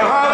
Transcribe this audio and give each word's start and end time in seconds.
because 0.00 0.25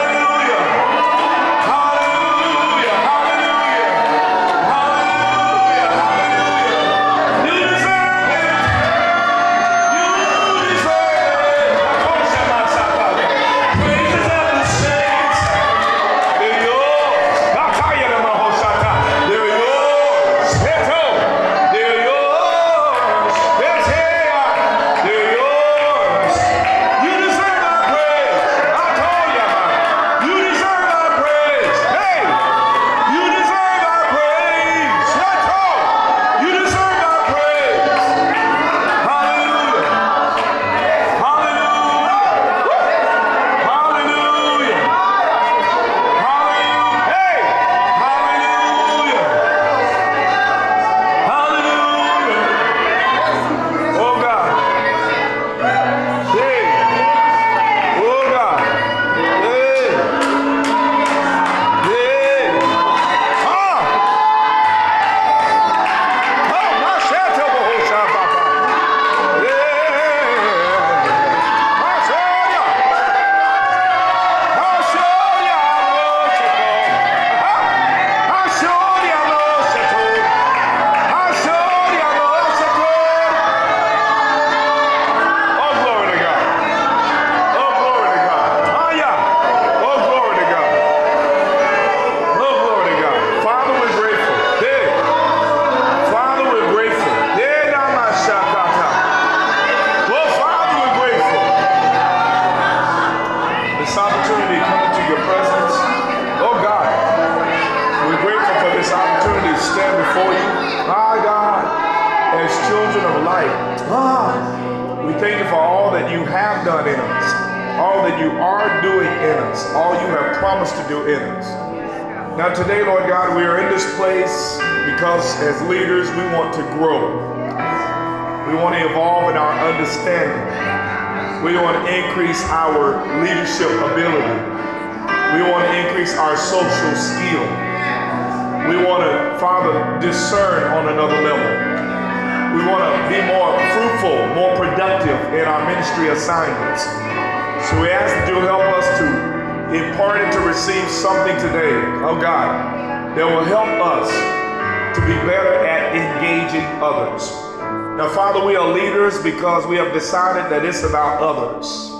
that 160.52 160.66
it's 160.66 160.82
about 160.82 161.22
others. 161.22 161.90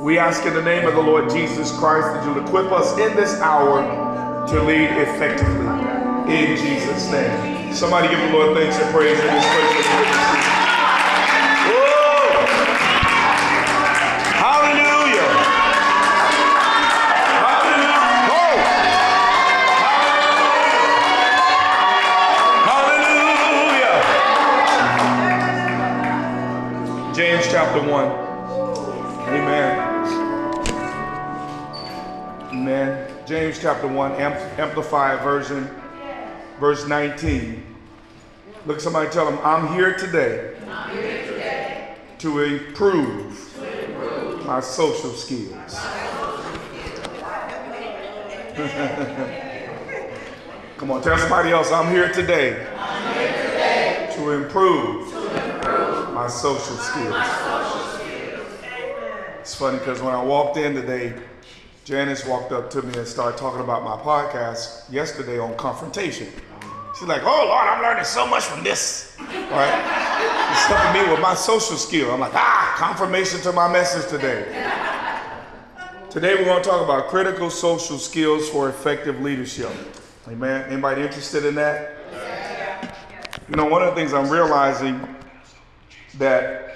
We 0.00 0.18
ask 0.18 0.44
in 0.44 0.54
the 0.54 0.62
name 0.62 0.88
of 0.88 0.94
the 0.94 1.00
Lord 1.00 1.30
Jesus 1.30 1.70
Christ 1.78 2.08
that 2.08 2.24
you'll 2.24 2.44
equip 2.44 2.72
us 2.72 2.98
in 2.98 3.14
this 3.14 3.40
hour 3.40 4.44
to 4.48 4.62
lead 4.64 4.90
effectively. 4.90 6.34
In 6.34 6.56
Jesus' 6.56 7.08
name. 7.12 7.72
Somebody 7.72 8.08
give 8.08 8.18
the 8.18 8.36
Lord 8.36 8.56
thanks 8.56 8.76
and 8.76 8.92
praise 8.92 9.16
in 9.16 9.24
this 9.24 9.44
place. 9.46 10.49
James 33.30 33.60
chapter 33.60 33.86
1, 33.86 34.14
Amplified 34.14 35.22
version, 35.22 35.70
verse 36.58 36.88
19. 36.88 37.64
Look 38.66 38.80
somebody 38.80 39.08
tell 39.08 39.24
them, 39.24 39.38
I'm 39.44 39.72
here 39.72 39.96
today, 39.96 40.56
I'm 40.68 40.90
here 40.90 41.24
today 41.24 41.94
to, 42.18 42.40
improve 42.40 43.54
to 43.54 43.84
improve 43.84 44.44
my 44.44 44.58
social 44.58 45.10
skills. 45.10 45.76
Come 50.76 50.90
on, 50.90 51.00
tell 51.00 51.16
somebody 51.16 51.52
else, 51.52 51.70
I'm 51.70 51.92
here 51.92 52.12
today, 52.12 52.66
I'm 52.76 53.14
here 53.14 53.28
today 53.28 54.12
to 54.16 54.32
improve, 54.32 55.08
to 55.08 55.54
improve 55.54 56.14
my 56.14 56.26
social 56.26 56.76
skills. 56.78 57.10
my 57.10 57.28
social 57.28 57.96
skills. 57.96 58.52
It's 59.38 59.54
funny 59.54 59.78
because 59.78 60.02
when 60.02 60.16
I 60.16 60.20
walked 60.20 60.56
in 60.56 60.74
today, 60.74 61.14
Janice 61.84 62.26
walked 62.26 62.52
up 62.52 62.70
to 62.70 62.82
me 62.82 62.96
and 62.98 63.06
started 63.06 63.38
talking 63.38 63.60
about 63.60 63.82
my 63.82 63.96
podcast 63.96 64.90
yesterday 64.92 65.38
on 65.38 65.56
confrontation. 65.56 66.28
She's 66.98 67.08
like, 67.08 67.22
"Oh 67.24 67.44
Lord, 67.46 67.66
I'm 67.68 67.82
learning 67.82 68.04
so 68.04 68.26
much 68.26 68.44
from 68.44 68.62
this." 68.62 69.16
Right? 69.18 70.20
It's 70.52 70.66
helping 70.66 71.02
me 71.02 71.10
with 71.10 71.20
my 71.20 71.34
social 71.34 71.76
skill. 71.76 72.12
I'm 72.12 72.20
like, 72.20 72.34
ah, 72.34 72.74
confirmation 72.76 73.40
to 73.42 73.52
my 73.52 73.72
message 73.72 74.10
today. 74.10 74.44
Today 76.10 76.34
we're 76.34 76.44
going 76.44 76.60
to 76.60 76.68
talk 76.68 76.82
about 76.82 77.06
critical 77.06 77.50
social 77.50 77.98
skills 77.98 78.48
for 78.48 78.68
effective 78.68 79.20
leadership. 79.20 79.70
Amen. 80.26 80.64
Anybody 80.68 81.02
interested 81.02 81.44
in 81.44 81.54
that? 81.54 81.96
You 83.48 83.54
know, 83.56 83.66
one 83.66 83.82
of 83.82 83.94
the 83.94 83.94
things 83.94 84.12
I'm 84.12 84.28
realizing 84.28 85.00
that 86.18 86.69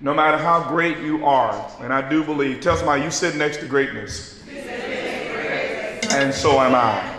no 0.00 0.12
matter 0.12 0.36
how 0.36 0.68
great 0.68 0.98
you 0.98 1.24
are, 1.24 1.70
and 1.80 1.92
I 1.92 2.06
do 2.08 2.22
believe, 2.22 2.60
tell 2.60 2.76
somebody 2.76 3.02
you 3.02 3.10
sit 3.10 3.36
next 3.36 3.58
to 3.58 3.66
greatness. 3.66 4.42
And 6.10 6.32
so 6.32 6.60
am 6.60 6.74
I. 6.74 7.12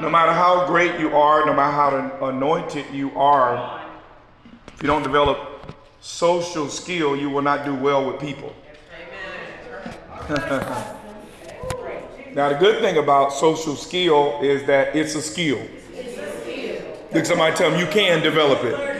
No 0.00 0.10
matter 0.10 0.32
how 0.32 0.66
great 0.66 1.00
you 1.00 1.16
are, 1.16 1.44
no 1.44 1.52
matter 1.52 1.72
how 1.72 2.28
anointed 2.28 2.86
you 2.92 3.10
are, 3.16 3.84
if 4.74 4.82
you 4.82 4.86
don't 4.86 5.02
develop 5.02 5.74
social 6.00 6.68
skill, 6.68 7.16
you 7.16 7.30
will 7.30 7.42
not 7.42 7.64
do 7.64 7.74
well 7.74 8.04
with 8.06 8.20
people. 8.20 8.54
now, 12.34 12.50
the 12.50 12.58
good 12.60 12.80
thing 12.80 12.98
about 12.98 13.32
social 13.32 13.74
skill 13.74 14.38
is 14.42 14.64
that 14.66 14.94
it's 14.94 15.14
a 15.14 15.22
skill. 15.22 15.60
Did 17.12 17.26
somebody 17.26 17.56
tell 17.56 17.70
them 17.70 17.80
you 17.80 17.86
can 17.86 18.22
develop 18.22 18.62
it? 18.62 18.97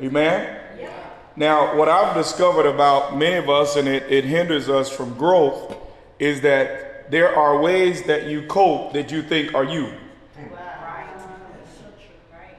Amen? 0.00 0.60
Yeah. 0.78 0.90
Now, 1.36 1.76
what 1.76 1.88
I've 1.88 2.14
discovered 2.14 2.66
about 2.66 3.16
many 3.16 3.36
of 3.36 3.48
us, 3.48 3.76
and 3.76 3.88
it, 3.88 4.04
it 4.10 4.24
hinders 4.24 4.68
us 4.68 4.90
from 4.90 5.14
growth, 5.14 5.76
is 6.18 6.40
that 6.42 7.10
there 7.10 7.34
are 7.34 7.60
ways 7.60 8.02
that 8.04 8.26
you 8.26 8.46
cope 8.46 8.92
that 8.92 9.10
you 9.10 9.22
think 9.22 9.54
are 9.54 9.64
you. 9.64 9.92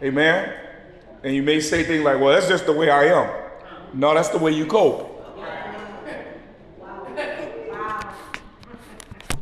Amen? 0.01 0.53
And 1.23 1.35
you 1.35 1.43
may 1.43 1.59
say 1.59 1.83
things 1.83 2.03
like, 2.03 2.19
well, 2.19 2.33
that's 2.33 2.47
just 2.47 2.65
the 2.65 2.71
way 2.73 2.89
I 2.89 3.05
am. 3.05 3.29
No, 3.93 4.13
that's 4.13 4.29
the 4.29 4.37
way 4.37 4.51
you 4.51 4.65
cope. 4.65 5.07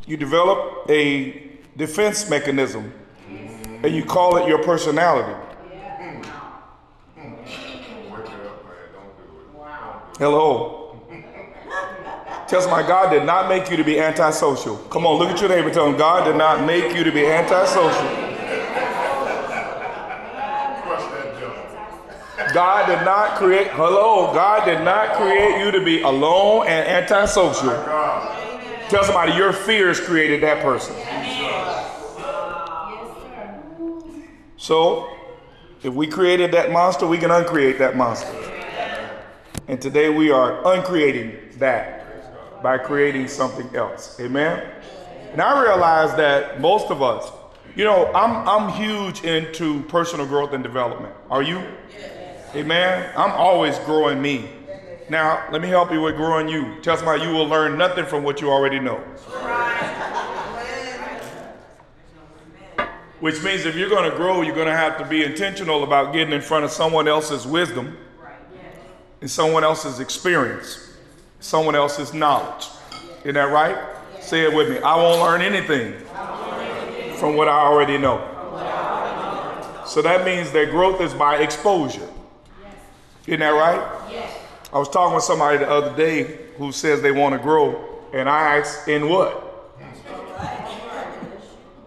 You 0.08 0.16
develop 0.16 0.90
a 0.90 1.52
defense 1.76 2.30
mechanism 2.30 2.94
and 3.28 3.94
you 3.94 4.04
call 4.04 4.38
it 4.38 4.48
your 4.48 4.64
personality. 4.64 5.47
Hello. 10.18 11.00
Tell 12.48 12.62
somebody 12.62 12.88
God 12.88 13.12
did 13.12 13.24
not 13.24 13.48
make 13.50 13.69
you 13.69 13.78
to 13.78 13.84
be 13.84 14.00
antisocial. 14.00 14.78
Come 14.90 15.06
on, 15.06 15.19
look 15.19 15.30
at 15.30 15.40
your 15.40 15.50
neighbor. 15.50 15.69
Tell 15.69 15.86
him 15.88 15.96
God 15.96 16.24
did 16.24 16.36
not 16.38 16.66
make 16.66 16.96
you 16.96 17.04
to 17.04 17.12
be 17.12 17.28
antisocial. 17.28 18.28
God 22.54 22.88
did 22.88 23.06
not 23.06 23.38
create, 23.38 23.68
hello, 23.72 24.34
God 24.34 24.66
did 24.66 24.84
not 24.84 25.18
create 25.18 25.64
you 25.64 25.69
to 25.69 25.84
be 25.84 26.02
alone 26.02 26.66
and 26.66 26.88
antisocial. 26.88 27.70
Tell 28.90 29.04
somebody 29.04 29.34
your 29.34 29.54
fears 29.54 30.00
created 30.00 30.42
that 30.42 30.63
person. 30.63 30.96
So, 34.56 35.10
if 35.84 35.94
we 35.94 36.08
created 36.08 36.52
that 36.54 36.72
monster, 36.72 37.06
we 37.06 37.20
can 37.20 37.30
uncreate 37.30 37.78
that 37.78 37.96
monster. 37.96 38.56
And 39.69 39.81
today 39.81 40.08
we 40.08 40.31
are 40.31 40.66
uncreating 40.75 41.38
that 41.58 42.64
by 42.64 42.78
creating 42.78 43.28
something 43.28 43.75
else. 43.75 44.18
Amen? 44.18 44.66
And 45.34 45.42
I 45.42 45.62
realize 45.62 46.16
that 46.16 46.62
most 46.62 46.90
of 46.90 47.02
us, 47.02 47.30
you 47.75 47.84
know, 47.84 48.06
I'm, 48.14 48.48
I'm 48.48 48.69
huge 48.69 49.25
into 49.25 49.84
personal 49.84 50.25
growth 50.25 50.54
and 50.54 50.64
development. 50.64 51.14
Are 51.30 51.44
you? 51.44 51.62
Amen. 52.56 53.12
I'm 53.18 53.31
always 53.31 53.78
growing 53.80 54.22
me. 54.22 54.50
Now, 55.10 55.46
let 55.52 55.62
me 55.62 55.68
help 55.68 55.92
you 55.92 56.02
with 56.02 56.16
growing 56.16 56.48
you. 56.48 56.80
Tell 56.81 56.96
somebody 56.96 57.24
you 57.24 57.31
will 57.31 57.48
learn 57.48 57.78
nothing 57.78 58.06
from 58.06 58.24
what 58.24 58.40
you 58.40 58.50
already 58.50 58.80
know. 58.80 59.04
Which 63.20 63.44
means 63.44 63.66
if 63.66 63.75
you're 63.75 63.90
going 63.90 64.10
to 64.10 64.16
grow, 64.16 64.44
you're 64.44 64.56
going 64.56 64.68
to 64.68 64.75
have 64.75 64.98
to 65.00 65.06
be 65.06 65.25
intentional 65.25 65.84
about 65.84 66.13
getting 66.13 66.34
in 66.34 66.42
front 66.42 66.63
of 66.63 66.72
someone 66.72 67.10
else's 67.10 67.46
wisdom 67.46 67.98
and 69.22 69.30
someone 69.30 69.64
else's 69.64 70.00
experience, 70.00 70.94
someone 71.40 71.75
else's 71.75 72.14
knowledge. 72.14 72.68
Isn't 73.22 73.36
that 73.36 73.52
right? 73.52 73.78
Say 74.22 74.44
it 74.44 74.54
with 74.54 74.69
me. 74.69 74.80
I 74.80 74.96
won't 74.96 75.22
learn 75.22 75.42
anything 75.42 75.94
from 77.18 77.36
what 77.36 77.48
I 77.48 77.60
already 77.60 77.98
know. 77.98 78.34
So 79.86 80.02
that 80.02 80.25
means 80.25 80.52
that 80.52 80.69
growth 80.69 81.02
is 81.02 81.14
by 81.14 81.38
exposure. 81.38 82.08
Isn't 83.25 83.40
that 83.40 83.50
right? 83.50 83.81
I 84.74 84.80
was 84.80 84.90
talking 84.90 85.16
with 85.16 85.24
somebody 85.24 85.60
the 85.60 85.70
other 85.70 85.96
day 85.96 86.40
who 86.58 86.72
says 86.72 87.02
they 87.02 87.12
want 87.12 87.34
to 87.34 87.40
grow, 87.40 88.04
and 88.13 88.28
I 88.28 88.58
asked, 88.58 88.88
in 88.88 89.08
what? 89.10 89.44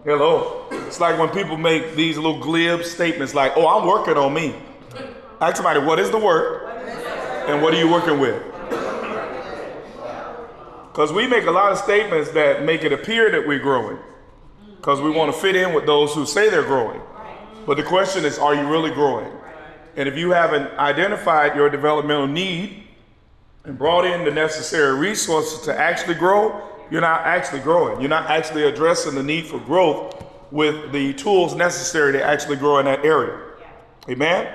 Hello. 0.03 0.65
It's 0.71 0.99
like 0.99 1.19
when 1.19 1.29
people 1.29 1.57
make 1.57 1.95
these 1.95 2.17
little 2.17 2.39
glib 2.39 2.83
statements 2.83 3.35
like, 3.35 3.53
oh, 3.55 3.67
I'm 3.67 3.87
working 3.87 4.17
on 4.17 4.33
me. 4.33 4.55
Ask 5.39 5.57
somebody, 5.57 5.79
what 5.79 5.99
is 5.99 6.09
the 6.09 6.17
work? 6.17 6.67
And 7.51 7.61
what 7.61 7.73
are 7.73 7.77
you 7.77 7.91
working 7.91 8.17
with? 8.17 8.41
Because 10.87 11.11
we 11.11 11.27
make 11.27 11.45
a 11.47 11.51
lot 11.51 11.73
of 11.73 11.77
statements 11.77 12.31
that 12.31 12.63
make 12.63 12.83
it 12.83 12.93
appear 12.93 13.29
that 13.29 13.45
we're 13.45 13.59
growing. 13.59 13.97
Because 14.77 15.01
we 15.01 15.09
want 15.09 15.33
to 15.33 15.39
fit 15.39 15.57
in 15.57 15.73
with 15.73 15.85
those 15.85 16.13
who 16.13 16.25
say 16.25 16.49
they're 16.49 16.63
growing. 16.63 17.01
But 17.65 17.75
the 17.75 17.83
question 17.83 18.23
is, 18.23 18.39
are 18.39 18.55
you 18.55 18.65
really 18.69 18.91
growing? 18.91 19.29
And 19.97 20.07
if 20.07 20.17
you 20.17 20.31
haven't 20.31 20.71
identified 20.79 21.55
your 21.55 21.69
developmental 21.69 22.27
need 22.27 22.85
and 23.65 23.77
brought 23.77 24.05
in 24.05 24.23
the 24.23 24.31
necessary 24.31 24.97
resources 24.97 25.59
to 25.65 25.77
actually 25.77 26.15
grow, 26.15 26.69
you're 26.89 27.01
not 27.01 27.21
actually 27.21 27.59
growing. 27.59 27.99
You're 27.99 28.09
not 28.09 28.29
actually 28.29 28.63
addressing 28.63 29.13
the 29.13 29.23
need 29.23 29.45
for 29.45 29.59
growth 29.59 30.25
with 30.51 30.93
the 30.93 31.13
tools 31.15 31.53
necessary 31.53 32.13
to 32.13 32.23
actually 32.23 32.55
grow 32.55 32.79
in 32.79 32.85
that 32.85 33.03
area. 33.03 33.39
Amen? 34.09 34.53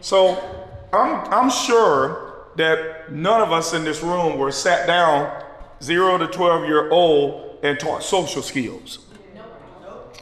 So 0.00 0.66
I'm, 0.92 1.32
I'm 1.32 1.50
sure 1.50 2.29
that 2.56 3.12
none 3.12 3.40
of 3.40 3.52
us 3.52 3.72
in 3.72 3.84
this 3.84 4.02
room 4.02 4.38
were 4.38 4.52
sat 4.52 4.86
down 4.86 5.44
zero 5.82 6.18
to 6.18 6.26
12 6.26 6.66
year 6.66 6.90
old 6.90 7.58
and 7.62 7.78
taught 7.78 8.02
social 8.02 8.42
skills. 8.42 8.98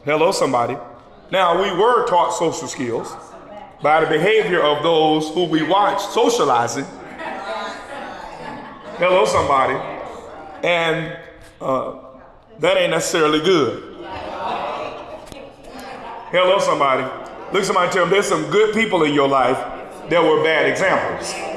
Hello, 0.05 0.31
somebody. 0.31 0.77
Now, 1.31 1.61
we 1.61 1.71
were 1.71 2.07
taught 2.07 2.33
social 2.33 2.67
skills 2.67 3.13
by 3.81 4.01
the 4.01 4.07
behavior 4.07 4.61
of 4.61 4.83
those 4.83 5.29
who 5.29 5.45
we 5.45 5.63
watch 5.63 6.01
socializing. 6.01 6.85
Hello, 8.97 9.25
somebody. 9.25 9.75
And 10.63 11.17
uh, 11.61 11.99
that 12.59 12.77
ain't 12.77 12.91
necessarily 12.91 13.39
good. 13.39 13.95
Hello, 16.31 16.59
somebody. 16.59 17.03
Look, 17.53 17.63
somebody 17.63 17.91
tell 17.91 18.03
them 18.03 18.11
there's 18.11 18.27
some 18.27 18.49
good 18.51 18.73
people 18.73 19.03
in 19.03 19.13
your 19.13 19.27
life 19.27 19.57
that 20.09 20.23
were 20.23 20.43
bad 20.43 20.67
examples. 20.67 21.48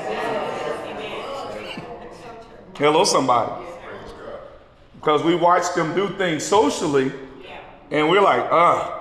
Hello, 2.74 3.04
somebody. 3.04 3.66
Because 4.94 5.22
we 5.22 5.34
watch 5.34 5.74
them 5.74 5.94
do 5.94 6.08
things 6.08 6.42
socially, 6.42 7.12
and 7.90 8.08
we're 8.08 8.22
like, 8.22 8.46
ah. 8.50 8.98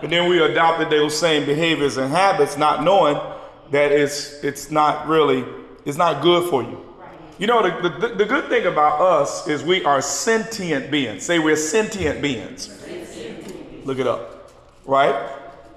And 0.00 0.10
then 0.10 0.28
we 0.28 0.40
adopted 0.40 0.88
those 0.88 1.18
same 1.18 1.44
behaviors 1.44 1.98
and 1.98 2.10
habits, 2.10 2.56
not 2.56 2.82
knowing 2.82 3.20
that 3.70 3.92
it's 3.92 4.42
it's 4.44 4.70
not 4.70 5.08
really 5.08 5.44
it's 5.84 5.98
not 5.98 6.22
good 6.22 6.48
for 6.48 6.62
you. 6.62 6.82
You 7.38 7.46
know, 7.46 7.62
the, 7.62 7.88
the, 7.90 8.14
the 8.14 8.24
good 8.24 8.48
thing 8.48 8.64
about 8.64 9.00
us 9.00 9.46
is 9.46 9.62
we 9.62 9.84
are 9.84 10.00
sentient 10.00 10.90
beings. 10.90 11.22
Say 11.24 11.38
we're 11.38 11.56
sentient 11.56 12.22
beings. 12.22 12.70
Look 13.84 13.98
it 13.98 14.06
up. 14.06 14.52
Right? 14.86 15.14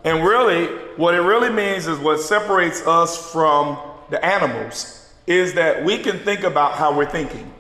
And 0.06 0.24
really, 0.24 0.68
what 0.96 1.16
it 1.16 1.20
really 1.20 1.50
means 1.50 1.88
is 1.88 2.00
what 2.00 2.22
separates 2.22 2.86
us 2.88 3.32
from 3.32 3.78
the 4.10 4.24
animals 4.24 4.99
is 5.30 5.54
that 5.54 5.86
we 5.86 6.00
can 6.00 6.18
think 6.18 6.44
about 6.44 6.74
how 6.74 6.92
we're 6.92 7.10
thinking. 7.10 7.54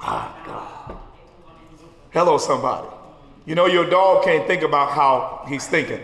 Ah, 0.00 0.32
God. 0.46 0.96
Hello, 2.12 2.38
somebody. 2.38 2.86
You 3.46 3.56
know, 3.56 3.66
your 3.66 3.90
dog 3.90 4.24
can't 4.24 4.46
think 4.46 4.62
about 4.62 4.92
how 4.92 5.44
he's 5.48 5.66
thinking. 5.66 6.00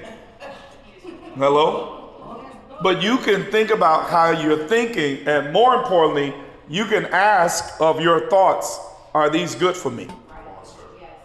Hello? 1.37 2.45
But 2.83 3.01
you 3.01 3.19
can 3.19 3.45
think 3.53 3.71
about 3.71 4.11
how 4.11 4.31
you're 4.31 4.67
thinking, 4.67 5.29
and 5.29 5.53
more 5.53 5.77
importantly, 5.77 6.35
you 6.69 6.87
can 6.87 7.07
ask 7.07 7.81
of 7.81 8.01
your 8.01 8.29
thoughts, 8.29 8.81
are 9.15 9.31
these 9.31 9.55
good 9.55 9.77
for 9.77 9.93
me? 9.93 10.09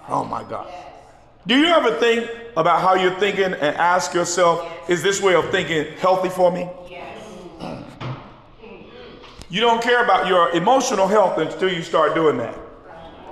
Oh 0.07 0.23
my 0.23 0.43
God. 0.43 0.71
Do 1.47 1.57
you 1.57 1.67
ever 1.67 1.95
think 1.95 2.29
about 2.55 2.81
how 2.81 2.93
you're 2.93 3.19
thinking 3.19 3.45
and 3.45 3.75
ask 3.77 4.13
yourself, 4.13 4.89
is 4.89 5.01
this 5.01 5.19
way 5.21 5.33
of 5.33 5.49
thinking 5.49 5.97
healthy 5.97 6.29
for 6.29 6.51
me? 6.51 6.69
You 9.55 9.61
don't 9.61 9.81
care 9.81 10.03
about 10.03 10.27
your 10.27 10.49
emotional 10.49 11.07
health 11.07 11.37
until 11.37 11.71
you 11.71 11.81
start 11.81 12.13
doing 12.13 12.35
that. 12.39 12.59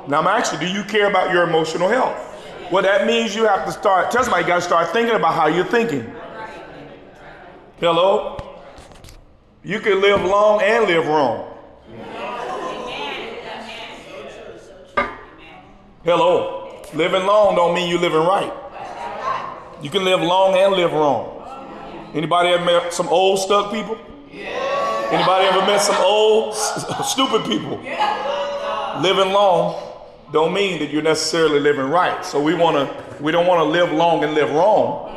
Now, 0.08 0.22
I'm 0.22 0.28
asking, 0.28 0.62
do 0.62 0.68
you 0.68 0.86
care 0.86 1.10
about 1.10 1.34
your 1.34 1.44
emotional 1.44 1.90
health? 1.90 2.16
Well, 2.72 2.82
that 2.82 3.06
means 3.06 3.36
you 3.36 3.46
have 3.46 3.66
to 3.66 3.74
start, 3.74 4.10
tell 4.10 4.24
somebody 4.24 4.44
you 4.44 4.48
got 4.48 4.56
to 4.56 4.62
start 4.62 4.94
thinking 4.94 5.16
about 5.16 5.34
how 5.34 5.48
you're 5.48 5.66
thinking. 5.66 6.10
Hello? 7.82 8.38
You 9.66 9.82
can 9.82 10.00
live 10.00 10.24
long 10.24 10.62
and 10.62 10.86
live 10.86 11.06
wrong. 11.08 11.58
Hello? 16.06 16.84
Living 16.94 17.26
long 17.26 17.56
don't 17.56 17.76
mean 17.76 17.90
you're 17.90 18.00
living 18.00 18.20
right. 18.20 18.54
You 19.82 19.90
can 19.90 20.06
live 20.06 20.22
long 20.22 20.56
and 20.58 20.72
live 20.72 20.94
wrong. 20.94 22.12
Anybody 22.14 22.48
ever 22.48 22.64
met 22.64 22.94
some 22.94 23.10
old 23.10 23.40
stuck 23.40 23.74
people? 23.74 24.00
Anybody 25.12 25.46
ever 25.48 25.66
met 25.66 25.82
some 25.82 25.96
old 26.04 26.56
stupid 26.56 27.46
people? 27.46 27.78
Living 29.02 29.34
long 29.34 29.92
don't 30.32 30.54
mean 30.54 30.80
that 30.80 30.90
you're 30.90 31.04
necessarily 31.04 31.60
living 31.60 31.86
right. 31.86 32.26
So 32.26 32.42
we 32.42 32.56
want 32.56 32.76
to 32.76 33.24
we 33.24 33.32
don't 33.32 33.46
want 33.46 33.60
to 33.60 33.64
live 33.64 33.92
long 33.92 34.24
and 34.24 34.34
live 34.34 34.52
wrong. 34.52 35.16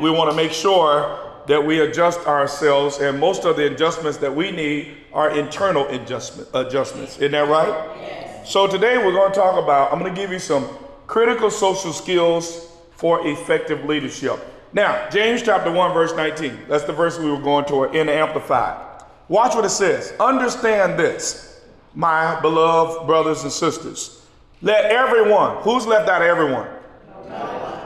We 0.00 0.10
want 0.10 0.30
to 0.30 0.36
make 0.36 0.52
sure 0.52 1.18
that 1.46 1.64
we 1.64 1.80
adjust 1.80 2.20
ourselves, 2.26 2.98
and 2.98 3.20
most 3.20 3.44
of 3.44 3.56
the 3.56 3.72
adjustments 3.72 4.18
that 4.18 4.34
we 4.34 4.50
need 4.50 4.96
are 5.12 5.36
internal 5.36 5.86
adjustment, 5.88 6.48
adjustments. 6.54 7.16
Isn't 7.16 7.32
that 7.32 7.48
right? 7.48 8.44
So 8.46 8.66
today 8.66 8.98
we're 8.98 9.12
going 9.12 9.32
to 9.32 9.38
talk 9.38 9.62
about, 9.62 9.92
I'm 9.92 9.98
going 9.98 10.14
to 10.14 10.20
give 10.20 10.30
you 10.30 10.38
some 10.38 10.68
critical 11.06 11.50
social 11.50 11.92
skills 11.92 12.68
for 12.92 13.26
effective 13.26 13.84
leadership. 13.84 14.38
Now, 14.72 15.08
James 15.10 15.42
chapter 15.42 15.70
1, 15.70 15.92
verse 15.92 16.14
19. 16.14 16.66
That's 16.68 16.84
the 16.84 16.92
verse 16.92 17.18
we 17.18 17.30
were 17.30 17.40
going 17.40 17.64
to 17.66 17.84
in 17.84 18.06
the 18.06 18.12
Amplified. 18.12 18.85
Watch 19.28 19.54
what 19.54 19.64
it 19.64 19.70
says. 19.70 20.14
Understand 20.20 20.98
this, 20.98 21.60
my 21.94 22.40
beloved 22.40 23.06
brothers 23.06 23.42
and 23.42 23.52
sisters. 23.52 24.24
Let 24.62 24.86
everyone, 24.86 25.56
who's 25.62 25.86
left 25.86 26.08
out 26.08 26.22
of 26.22 26.28
everyone? 26.28 26.68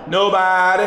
Nobody. 0.06 0.84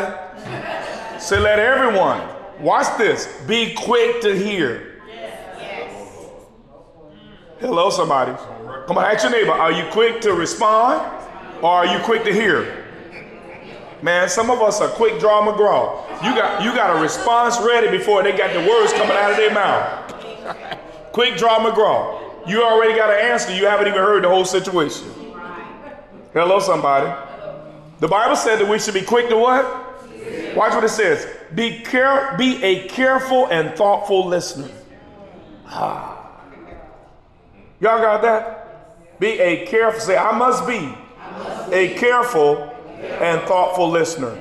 Say, 1.18 1.40
let 1.40 1.58
everyone, 1.58 2.20
watch 2.60 2.96
this, 2.98 3.26
be 3.46 3.74
quick 3.74 4.20
to 4.20 4.36
hear. 4.36 5.02
Yes. 5.08 6.28
Hello, 7.60 7.90
somebody. 7.90 8.32
Come 8.86 8.98
on, 8.98 9.04
ask 9.04 9.22
your 9.22 9.32
neighbor, 9.32 9.52
are 9.52 9.72
you 9.72 9.84
quick 9.90 10.20
to 10.22 10.34
respond? 10.34 11.10
Or 11.62 11.70
are 11.70 11.86
you 11.86 11.98
quick 12.04 12.24
to 12.24 12.32
hear? 12.32 12.84
Man, 14.02 14.28
some 14.28 14.50
of 14.50 14.60
us 14.60 14.82
are 14.82 14.88
quick 14.88 15.18
draw 15.18 15.40
McGraw. 15.50 16.04
You 16.22 16.34
got 16.34 16.62
you 16.62 16.74
got 16.74 16.94
a 16.94 17.00
response 17.00 17.58
ready 17.58 17.88
before 17.90 18.22
they 18.22 18.36
got 18.36 18.52
the 18.52 18.60
words 18.68 18.92
coming 18.92 19.16
out 19.16 19.30
of 19.30 19.38
their 19.38 19.54
mouth. 19.54 20.03
Quick 21.12 21.36
draw 21.36 21.58
McGraw. 21.58 22.48
You 22.48 22.62
already 22.62 22.94
got 22.94 23.10
an 23.10 23.20
answer. 23.20 23.54
You 23.54 23.66
haven't 23.66 23.88
even 23.88 23.98
heard 23.98 24.24
the 24.24 24.28
whole 24.28 24.44
situation. 24.44 25.08
Hello, 26.32 26.58
somebody. 26.58 27.06
The 28.00 28.08
Bible 28.08 28.36
said 28.36 28.58
that 28.58 28.68
we 28.68 28.78
should 28.78 28.94
be 28.94 29.02
quick 29.02 29.28
to 29.28 29.36
what? 29.36 29.64
Watch 30.54 30.74
what 30.74 30.84
it 30.84 30.90
says. 30.90 31.26
Be 31.54 31.80
care, 31.80 32.34
be 32.36 32.62
a 32.62 32.88
careful 32.88 33.46
and 33.46 33.76
thoughtful 33.76 34.26
listener. 34.26 34.70
Ah. 35.66 36.40
Y'all 37.80 38.00
got 38.00 38.22
that? 38.22 39.20
Be 39.20 39.38
a 39.40 39.66
careful, 39.66 40.00
say, 40.00 40.16
I 40.16 40.36
must 40.36 40.66
be 40.66 40.92
a 41.72 41.94
careful 41.94 42.74
and 42.98 43.40
thoughtful 43.42 43.88
listener. 43.88 44.38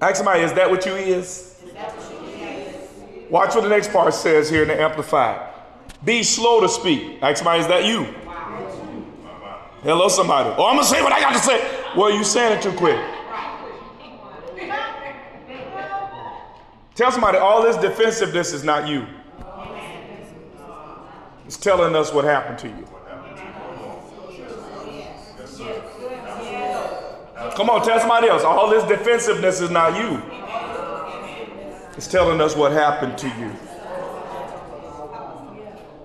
Ask 0.00 0.16
somebody, 0.16 0.42
is 0.42 0.52
that 0.52 0.70
what 0.70 0.86
you 0.86 0.94
is? 0.94 1.47
Watch 3.30 3.54
what 3.54 3.62
the 3.62 3.68
next 3.68 3.92
part 3.92 4.14
says 4.14 4.48
here 4.48 4.62
in 4.62 4.68
the 4.68 4.80
Amplified. 4.80 5.52
Be 6.04 6.22
slow 6.22 6.60
to 6.60 6.68
speak. 6.68 7.22
Ask 7.22 7.38
somebody, 7.38 7.60
is 7.60 7.66
that 7.68 7.84
you? 7.84 8.04
Hello, 9.82 10.08
somebody. 10.08 10.50
Oh, 10.56 10.66
I'm 10.66 10.76
gonna 10.76 10.84
say 10.84 11.02
what 11.02 11.12
I 11.12 11.20
got 11.20 11.34
to 11.34 11.38
say. 11.38 11.60
Well, 11.96 12.10
you 12.10 12.24
saying 12.24 12.58
it 12.58 12.62
too 12.62 12.72
quick. 12.72 12.98
Tell 16.94 17.12
somebody 17.12 17.38
all 17.38 17.62
this 17.62 17.76
defensiveness 17.76 18.52
is 18.52 18.64
not 18.64 18.88
you. 18.88 19.06
It's 21.46 21.56
telling 21.56 21.94
us 21.94 22.12
what 22.12 22.24
happened 22.24 22.58
to 22.58 22.68
you. 22.68 22.86
Come 27.54 27.70
on, 27.70 27.84
tell 27.84 28.00
somebody 28.00 28.28
else. 28.28 28.42
All 28.42 28.68
this 28.68 28.84
defensiveness 28.84 29.60
is 29.60 29.70
not 29.70 29.96
you. 29.96 30.20
It's 31.98 32.06
telling 32.06 32.40
us 32.40 32.54
what 32.54 32.70
happened 32.70 33.18
to 33.18 33.26
you. 33.26 33.50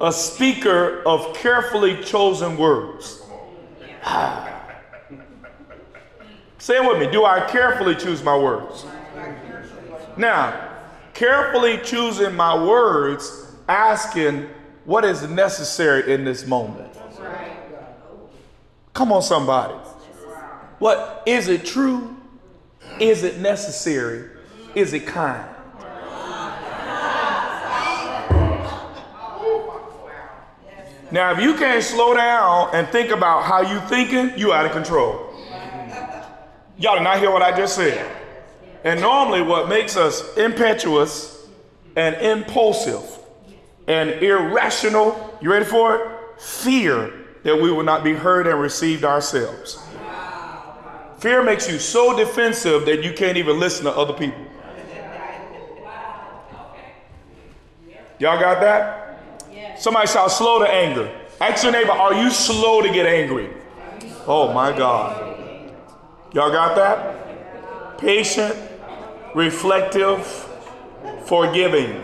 A 0.01 0.11
speaker 0.11 1.03
of 1.03 1.35
carefully 1.35 2.03
chosen 2.03 2.57
words. 2.57 3.21
Say 6.57 6.77
it 6.77 6.89
with 6.89 6.97
me. 6.97 7.11
Do 7.11 7.25
I 7.25 7.45
carefully 7.47 7.93
choose 7.93 8.23
my 8.23 8.35
words? 8.35 8.87
Now, 10.17 10.67
carefully 11.13 11.77
choosing 11.83 12.33
my 12.35 12.55
words, 12.55 13.53
asking 13.69 14.49
what 14.85 15.05
is 15.05 15.29
necessary 15.29 16.11
in 16.11 16.25
this 16.25 16.47
moment. 16.47 16.91
Come 18.93 19.11
on, 19.11 19.21
somebody. 19.21 19.75
What 20.79 21.21
is 21.27 21.49
it 21.49 21.67
true? 21.67 22.17
Is 22.99 23.23
it 23.23 23.37
necessary? 23.37 24.31
Is 24.73 24.93
it 24.93 25.05
kind? 25.05 25.52
Now, 31.13 31.31
if 31.31 31.39
you 31.41 31.53
can't 31.53 31.83
slow 31.83 32.15
down 32.15 32.71
and 32.73 32.87
think 32.87 33.11
about 33.11 33.43
how 33.43 33.61
you 33.61 33.79
thinking, 33.81 34.35
you 34.35 34.51
out 34.51 34.65
of 34.65 34.71
control. 34.71 35.31
Y'all 36.75 36.95
did 36.95 37.03
not 37.03 37.19
hear 37.19 37.29
what 37.29 37.43
I 37.43 37.55
just 37.55 37.75
said. 37.75 38.11
And 38.83 38.99
normally 38.99 39.43
what 39.43 39.69
makes 39.69 39.95
us 39.95 40.35
impetuous 40.37 41.47
and 41.95 42.15
impulsive 42.15 43.03
and 43.87 44.09
irrational, 44.23 45.37
you 45.39 45.51
ready 45.51 45.65
for 45.65 45.95
it? 45.97 46.41
Fear 46.41 47.13
that 47.43 47.61
we 47.61 47.71
will 47.71 47.83
not 47.83 48.03
be 48.03 48.13
heard 48.13 48.47
and 48.47 48.59
received 48.59 49.03
ourselves. 49.03 49.79
Fear 51.19 51.43
makes 51.43 51.69
you 51.69 51.77
so 51.77 52.17
defensive 52.17 52.87
that 52.87 53.03
you 53.03 53.13
can't 53.13 53.37
even 53.37 53.59
listen 53.59 53.85
to 53.85 53.91
other 53.91 54.13
people. 54.13 54.43
Y'all 58.17 58.39
got 58.39 58.59
that? 58.61 59.02
Somebody 59.83 60.07
shout 60.07 60.31
slow 60.31 60.59
to 60.59 60.65
anger. 60.65 61.11
Ask 61.41 61.61
your 61.61 61.73
neighbor, 61.73 61.91
are 61.91 62.13
you 62.13 62.29
slow 62.29 62.81
to 62.81 62.89
get 62.89 63.05
angry? 63.05 63.49
Oh 64.25 64.53
my 64.53 64.71
God. 64.71 65.73
Y'all 66.31 66.49
got 66.53 66.73
that? 66.77 67.97
Patient, 67.97 68.55
reflective, 69.35 70.25
forgiving. 71.25 72.01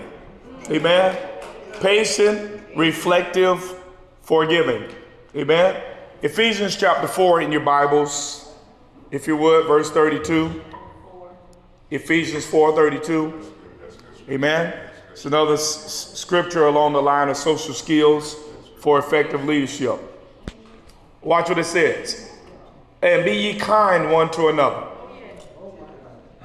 Amen. 0.70 1.18
Patient, 1.80 2.62
reflective, 2.76 3.82
forgiving. 4.24 4.84
Amen. 5.34 5.82
Ephesians 6.22 6.76
chapter 6.76 7.08
4 7.08 7.44
in 7.44 7.50
your 7.50 7.62
Bibles, 7.62 8.52
if 9.10 9.26
you 9.26 9.38
would, 9.38 9.68
verse 9.68 9.90
32. 9.90 10.62
Ephesians 11.92 12.46
4 12.46 12.76
32. 12.76 13.54
Amen. 14.30 14.89
It's 15.20 15.26
another 15.26 15.56
s- 15.56 16.14
scripture 16.18 16.68
along 16.68 16.94
the 16.94 17.02
line 17.02 17.28
of 17.28 17.36
social 17.36 17.74
skills 17.74 18.38
for 18.78 18.98
effective 19.00 19.44
leadership. 19.44 20.00
Watch 21.22 21.50
what 21.50 21.58
it 21.60 21.66
says. 21.66 22.32
And 23.02 23.26
be 23.26 23.34
ye 23.34 23.60
kind 23.60 24.14
one 24.14 24.32
to 24.32 24.48
another. 24.48 24.88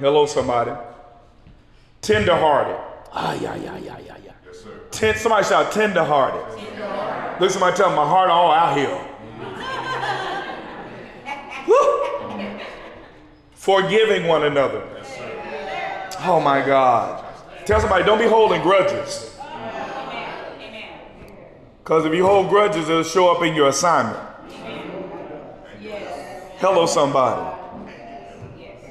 Hello, 0.00 0.26
somebody. 0.26 0.72
Tenderhearted. 2.02 2.74
Ah, 3.12 3.34
yeah, 3.34 3.54
yeah, 3.54 3.76
yeah, 3.78 3.98
yeah, 4.04 4.16
yeah. 4.24 4.32
Ten, 4.90 5.14
somebody 5.14 5.46
shout 5.46 5.70
tenderhearted. 5.70 6.42
Look, 7.40 7.52
somebody 7.52 7.76
tell 7.76 7.90
me 7.90 7.94
my 7.94 8.08
heart 8.08 8.28
all 8.28 8.50
out 8.50 8.76
here. 8.76 9.00
Woo! 11.68 12.58
Forgiving 13.52 14.26
one 14.26 14.42
another. 14.42 14.82
Oh 16.22 16.40
my 16.40 16.60
God. 16.66 17.33
Tell 17.66 17.80
somebody, 17.80 18.04
don't 18.04 18.18
be 18.18 18.26
holding 18.26 18.60
grudges. 18.62 19.30
Because 21.82 22.04
if 22.04 22.14
you 22.14 22.24
hold 22.26 22.48
grudges, 22.48 22.88
it'll 22.88 23.02
show 23.02 23.34
up 23.34 23.42
in 23.42 23.54
your 23.54 23.68
assignment. 23.68 24.18
Hello, 26.58 26.86
somebody. 26.86 27.60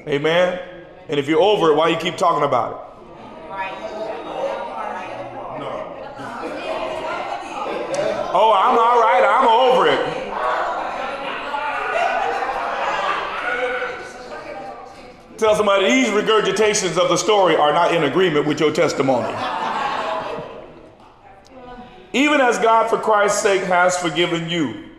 Amen. 0.07 0.59
And 1.07 1.19
if 1.19 1.27
you're 1.27 1.41
over 1.41 1.71
it, 1.71 1.75
why 1.75 1.89
you 1.89 1.97
keep 1.97 2.17
talking 2.17 2.43
about 2.43 2.73
it? 2.73 2.79
Oh, 8.35 8.51
I'm 8.51 8.79
all 8.79 8.99
right. 8.99 9.23
I'm 9.23 9.47
over 9.47 9.87
it. 9.87 9.92
Tell 15.43 15.55
somebody 15.57 15.87
these 15.87 16.07
regurgitations 16.07 16.97
of 16.97 17.09
the 17.09 17.17
story 17.17 17.57
are 17.57 17.73
not 17.73 17.93
in 17.93 18.05
agreement 18.05 18.47
with 18.47 18.61
your 18.61 18.71
testimony. 18.71 19.27
Even 22.13 22.39
as 22.39 22.57
God, 22.59 22.89
for 22.89 22.97
Christ's 22.97 23.41
sake, 23.41 23.61
has 23.63 23.97
forgiven 23.97 24.49
you. 24.49 24.91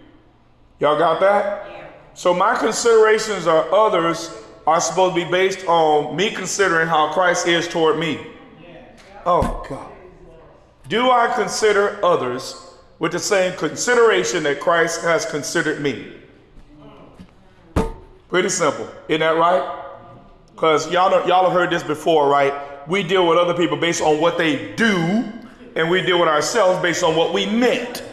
Y'all 0.81 0.99
got 0.99 1.19
that? 1.21 1.95
So, 2.13 2.35
my 2.35 2.59
considerations 2.59 3.47
or 3.47 3.75
others 3.75 4.37
are 4.67 4.83
supposed 4.83 5.17
to 5.17 5.25
be 5.25 5.31
based 5.31 5.67
on 5.67 6.15
me 6.15 6.31
considering 6.31 6.89
how 6.89 7.11
Christ 7.15 7.49
is 7.49 7.67
toward 7.67 7.99
me. 7.99 8.27
Oh, 9.25 9.65
God. 9.67 9.91
Do 10.91 11.11
I 11.11 11.33
consider 11.35 12.05
others 12.05 12.77
with 12.99 13.13
the 13.13 13.19
same 13.19 13.57
consideration 13.57 14.43
that 14.43 14.61
Christ 14.61 15.01
has 15.05 15.25
considered 15.25 15.81
me? 15.81 16.13
Pretty 18.29 18.51
simple. 18.51 18.87
Isn't 19.09 19.21
that 19.21 19.39
right? 19.39 19.84
Because 20.55 20.91
y'all, 20.91 21.11
y'all 21.27 21.45
have 21.45 21.53
heard 21.53 21.71
this 21.71 21.83
before, 21.83 22.29
right? 22.29 22.89
We 22.89 23.03
deal 23.03 23.27
with 23.27 23.39
other 23.39 23.55
people 23.55 23.77
based 23.77 24.01
on 24.03 24.21
what 24.21 24.39
they 24.39 24.75
do, 24.75 25.25
and 25.75 25.91
we 25.91 26.03
deal 26.03 26.21
with 26.21 26.29
ourselves 26.29 26.81
based 26.81 27.03
on 27.03 27.17
what 27.17 27.33
we 27.35 27.47
meant. 27.47 28.05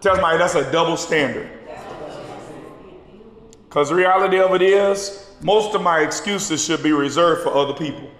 Tell 0.00 0.14
somebody 0.14 0.38
that's 0.38 0.54
a 0.54 0.70
double 0.72 0.96
standard. 0.96 1.50
Because 3.68 3.90
the 3.90 3.94
reality 3.94 4.38
of 4.38 4.54
it 4.54 4.62
is, 4.62 5.30
most 5.42 5.74
of 5.74 5.82
my 5.82 6.00
excuses 6.00 6.64
should 6.64 6.82
be 6.82 6.92
reserved 6.92 7.42
for 7.42 7.54
other 7.54 7.72
people. 7.72 8.10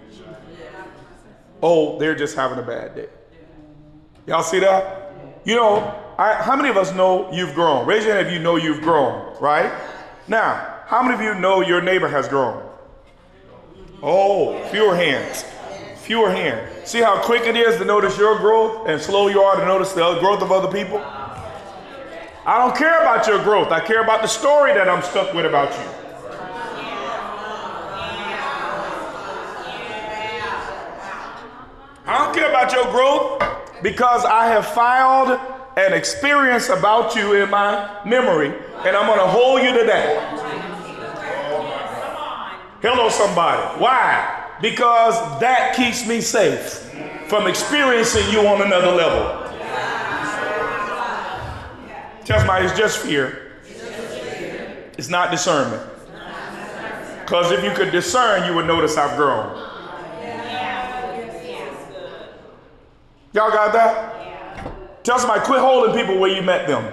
Oh, 1.61 1.97
they're 1.99 2.15
just 2.15 2.35
having 2.35 2.59
a 2.59 2.63
bad 2.63 2.95
day. 2.95 3.09
Y'all 4.27 4.43
see 4.43 4.59
that? 4.59 5.13
You 5.43 5.55
know, 5.55 5.99
I, 6.17 6.35
how 6.35 6.55
many 6.55 6.69
of 6.69 6.77
us 6.77 6.93
know 6.93 7.31
you've 7.33 7.53
grown? 7.53 7.85
Raise 7.85 8.05
your 8.05 8.15
hand 8.15 8.27
if 8.27 8.33
you 8.33 8.39
know 8.39 8.55
you've 8.55 8.81
grown, 8.81 9.35
right? 9.41 9.71
Now, 10.27 10.72
how 10.93 11.01
many 11.01 11.15
of 11.15 11.21
you 11.21 11.33
know 11.41 11.61
your 11.61 11.81
neighbor 11.81 12.07
has 12.07 12.27
grown? 12.27 12.61
Oh, 14.03 14.63
fewer 14.65 14.95
hands. 14.95 15.43
Fewer 16.03 16.29
hands. 16.29 16.87
See 16.87 17.01
how 17.01 17.19
quick 17.19 17.47
it 17.47 17.57
is 17.57 17.77
to 17.77 17.83
notice 17.83 18.15
your 18.15 18.37
growth 18.37 18.87
and 18.87 19.01
slow 19.01 19.27
you 19.27 19.41
are 19.41 19.59
to 19.59 19.65
notice 19.65 19.93
the 19.93 20.19
growth 20.19 20.43
of 20.43 20.51
other 20.51 20.71
people? 20.71 20.99
I 20.99 22.59
don't 22.59 22.77
care 22.77 23.01
about 23.01 23.25
your 23.25 23.41
growth. 23.41 23.71
I 23.71 23.79
care 23.79 24.03
about 24.03 24.21
the 24.21 24.27
story 24.27 24.71
that 24.75 24.87
I'm 24.87 25.01
stuck 25.01 25.33
with 25.33 25.47
about 25.47 25.71
you. 25.71 25.89
I 32.05 32.23
don't 32.23 32.35
care 32.35 32.49
about 32.49 32.71
your 32.71 32.85
growth 32.91 33.81
because 33.81 34.25
I 34.25 34.45
have 34.45 34.67
filed 34.67 35.39
an 35.75 35.93
experience 35.93 36.69
about 36.69 37.15
you 37.15 37.33
in 37.33 37.49
my 37.49 37.99
memory, 38.05 38.53
and 38.85 38.95
I'm 38.95 39.07
going 39.07 39.17
to 39.17 39.25
hold 39.25 39.63
you 39.63 39.75
to 39.79 39.85
that. 39.87 40.72
Hello, 42.83 43.07
somebody. 43.07 43.61
Why? 43.79 44.57
Because 44.61 45.39
that 45.39 45.73
keeps 45.73 46.05
me 46.05 46.19
safe 46.19 46.91
from 47.27 47.47
experiencing 47.47 48.29
you 48.29 48.45
on 48.45 48.61
another 48.61 48.91
level. 48.91 49.49
Tell 52.25 52.39
somebody 52.39 52.65
it's 52.65 52.77
just 52.77 52.97
fear. 52.99 53.53
It's 54.97 55.07
not 55.07 55.31
discernment. 55.31 55.81
Because 57.21 57.53
if 57.53 57.63
you 57.63 57.71
could 57.71 57.93
discern, 57.93 58.45
you 58.45 58.53
would 58.53 58.67
notice 58.67 58.97
I've 58.97 59.15
grown. 59.15 59.55
Y'all 63.31 63.49
got 63.49 63.71
that? 63.71 65.05
Tell 65.05 65.19
somebody, 65.19 65.39
quit 65.45 65.61
holding 65.61 65.95
people 65.95 66.19
where 66.19 66.35
you 66.35 66.41
met 66.41 66.67
them. 66.67 66.83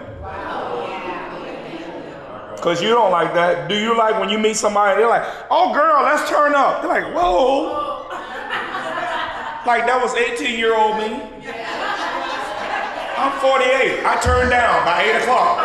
Because 2.60 2.82
you 2.82 2.90
don't 2.90 3.10
like 3.10 3.32
that. 3.32 3.70
Do 3.70 3.74
you 3.74 3.96
like 3.96 4.20
when 4.20 4.28
you 4.28 4.38
meet 4.38 4.54
somebody, 4.54 5.00
they're 5.00 5.08
like, 5.08 5.26
oh, 5.50 5.72
girl, 5.72 6.04
let's 6.04 6.28
turn 6.28 6.54
up. 6.54 6.82
They're 6.82 6.92
like, 6.92 7.08
whoa. 7.14 8.04
like 9.66 9.88
that 9.88 9.96
was 9.96 10.14
18 10.14 10.58
year 10.58 10.76
old 10.76 10.98
me. 10.98 11.24
I'm 13.16 13.32
48. 13.40 14.04
I 14.04 14.20
turned 14.20 14.50
down 14.50 14.84
by 14.84 15.08
8 15.08 15.22
o'clock. 15.24 15.56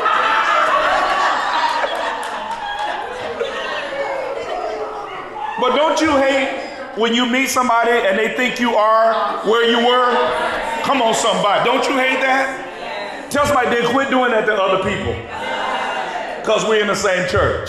But 5.59 5.75
don't 5.75 5.99
you 5.99 6.15
hate 6.15 6.95
when 6.95 7.13
you 7.13 7.25
meet 7.25 7.49
somebody 7.49 7.91
and 7.91 8.17
they 8.17 8.37
think 8.37 8.57
you 8.61 8.75
are 8.75 9.43
where 9.43 9.67
you 9.67 9.85
were? 9.85 10.15
Come 10.83 11.01
on, 11.01 11.13
somebody. 11.13 11.65
Don't 11.65 11.83
you 11.89 11.97
hate 11.99 12.23
that? 12.23 13.27
Tell 13.29 13.45
somebody 13.45 13.81
they 13.81 13.91
quit 13.91 14.09
doing 14.09 14.31
that 14.31 14.45
to 14.45 14.53
other 14.55 14.81
people. 14.83 15.11
Because 16.45 16.63
we're 16.63 16.79
in 16.79 16.85
the 16.85 16.93
same 16.93 17.27
church. 17.27 17.67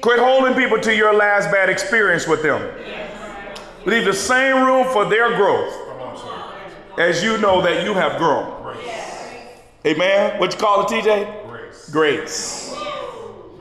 Quit 0.00 0.18
holding 0.18 0.54
people 0.54 0.80
to 0.80 0.92
your 0.92 1.14
last 1.14 1.52
bad 1.52 1.68
experience 1.68 2.26
with 2.26 2.42
them. 2.42 2.60
Leave 3.86 4.04
the 4.04 4.12
same 4.12 4.66
room 4.66 4.84
for 4.92 5.04
their 5.04 5.36
growth 5.36 5.72
as 6.98 7.22
you 7.22 7.38
know 7.38 7.62
that 7.62 7.84
you 7.84 7.94
have 7.94 8.18
grown. 8.18 8.74
Amen. 9.86 10.40
What 10.40 10.52
you 10.54 10.58
call 10.58 10.84
it, 10.84 10.88
TJ? 10.88 11.46
Grace. 11.48 11.90
Grace. 11.90 12.76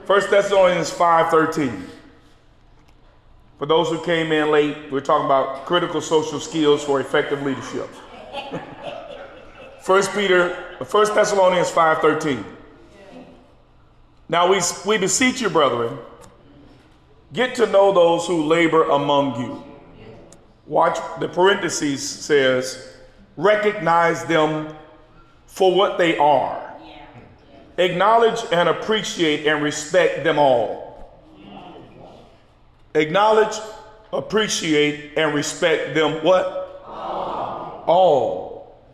First 0.06 0.32
Thessalonians 0.32 0.90
5:13. 0.90 1.88
For 3.60 3.68
those 3.68 3.90
who 3.90 4.04
came 4.04 4.32
in 4.32 4.50
late, 4.50 4.92
we're 4.92 5.00
talking 5.00 5.26
about 5.26 5.68
critical 5.68 6.02
social 6.02 6.40
skills 6.40 6.84
for 6.84 7.00
effective 7.00 7.44
leadership. 7.44 7.88
First 9.88 10.12
Peter, 10.14 10.54
First 10.84 11.16
Thessalonians 11.16 11.72
5:13. 11.72 12.44
Now 14.28 14.52
we, 14.52 14.60
we 14.86 14.98
beseech 14.98 15.40
you, 15.40 15.50
brethren, 15.50 15.98
get 17.32 17.56
to 17.56 17.66
know 17.68 17.94
those 17.94 18.28
who 18.28 18.44
labor 18.44 18.84
among 18.90 19.40
you. 19.40 19.64
Watch 20.66 21.00
the 21.22 21.30
parentheses 21.30 22.06
says, 22.06 22.98
recognize 23.38 24.26
them 24.26 24.76
for 25.46 25.74
what 25.74 25.98
they 25.98 26.18
are. 26.18 26.74
Acknowledge 27.78 28.42
and 28.52 28.68
appreciate 28.68 29.48
and 29.48 29.64
respect 29.64 30.26
them 30.26 30.38
all. 30.38 31.18
Acknowledge, 32.94 33.58
appreciate, 34.12 35.18
and 35.18 35.34
respect 35.34 35.96
them 35.96 36.26
what? 36.26 36.84
All. 36.86 37.84
All. 37.88 38.47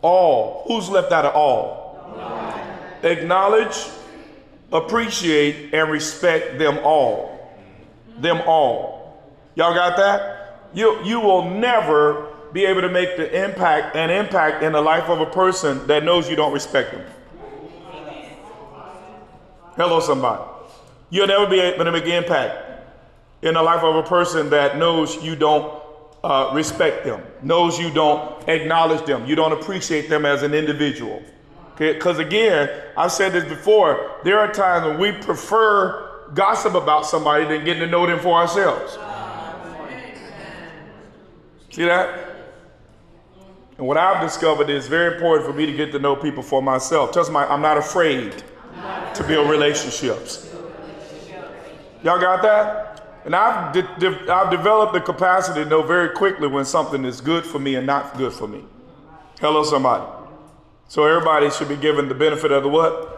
All. 0.04 0.64
Who's 0.68 0.90
left 0.90 1.12
out 1.12 1.24
of 1.24 1.34
all? 1.34 1.82
Acknowledge, 3.02 3.74
appreciate, 4.70 5.72
and 5.72 5.90
respect 5.90 6.58
them 6.58 6.78
all. 6.84 7.56
Them 8.18 8.42
all. 8.46 9.24
Y'all 9.54 9.74
got 9.74 9.96
that? 9.96 10.60
You, 10.74 11.02
you 11.04 11.20
will 11.20 11.48
never 11.48 12.28
be 12.52 12.66
able 12.66 12.82
to 12.82 12.90
make 12.90 13.16
the 13.16 13.44
impact 13.44 13.96
an 13.96 14.10
impact 14.10 14.62
in 14.62 14.72
the 14.72 14.80
life 14.80 15.08
of 15.08 15.20
a 15.20 15.26
person 15.26 15.86
that 15.86 16.04
knows 16.04 16.28
you 16.28 16.36
don't 16.36 16.52
respect 16.52 16.92
them. 16.92 17.04
Hello, 19.76 20.00
somebody. 20.00 20.42
You'll 21.08 21.28
never 21.28 21.46
be 21.46 21.60
able 21.60 21.84
to 21.84 21.92
make 21.92 22.04
impact 22.04 22.58
in 23.40 23.54
the 23.54 23.62
life 23.62 23.82
of 23.82 23.96
a 23.96 24.02
person 24.02 24.50
that 24.50 24.76
knows 24.76 25.22
you 25.24 25.34
don't 25.34 25.82
uh, 26.24 26.50
respect 26.54 27.04
them, 27.04 27.22
knows 27.42 27.78
you 27.78 27.92
don't 27.92 28.48
acknowledge 28.48 29.04
them, 29.04 29.26
you 29.26 29.36
don't 29.36 29.52
appreciate 29.52 30.08
them 30.08 30.24
as 30.24 30.42
an 30.42 30.54
individual. 30.54 31.22
Because 31.76 32.18
again, 32.18 32.70
I've 32.96 33.12
said 33.12 33.32
this 33.32 33.44
before, 33.44 34.18
there 34.24 34.38
are 34.38 34.50
times 34.50 34.86
when 34.86 34.98
we 34.98 35.12
prefer 35.12 36.30
gossip 36.32 36.74
about 36.74 37.04
somebody 37.04 37.44
than 37.44 37.64
getting 37.64 37.82
to 37.82 37.86
know 37.86 38.06
them 38.06 38.18
for 38.20 38.38
ourselves. 38.38 38.96
See 41.70 41.84
that? 41.84 42.36
And 43.76 43.86
what 43.86 43.98
I've 43.98 44.22
discovered 44.22 44.70
is 44.70 44.86
very 44.86 45.16
important 45.16 45.46
for 45.46 45.52
me 45.52 45.66
to 45.66 45.72
get 45.72 45.92
to 45.92 45.98
know 45.98 46.16
people 46.16 46.42
for 46.42 46.62
myself. 46.62 47.12
Tell 47.12 47.28
me, 47.30 47.36
I'm 47.36 47.60
not 47.60 47.76
afraid 47.76 48.42
to 49.14 49.24
build 49.26 49.50
relationships. 49.50 50.54
Y'all 52.02 52.20
got 52.20 52.40
that? 52.42 52.93
And 53.24 53.34
I've, 53.34 53.72
de- 53.72 53.98
de- 53.98 54.32
I've 54.32 54.50
developed 54.50 54.92
the 54.92 55.00
capacity 55.00 55.64
to 55.64 55.68
know 55.68 55.82
very 55.82 56.10
quickly 56.10 56.46
when 56.46 56.64
something 56.64 57.04
is 57.04 57.20
good 57.20 57.44
for 57.44 57.58
me 57.58 57.74
and 57.76 57.86
not 57.86 58.18
good 58.18 58.32
for 58.32 58.46
me. 58.46 58.64
Hello, 59.40 59.64
somebody. 59.64 60.04
So 60.88 61.04
everybody 61.04 61.50
should 61.50 61.68
be 61.68 61.76
given 61.76 62.08
the 62.08 62.14
benefit 62.14 62.52
of 62.52 62.62
the 62.62 62.68
what? 62.68 63.10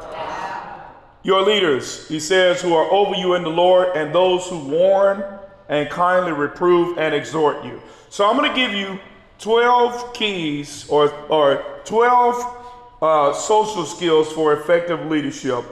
Your 1.25 1.43
leaders, 1.43 2.07
he 2.09 2.21
says, 2.21 2.63
who 2.63 2.73
are 2.75 2.89
over 2.93 3.17
you 3.17 3.35
in 3.35 3.43
the 3.43 3.51
Lord, 3.51 3.97
and 3.97 4.15
those 4.15 4.47
who 4.47 4.61
warn 4.69 5.25
and 5.69 5.91
kindly 5.91 6.31
reprove 6.31 6.99
and 6.99 7.13
exhort 7.13 7.65
you. 7.65 7.83
So 8.09 8.29
I'm 8.31 8.37
going 8.37 8.49
to 8.49 8.57
give 8.57 8.73
you 8.73 9.01
12 9.41 10.15
keys 10.15 10.89
or, 10.89 11.13
or 11.29 11.81
12 11.85 12.57
uh, 13.03 13.33
social 13.33 13.85
skills 13.85 14.33
for 14.33 14.53
effective 14.53 15.05
leadership. 15.07 15.65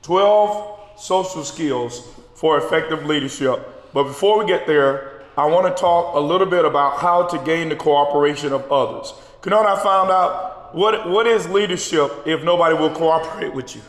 12 0.00 0.98
social 0.98 1.44
skills 1.44 2.13
for 2.44 2.58
effective 2.58 3.06
leadership. 3.06 3.58
But 3.94 4.02
before 4.02 4.38
we 4.38 4.44
get 4.44 4.66
there, 4.66 5.22
I 5.34 5.46
want 5.46 5.66
to 5.74 5.80
talk 5.80 6.14
a 6.14 6.20
little 6.20 6.46
bit 6.46 6.66
about 6.66 6.98
how 6.98 7.26
to 7.28 7.38
gain 7.38 7.70
the 7.70 7.74
cooperation 7.74 8.52
of 8.52 8.70
others. 8.70 9.14
You 9.46 9.50
know 9.50 9.62
what 9.62 9.78
I 9.78 9.82
found 9.82 10.10
out? 10.10 10.74
What, 10.74 11.08
what 11.08 11.26
is 11.26 11.48
leadership 11.48 12.12
if 12.26 12.44
nobody 12.44 12.74
will 12.74 12.90
cooperate 12.90 13.54
with 13.54 13.74
you? 13.74 13.80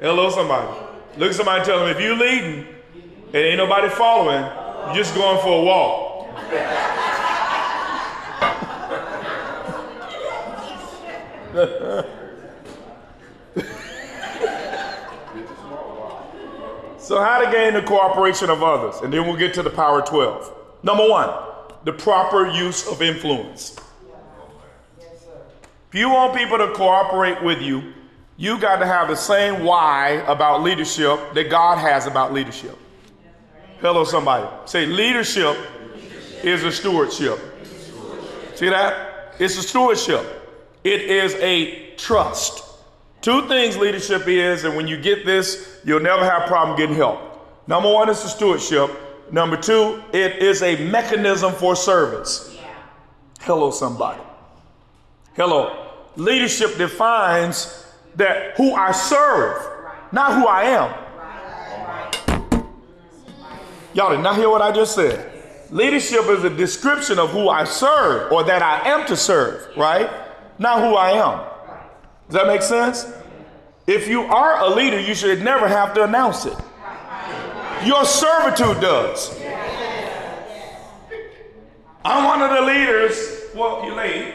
Hello, 0.00 0.30
somebody. 0.30 0.68
Look 1.16 1.30
at 1.30 1.34
somebody 1.34 1.64
tell 1.64 1.80
them 1.80 1.88
if 1.88 2.00
you're 2.00 2.16
leading 2.16 2.68
and 3.26 3.34
ain't 3.34 3.56
nobody 3.56 3.88
following, 3.88 4.44
you're 4.94 5.02
just 5.02 5.16
going 5.16 5.42
for 5.42 5.62
a 5.62 5.64
walk. 12.04 12.14
so, 17.04 17.20
how 17.20 17.44
to 17.44 17.52
gain 17.52 17.74
the 17.74 17.82
cooperation 17.82 18.48
of 18.48 18.62
others? 18.62 19.02
And 19.02 19.12
then 19.12 19.26
we'll 19.26 19.36
get 19.36 19.52
to 19.54 19.62
the 19.62 19.68
power 19.68 20.00
12. 20.00 20.50
Number 20.82 21.06
one, 21.06 21.28
the 21.84 21.92
proper 21.92 22.46
use 22.46 22.88
of 22.88 23.02
influence. 23.02 23.76
If 24.98 26.00
you 26.00 26.08
want 26.08 26.34
people 26.34 26.56
to 26.56 26.72
cooperate 26.72 27.42
with 27.42 27.60
you, 27.60 27.92
you 28.38 28.58
got 28.58 28.78
to 28.78 28.86
have 28.86 29.08
the 29.08 29.16
same 29.16 29.64
why 29.64 30.24
about 30.26 30.62
leadership 30.62 31.34
that 31.34 31.50
God 31.50 31.76
has 31.76 32.06
about 32.06 32.32
leadership. 32.32 32.76
Hello, 33.80 34.04
somebody. 34.04 34.48
Say, 34.64 34.86
leadership 34.86 35.58
is 36.42 36.64
a 36.64 36.72
stewardship. 36.72 37.38
See 38.54 38.70
that? 38.70 39.34
It's 39.38 39.58
a 39.58 39.62
stewardship. 39.62 40.24
It 40.84 41.02
is 41.02 41.34
a 41.34 41.94
trust. 41.96 42.63
Two 43.24 43.48
things 43.48 43.78
leadership 43.78 44.28
is, 44.28 44.64
and 44.64 44.76
when 44.76 44.86
you 44.86 44.98
get 44.98 45.24
this, 45.24 45.80
you'll 45.82 45.98
never 45.98 46.22
have 46.26 46.42
a 46.42 46.46
problem 46.46 46.76
getting 46.76 46.94
help. 46.94 47.18
Number 47.66 47.90
one 47.90 48.10
is 48.10 48.22
the 48.22 48.28
stewardship. 48.28 48.90
Number 49.32 49.56
two, 49.56 50.04
it 50.12 50.42
is 50.42 50.62
a 50.62 50.76
mechanism 50.90 51.54
for 51.54 51.74
service. 51.74 52.54
Hello, 53.40 53.70
somebody. 53.70 54.20
Hello. 55.32 55.90
Leadership 56.16 56.76
defines 56.76 57.86
that 58.16 58.58
who 58.58 58.74
I 58.74 58.92
serve, 58.92 59.56
not 60.12 60.34
who 60.34 60.46
I 60.46 60.64
am. 60.64 60.94
Y'all 63.94 64.10
did 64.10 64.20
not 64.22 64.36
hear 64.36 64.50
what 64.50 64.60
I 64.60 64.70
just 64.70 64.94
said. 64.94 65.32
Leadership 65.70 66.26
is 66.26 66.44
a 66.44 66.50
description 66.50 67.18
of 67.18 67.30
who 67.30 67.48
I 67.48 67.64
serve 67.64 68.30
or 68.30 68.44
that 68.44 68.60
I 68.60 68.86
am 68.90 69.06
to 69.06 69.16
serve, 69.16 69.74
right? 69.78 70.10
Not 70.58 70.80
who 70.80 70.94
I 70.94 71.12
am. 71.12 71.53
Does 72.28 72.34
that 72.34 72.46
make 72.46 72.62
sense? 72.62 73.06
If 73.86 74.08
you 74.08 74.22
are 74.22 74.60
a 74.60 74.74
leader, 74.74 74.98
you 74.98 75.14
should 75.14 75.42
never 75.42 75.68
have 75.68 75.92
to 75.94 76.04
announce 76.04 76.46
it. 76.46 76.56
Your 77.84 78.04
servitude 78.04 78.80
does. 78.80 79.38
I'm 82.04 82.24
one 82.24 82.42
of 82.42 82.50
the 82.50 82.62
leaders. 82.62 83.42
Well, 83.54 83.84
you're 83.84 83.94
late. 83.94 84.34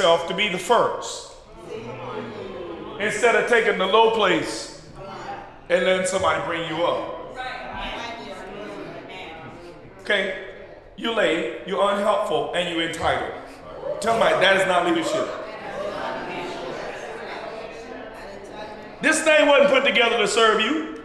To 0.00 0.34
be 0.34 0.48
the 0.48 0.58
first. 0.58 1.32
Instead 2.98 3.36
of 3.36 3.48
taking 3.48 3.78
the 3.78 3.86
low 3.86 4.14
place 4.14 4.86
and 5.68 5.84
letting 5.84 6.06
somebody 6.06 6.44
bring 6.46 6.68
you 6.68 6.84
up. 6.84 7.36
Okay? 10.00 10.46
You're 10.96 11.14
late, 11.14 11.60
you're 11.66 11.92
unhelpful, 11.92 12.52
and 12.54 12.74
you're 12.74 12.88
entitled. 12.88 13.32
Tell 14.00 14.14
me 14.14 14.20
that 14.20 14.56
is 14.56 14.66
not 14.66 14.86
leadership. 14.86 15.28
This 19.00 19.22
thing 19.22 19.46
wasn't 19.46 19.70
put 19.70 19.84
together 19.84 20.18
to 20.18 20.28
serve 20.28 20.60
you. 20.60 21.02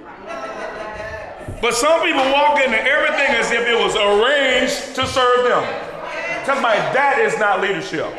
But 1.61 1.73
some 1.73 2.01
people 2.01 2.23
walk 2.31 2.59
into 2.59 2.81
everything 2.81 3.35
as 3.35 3.51
if 3.51 3.67
it 3.67 3.77
was 3.77 3.95
arranged 3.95 4.95
to 4.95 5.07
serve 5.07 5.43
them. 5.45 5.63
Tell 6.45 6.57
me 6.57 6.75
that 6.93 7.19
is 7.19 7.37
not 7.39 7.61
leadership. 7.61 8.11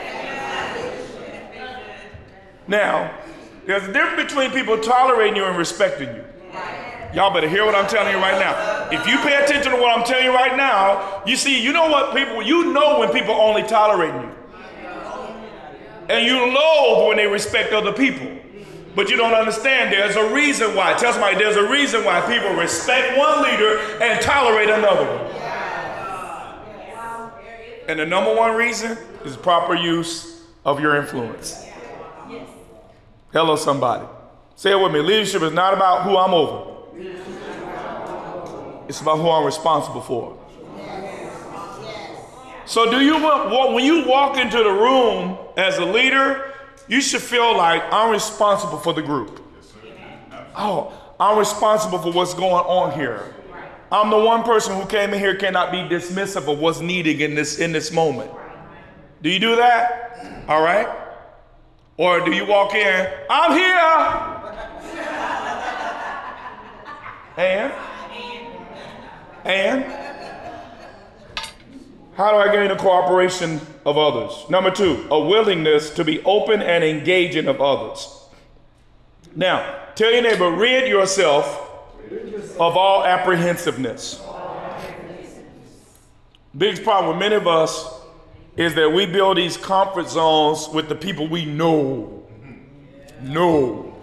Now, 2.68 3.16
there's 3.66 3.84
a 3.84 3.92
difference 3.92 4.32
between 4.32 4.50
people 4.50 4.78
tolerating 4.78 5.36
you 5.36 5.44
and 5.44 5.56
respecting 5.56 6.08
you. 6.08 6.24
Y'all 7.14 7.32
better 7.32 7.48
hear 7.48 7.64
what 7.64 7.74
I'm 7.74 7.88
telling 7.88 8.12
you 8.12 8.18
right 8.18 8.38
now. 8.38 8.88
If 8.90 9.06
you 9.06 9.16
pay 9.18 9.42
attention 9.42 9.72
to 9.72 9.78
what 9.78 9.96
I'm 9.96 10.04
telling 10.04 10.24
you 10.24 10.34
right 10.34 10.56
now, 10.56 11.22
you 11.26 11.36
see, 11.36 11.62
you 11.62 11.72
know 11.72 11.88
what 11.90 12.14
people, 12.14 12.42
you 12.42 12.72
know 12.72 12.98
when 12.98 13.10
people 13.10 13.34
only 13.34 13.62
tolerate 13.62 14.12
you. 14.12 14.30
And 16.08 16.26
you 16.26 16.36
loathe 16.36 17.08
when 17.08 17.16
they 17.16 17.26
respect 17.26 17.72
other 17.72 17.92
people. 17.92 18.28
But 18.94 19.10
you 19.10 19.16
don't 19.16 19.34
understand 19.34 19.92
there's 19.92 20.16
a 20.16 20.32
reason 20.32 20.74
why. 20.74 20.94
Tell 20.94 21.12
somebody 21.12 21.36
there's 21.36 21.56
a 21.56 21.68
reason 21.68 22.04
why 22.04 22.20
people 22.20 22.54
respect 22.54 23.18
one 23.18 23.42
leader 23.42 23.78
and 24.00 24.20
tolerate 24.20 24.70
another 24.70 25.04
one. 25.04 25.26
And 27.88 28.00
the 28.00 28.06
number 28.06 28.34
one 28.34 28.56
reason 28.56 28.96
is 29.24 29.36
proper 29.36 29.74
use 29.74 30.42
of 30.64 30.80
your 30.80 30.96
influence. 30.96 31.65
Hello, 33.32 33.56
somebody. 33.56 34.06
Say 34.54 34.72
it 34.72 34.80
with 34.80 34.92
me. 34.92 35.00
Leadership 35.00 35.42
is 35.42 35.52
not 35.52 35.74
about 35.74 36.04
who 36.04 36.16
I'm 36.16 36.32
over. 36.32 36.72
It's 38.88 39.00
about 39.00 39.18
who 39.18 39.28
I'm 39.28 39.44
responsible 39.44 40.00
for. 40.00 40.38
So, 42.66 42.90
do 42.90 43.00
you 43.00 43.14
when 43.74 43.84
you 43.84 44.06
walk 44.06 44.36
into 44.38 44.58
the 44.58 44.70
room 44.70 45.38
as 45.56 45.78
a 45.78 45.84
leader, 45.84 46.52
you 46.88 47.00
should 47.00 47.22
feel 47.22 47.56
like 47.56 47.82
I'm 47.92 48.10
responsible 48.10 48.78
for 48.78 48.92
the 48.92 49.02
group. 49.02 49.42
Oh, 50.56 50.92
I'm 51.18 51.38
responsible 51.38 51.98
for 51.98 52.12
what's 52.12 52.34
going 52.34 52.52
on 52.52 52.98
here. 52.98 53.34
I'm 53.90 54.10
the 54.10 54.18
one 54.18 54.42
person 54.42 54.80
who 54.80 54.86
came 54.86 55.14
in 55.14 55.20
here 55.20 55.36
cannot 55.36 55.70
be 55.70 55.78
dismissive 55.78 56.50
of 56.52 56.58
what's 56.58 56.80
needed 56.80 57.20
in 57.20 57.34
this 57.34 57.58
in 57.58 57.72
this 57.72 57.92
moment. 57.92 58.30
Do 59.22 59.30
you 59.30 59.38
do 59.38 59.56
that? 59.56 60.44
All 60.48 60.62
right. 60.62 61.05
Or 61.98 62.20
do 62.24 62.32
you 62.32 62.44
walk 62.44 62.74
in, 62.74 63.10
I'm 63.30 63.52
here. 63.52 63.76
And? 67.38 67.72
And? 69.44 69.84
How 72.16 72.30
do 72.32 72.38
I 72.38 72.50
gain 72.52 72.68
the 72.68 72.76
cooperation 72.76 73.60
of 73.84 73.98
others? 73.98 74.48
Number 74.48 74.70
two, 74.70 75.06
a 75.10 75.20
willingness 75.20 75.90
to 75.90 76.04
be 76.04 76.22
open 76.24 76.62
and 76.62 76.82
engaging 76.82 77.46
of 77.46 77.60
others. 77.60 78.24
Now, 79.34 79.84
tell 79.94 80.10
your 80.12 80.22
neighbor, 80.22 80.50
rid 80.50 80.88
yourself 80.88 81.62
of 82.58 82.76
all 82.76 83.04
apprehensiveness. 83.04 84.22
Biggest 86.56 86.84
problem 86.84 87.10
with 87.10 87.18
many 87.18 87.34
of 87.34 87.46
us 87.46 87.95
is 88.56 88.74
that 88.74 88.90
we 88.90 89.06
build 89.06 89.36
these 89.36 89.56
comfort 89.56 90.08
zones 90.08 90.68
with 90.68 90.88
the 90.88 90.94
people 90.94 91.28
we 91.28 91.44
know. 91.44 92.26
Know. 93.22 93.94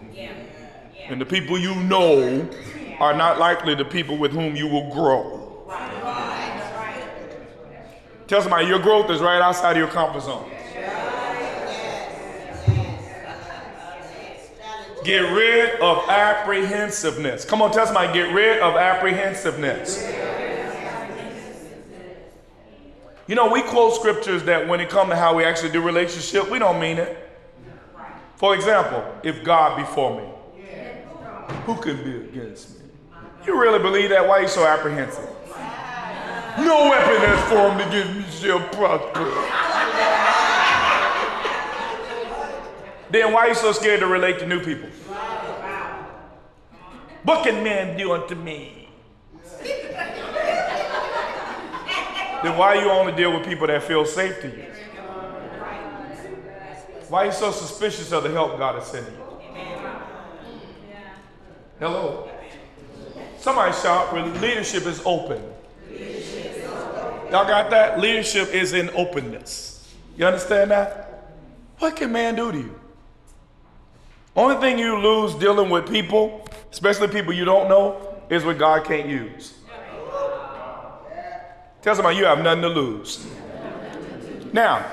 And 1.08 1.20
the 1.20 1.26
people 1.26 1.58
you 1.58 1.76
know 1.76 2.50
are 3.00 3.14
not 3.14 3.40
likely 3.40 3.76
the 3.76 3.86
people 3.86 4.18
with 4.18 4.32
whom 4.32 4.56
you 4.56 4.68
will 4.68 4.92
grow. 4.94 5.40
Tell 8.28 8.42
somebody 8.42 8.68
your 8.68 8.80
growth 8.80 9.10
is 9.10 9.22
right 9.22 9.42
outside 9.42 9.72
of 9.72 9.78
your 9.78 9.88
comfort 9.88 10.24
zone. 10.24 10.50
Get 15.04 15.20
rid 15.34 15.82
of 15.82 16.08
apprehensiveness. 16.08 17.44
Come 17.44 17.62
on, 17.62 17.72
tell 17.72 17.86
somebody, 17.86 18.14
get 18.14 18.34
rid 18.34 18.60
of 18.60 18.76
apprehensiveness. 18.76 20.02
You 23.26 23.36
know, 23.36 23.52
we 23.52 23.62
quote 23.62 23.96
scriptures 23.96 24.44
that 24.44 24.68
when 24.68 24.82
it 24.82 24.90
comes 24.90 25.12
to 25.12 25.16
how 25.16 25.36
we 25.36 25.46
actually 25.46 25.72
do 25.72 25.82
relationship, 25.82 26.50
we 26.50 26.60
don't 26.60 26.80
mean 26.80 26.98
it. 26.98 27.18
For 28.36 28.54
example, 28.54 29.04
if 29.24 29.44
God 29.44 29.78
be 29.78 29.84
for 29.86 30.20
me, 30.20 30.28
who 31.66 31.76
can 31.76 32.04
be 32.04 32.18
against 32.28 32.72
me? 32.72 32.86
You 33.46 33.60
really 33.60 33.80
believe 33.80 34.10
that? 34.10 34.28
Why 34.28 34.40
are 34.40 34.42
you 34.42 34.48
so 34.50 34.66
apprehensive? 34.66 35.30
No 36.58 36.90
weapon 36.90 37.22
that's 37.22 37.50
formed 37.50 37.82
against 37.82 38.42
me 38.42 38.48
shall 38.48 38.60
prosper. 38.70 39.24
then 43.10 43.32
why 43.32 43.46
are 43.46 43.48
you 43.50 43.56
so 43.56 43.72
scared 43.72 44.02
to 44.02 44.08
relate 44.08 44.40
to 44.40 44.46
new 44.46 44.60
people? 44.60 44.90
What 47.24 47.46
can 47.46 47.64
men 47.64 47.98
do 47.98 48.12
unto 48.12 48.36
me? 48.36 48.83
Then 52.44 52.58
why 52.58 52.76
you 52.76 52.90
only 52.90 53.14
deal 53.14 53.34
with 53.34 53.46
people 53.46 53.68
that 53.68 53.84
feel 53.84 54.06
safe 54.06 54.42
to 54.42 54.48
you? 54.48 54.66
Why 57.10 57.24
are 57.24 57.26
you 57.28 57.32
so 57.32 57.52
suspicious 57.52 58.12
of 58.12 58.24
the 58.24 58.32
help 58.32 58.58
God 58.58 58.82
is 58.82 58.88
sending 58.88 59.14
you? 59.14 59.20
Hello? 61.80 62.30
Somebody 63.38 63.74
shout, 63.74 64.14
leadership 64.42 64.86
is 64.86 65.02
open. 65.06 65.42
Y'all 67.30 67.48
got 67.48 67.70
that? 67.72 68.00
Leadership 68.00 68.54
is 68.54 68.74
in 68.74 68.90
openness. 68.92 69.94
You 70.18 70.26
understand 70.26 70.72
that? 70.72 71.30
What 71.80 71.96
can 71.96 72.12
man 72.12 72.36
do 72.36 72.52
to 72.52 72.58
you? 72.58 72.80
Only 74.36 74.56
thing 74.58 74.80
you 74.80 74.98
lose 74.98 75.36
dealing 75.36 75.70
with 75.70 75.90
people, 75.90 76.48
especially 76.72 77.08
people 77.08 77.34
you 77.34 77.46
don't 77.46 77.70
know, 77.70 78.18
is 78.30 78.46
what 78.46 78.58
God 78.58 78.86
can't 78.86 79.08
use. 79.08 79.54
Tell 81.84 81.94
somebody 81.96 82.16
you 82.16 82.24
have 82.24 82.42
nothing 82.42 82.62
to 82.62 82.70
lose. 82.70 83.28
Now, 84.54 84.90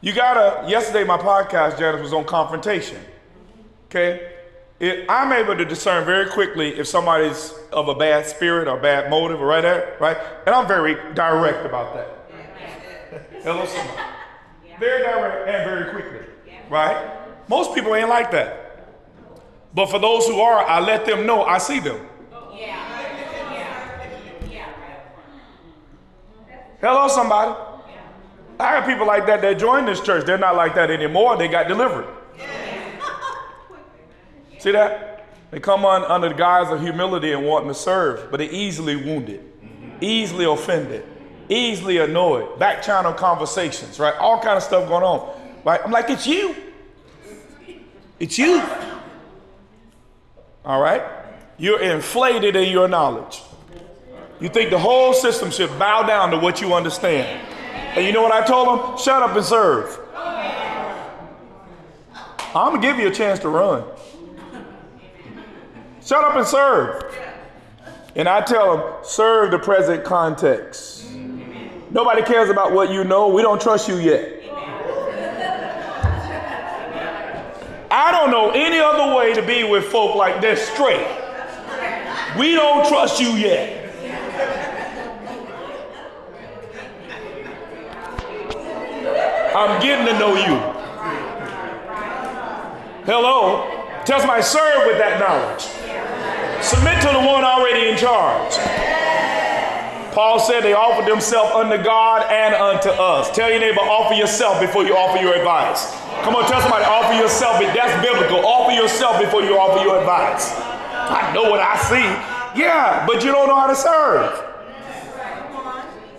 you 0.00 0.12
gotta, 0.14 0.68
yesterday 0.68 1.02
my 1.02 1.18
podcast, 1.18 1.76
Janice, 1.76 2.00
was 2.00 2.12
on 2.12 2.24
confrontation. 2.24 2.98
Okay? 3.86 4.34
It, 4.78 5.06
I'm 5.08 5.32
able 5.32 5.56
to 5.56 5.64
discern 5.64 6.04
very 6.06 6.30
quickly 6.30 6.78
if 6.78 6.86
somebody's 6.86 7.52
of 7.72 7.88
a 7.88 7.96
bad 7.96 8.26
spirit 8.26 8.68
or 8.68 8.78
bad 8.78 9.10
motive 9.10 9.42
or 9.42 9.46
right 9.46 9.60
there, 9.60 9.96
right? 10.00 10.16
And 10.46 10.54
I'm 10.54 10.68
very 10.68 10.94
direct 11.14 11.66
about 11.66 11.94
that. 11.94 12.30
Hello, 13.42 13.66
somebody. 13.66 14.00
Very 14.78 15.02
direct 15.02 15.48
and 15.48 15.68
very 15.68 15.90
quickly, 15.90 16.26
right? 16.70 17.18
Most 17.48 17.74
people 17.74 17.94
ain't 17.96 18.08
like 18.08 18.30
that. 18.30 18.86
But 19.74 19.86
for 19.86 19.98
those 19.98 20.26
who 20.28 20.40
are, 20.40 20.64
I 20.64 20.78
let 20.78 21.04
them 21.04 21.26
know 21.26 21.42
I 21.42 21.58
see 21.58 21.80
them. 21.80 22.06
Hello, 26.80 27.08
somebody. 27.08 27.54
I 28.58 28.74
have 28.74 28.86
people 28.86 29.06
like 29.06 29.26
that 29.26 29.42
that 29.42 29.58
joined 29.58 29.86
this 29.86 30.00
church. 30.00 30.24
They're 30.24 30.38
not 30.38 30.56
like 30.56 30.74
that 30.74 30.90
anymore. 30.90 31.36
They 31.36 31.48
got 31.48 31.68
delivered. 31.68 32.06
See 34.58 34.72
that? 34.72 35.26
They 35.50 35.60
come 35.60 35.84
on 35.84 36.04
under 36.04 36.28
the 36.28 36.34
guise 36.34 36.70
of 36.70 36.80
humility 36.80 37.32
and 37.32 37.44
wanting 37.44 37.68
to 37.68 37.74
serve, 37.74 38.30
but 38.30 38.38
they're 38.38 38.50
easily 38.50 38.96
wounded, 38.96 39.44
easily 40.00 40.44
offended, 40.44 41.04
easily 41.48 41.98
annoyed, 41.98 42.58
back 42.58 42.82
channel 42.82 43.12
conversations, 43.12 43.98
right? 43.98 44.14
All 44.14 44.40
kind 44.40 44.56
of 44.56 44.62
stuff 44.62 44.88
going 44.88 45.02
on. 45.02 45.36
Right? 45.64 45.80
I'm 45.84 45.90
like, 45.90 46.08
it's 46.08 46.26
you. 46.26 46.54
It's 48.18 48.38
you. 48.38 48.62
All 50.64 50.80
right? 50.80 51.02
You're 51.58 51.80
inflated 51.80 52.56
in 52.56 52.70
your 52.70 52.88
knowledge. 52.88 53.42
You 54.40 54.48
think 54.48 54.70
the 54.70 54.78
whole 54.78 55.12
system 55.12 55.50
should 55.50 55.78
bow 55.78 56.02
down 56.04 56.30
to 56.30 56.38
what 56.38 56.60
you 56.62 56.72
understand. 56.72 57.46
And 57.94 58.06
you 58.06 58.12
know 58.12 58.22
what 58.22 58.32
I 58.32 58.46
told 58.46 58.68
them? 58.68 58.98
Shut 58.98 59.22
up 59.22 59.36
and 59.36 59.44
serve. 59.44 59.98
I'm 62.54 62.70
going 62.70 62.80
to 62.80 62.86
give 62.86 62.98
you 62.98 63.08
a 63.08 63.12
chance 63.12 63.38
to 63.40 63.48
run. 63.48 63.84
Shut 66.02 66.24
up 66.24 66.36
and 66.36 66.46
serve. 66.46 67.14
And 68.16 68.28
I 68.28 68.40
tell 68.40 68.76
them, 68.76 68.94
serve 69.02 69.50
the 69.50 69.58
present 69.58 70.04
context. 70.04 71.06
Nobody 71.90 72.22
cares 72.22 72.48
about 72.48 72.72
what 72.72 72.90
you 72.90 73.04
know. 73.04 73.28
We 73.28 73.42
don't 73.42 73.60
trust 73.60 73.88
you 73.88 73.96
yet. 73.96 74.38
I 77.92 78.12
don't 78.12 78.30
know 78.30 78.50
any 78.50 78.78
other 78.78 79.16
way 79.16 79.34
to 79.34 79.42
be 79.42 79.64
with 79.64 79.84
folk 79.84 80.14
like 80.14 80.40
this 80.40 80.66
straight. 80.68 81.06
We 82.38 82.52
don't 82.52 82.88
trust 82.88 83.20
you 83.20 83.30
yet. 83.30 83.79
I'm 89.54 89.80
getting 89.82 90.06
to 90.06 90.18
know 90.18 90.36
you. 90.36 90.56
Hello? 93.04 93.66
Tell 94.04 94.20
somebody, 94.20 94.42
serve 94.42 94.86
with 94.86 94.98
that 94.98 95.18
knowledge. 95.18 95.66
Submit 96.62 97.00
to 97.02 97.08
the 97.08 97.24
one 97.26 97.42
already 97.42 97.88
in 97.90 97.96
charge. 97.96 98.54
Paul 100.14 100.38
said 100.38 100.62
they 100.62 100.72
offered 100.72 101.10
themselves 101.10 101.52
unto 101.54 101.82
God 101.82 102.30
and 102.30 102.54
unto 102.54 102.90
us. 102.90 103.30
Tell 103.34 103.50
your 103.50 103.60
neighbor, 103.60 103.80
offer 103.80 104.14
yourself 104.14 104.60
before 104.60 104.84
you 104.84 104.96
offer 104.96 105.22
your 105.22 105.34
advice. 105.34 105.94
Come 106.22 106.34
on, 106.36 106.46
tell 106.46 106.60
somebody, 106.60 106.84
offer 106.84 107.14
yourself. 107.14 107.58
That's 107.60 107.94
biblical. 108.04 108.44
Offer 108.44 108.72
yourself 108.72 109.20
before 109.20 109.42
you 109.42 109.56
offer 109.56 109.82
your 109.84 109.98
advice. 109.98 110.52
I 110.58 111.32
know 111.34 111.50
what 111.50 111.60
I 111.60 111.76
see. 111.90 112.60
Yeah, 112.60 113.06
but 113.06 113.24
you 113.24 113.32
don't 113.32 113.48
know 113.48 113.56
how 113.56 113.68
to 113.68 113.76
serve. 113.76 114.44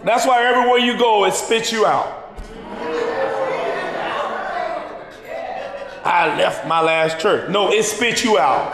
That's 0.03 0.25
why 0.25 0.43
everywhere 0.43 0.79
you 0.79 0.97
go, 0.97 1.25
it 1.25 1.33
spits 1.33 1.71
you 1.71 1.85
out. 1.85 2.20
I 6.03 6.35
left 6.37 6.67
my 6.67 6.81
last 6.81 7.19
church. 7.19 7.49
No, 7.49 7.71
it 7.71 7.83
spit 7.83 8.23
you 8.23 8.39
out. 8.39 8.73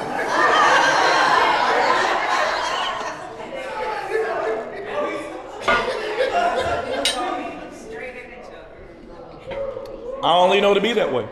I 10.24 10.34
only 10.34 10.60
know 10.60 10.74
to 10.74 10.82
be 10.82 10.94
that 10.94 11.14
way. 11.14 11.28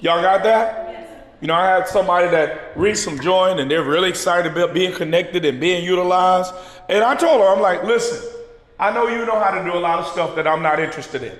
Y'all 0.00 0.20
got 0.20 0.42
that? 0.42 1.38
You 1.40 1.48
know, 1.48 1.54
I 1.54 1.66
had 1.66 1.88
somebody 1.88 2.28
that 2.28 2.76
recently 2.76 3.20
joined 3.20 3.58
and 3.58 3.70
they're 3.70 3.82
really 3.82 4.08
excited 4.08 4.52
about 4.52 4.74
being 4.74 4.94
connected 4.94 5.44
and 5.44 5.60
being 5.60 5.84
utilized. 5.84 6.54
And 6.88 7.02
I 7.02 7.14
told 7.16 7.40
her, 7.40 7.48
I'm 7.48 7.60
like, 7.60 7.82
listen, 7.84 8.30
I 8.78 8.92
know 8.92 9.08
you 9.08 9.24
know 9.26 9.38
how 9.38 9.50
to 9.50 9.64
do 9.64 9.76
a 9.76 9.80
lot 9.80 9.98
of 9.98 10.06
stuff 10.06 10.36
that 10.36 10.46
I'm 10.46 10.62
not 10.62 10.78
interested 10.78 11.22
in. 11.22 11.36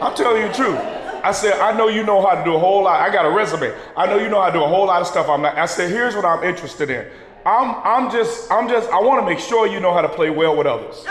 I'm 0.00 0.14
telling 0.14 0.42
you 0.42 0.48
the 0.48 0.54
truth. 0.54 0.78
I 1.24 1.32
said, 1.32 1.58
I 1.58 1.76
know 1.76 1.88
you 1.88 2.04
know 2.04 2.24
how 2.24 2.36
to 2.36 2.44
do 2.44 2.54
a 2.54 2.58
whole 2.58 2.84
lot. 2.84 3.00
I 3.00 3.12
got 3.12 3.26
a 3.26 3.30
resume. 3.30 3.74
I 3.96 4.06
know 4.06 4.18
you 4.18 4.28
know 4.28 4.40
how 4.40 4.46
to 4.46 4.52
do 4.52 4.62
a 4.62 4.68
whole 4.68 4.86
lot 4.86 5.00
of 5.00 5.08
stuff. 5.08 5.28
I'm 5.28 5.42
not. 5.42 5.58
I 5.58 5.66
said, 5.66 5.90
here's 5.90 6.14
what 6.14 6.24
I'm 6.24 6.44
interested 6.44 6.90
in. 6.90 7.04
I'm, 7.44 7.74
I'm 7.82 8.10
just, 8.10 8.50
I'm 8.52 8.68
just, 8.68 8.88
I 8.90 9.00
want 9.00 9.20
to 9.22 9.26
make 9.26 9.40
sure 9.40 9.66
you 9.66 9.80
know 9.80 9.92
how 9.92 10.02
to 10.02 10.08
play 10.08 10.30
well 10.30 10.56
with 10.56 10.66
others. 10.66 11.02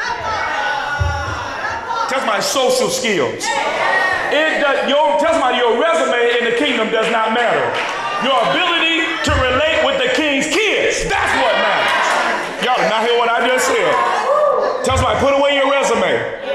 That's 2.07 2.25
my 2.25 2.39
social 2.39 2.87
skills. 2.87 3.43
It 4.31 4.61
does, 4.63 4.87
your, 4.87 5.19
tell 5.19 5.33
somebody 5.35 5.57
your 5.57 5.75
resume 5.75 6.39
in 6.39 6.45
the 6.47 6.55
kingdom 6.55 6.87
does 6.87 7.11
not 7.11 7.33
matter. 7.35 7.67
Your 8.23 8.39
ability 8.49 9.03
to 9.27 9.31
relate 9.43 9.83
with 9.83 9.99
the 9.99 10.09
king's 10.15 10.47
kids, 10.47 11.03
that's 11.11 11.33
what 11.43 11.53
matters. 11.59 12.63
Y'all 12.63 12.79
did 12.79 12.89
not 12.89 13.03
hear 13.03 13.17
what 13.19 13.29
I 13.29 13.43
just 13.47 13.67
said. 13.67 13.91
Tell 14.85 14.95
somebody, 14.95 15.19
put 15.19 15.35
away 15.35 15.55
your 15.55 15.69
resume. 15.69 16.47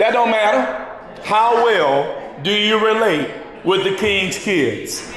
That 0.00 0.14
don't 0.14 0.30
matter. 0.30 1.22
How 1.24 1.62
well 1.62 2.40
do 2.42 2.50
you 2.50 2.82
relate 2.82 3.30
with 3.62 3.84
the 3.84 3.94
king's 3.96 4.38
kids? 4.38 5.12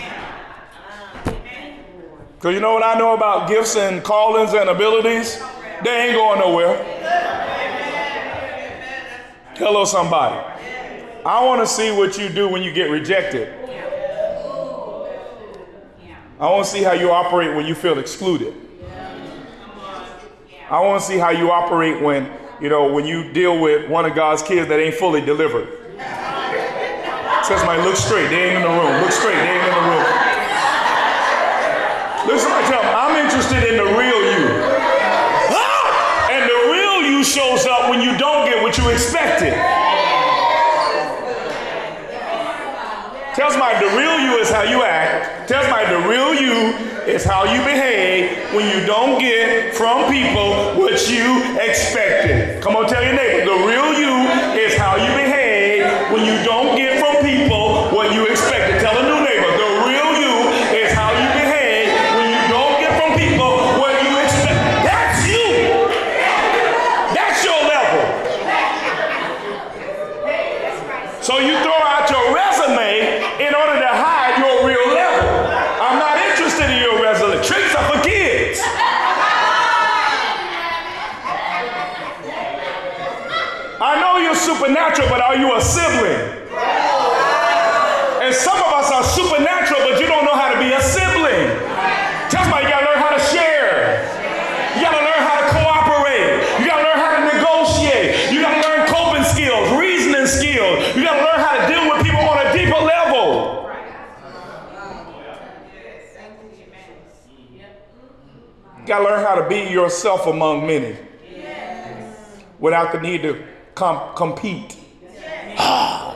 Because 2.35 2.53
you 2.53 2.59
know 2.59 2.73
what 2.73 2.83
I 2.83 2.99
know 2.99 3.13
about 3.13 3.47
gifts 3.47 3.77
and 3.77 4.03
callings 4.03 4.53
and 4.53 4.69
abilities? 4.69 5.41
They 5.85 6.07
ain't 6.07 6.15
going 6.15 6.41
nowhere. 6.41 6.83
Hello, 9.55 9.85
somebody. 9.85 10.35
I 11.25 11.45
want 11.45 11.61
to 11.61 11.65
see 11.67 11.89
what 11.91 12.17
you 12.17 12.27
do 12.27 12.49
when 12.49 12.61
you 12.61 12.73
get 12.73 12.89
rejected. 12.89 13.53
I 16.41 16.49
want 16.49 16.65
to 16.65 16.69
see 16.69 16.83
how 16.83 16.91
you 16.91 17.09
operate 17.09 17.55
when 17.55 17.65
you 17.65 17.73
feel 17.73 17.99
excluded. 17.99 18.53
I 20.69 20.81
want 20.81 21.01
to 21.01 21.07
see 21.07 21.17
how 21.17 21.29
you 21.29 21.51
operate 21.51 22.01
when, 22.01 22.29
you 22.61 22.69
know, 22.69 22.91
when 22.91 23.05
you 23.05 23.31
deal 23.31 23.59
with 23.59 23.89
one 23.89 24.05
of 24.05 24.15
God's 24.15 24.43
kids 24.43 24.67
that 24.69 24.79
ain't 24.79 24.95
fully 24.95 25.21
delivered. 25.21 25.67
Says 27.43 27.59
my 27.65 27.75
look 27.83 27.95
straight. 27.95 28.29
They 28.29 28.49
ain't 28.51 28.55
in 28.57 28.61
the 28.63 28.69
room. 28.69 29.01
Look 29.01 29.11
straight. 29.11 29.35
They 29.35 29.51
ain't 29.51 29.67
in 29.67 29.75
the 29.75 29.83
room. 29.83 30.07
Listen, 32.23 32.51
I 32.55 32.63
tell 32.71 32.81
them, 32.81 32.95
I'm 32.95 33.19
interested 33.19 33.67
in 33.67 33.75
the 33.75 33.89
real 33.99 34.21
you. 34.31 34.47
Ah! 35.51 36.31
And 36.31 36.47
the 36.47 36.71
real 36.71 37.03
you 37.03 37.23
shows 37.23 37.67
up 37.67 37.89
when 37.89 37.99
you 38.01 38.17
don't 38.17 38.47
get 38.47 38.63
what 38.63 38.77
you 38.77 38.89
expected. 38.89 39.51
Tell 43.35 43.49
somebody 43.49 43.83
the 43.83 43.97
real 43.97 44.19
you 44.19 44.37
is 44.37 44.51
how 44.51 44.61
you 44.61 44.83
act. 44.83 45.47
Tell 45.47 45.63
somebody 45.63 45.89
the 45.89 46.07
real 46.07 46.35
you 46.35 46.77
is 47.07 47.23
how 47.23 47.45
you 47.45 47.59
behave 47.65 48.53
when 48.53 48.69
you 48.69 48.85
don't 48.85 49.19
get 49.19 49.73
from 49.73 50.11
people 50.11 50.77
what 50.77 51.09
you 51.09 51.57
expected. 51.59 52.61
Come 52.61 52.75
on, 52.75 52.87
tell 52.87 53.03
your 53.03 53.15
neighbor 53.15 53.45
the 53.45 53.65
real 53.65 53.91
you 53.97 54.29
is 54.53 54.77
how 54.77 54.97
you 54.97 55.07
behave 55.07 55.22
supernatural, 84.63 85.09
but 85.09 85.19
are 85.19 85.35
you 85.35 85.53
a 85.55 85.61
sibling? 85.61 86.23
And 88.23 88.33
some 88.33 88.55
of 88.55 88.71
us 88.71 88.89
are 88.91 89.03
supernatural, 89.03 89.81
but 89.83 89.99
you 89.99 90.07
don't 90.07 90.23
know 90.23 90.35
how 90.35 90.53
to 90.53 90.59
be 90.59 90.71
a 90.71 90.81
sibling. 90.81 91.51
Tell 92.31 92.43
somebody 92.43 92.65
you 92.65 92.71
gotta 92.71 92.85
learn 92.87 92.97
how 92.97 93.11
to 93.11 93.19
share. 93.19 94.07
You 94.75 94.81
gotta 94.81 95.03
learn 95.03 95.19
how 95.19 95.35
to 95.41 95.47
cooperate. 95.51 96.61
You 96.61 96.65
gotta 96.65 96.83
learn 96.83 96.97
how 96.97 97.11
to 97.19 97.35
negotiate. 97.35 98.31
You 98.31 98.41
gotta 98.41 98.65
learn 98.65 98.87
coping 98.87 99.25
skills, 99.25 99.69
reasoning 99.77 100.27
skills. 100.27 100.95
You 100.95 101.03
gotta 101.03 101.19
learn 101.19 101.39
how 101.43 101.59
to 101.59 101.73
deal 101.73 101.83
with 101.91 102.05
people 102.05 102.21
on 102.21 102.47
a 102.47 102.53
deeper 102.53 102.79
level. 102.79 103.69
You 108.79 108.87
gotta 108.87 109.03
learn 109.03 109.25
how 109.25 109.35
to 109.35 109.49
be 109.49 109.69
yourself 109.69 110.25
among 110.27 110.65
many 110.65 110.95
without 112.59 112.93
the 112.93 113.01
need 113.01 113.23
to 113.23 113.52
com- 113.75 114.15
compete 114.15 114.77
ah. 115.57 116.15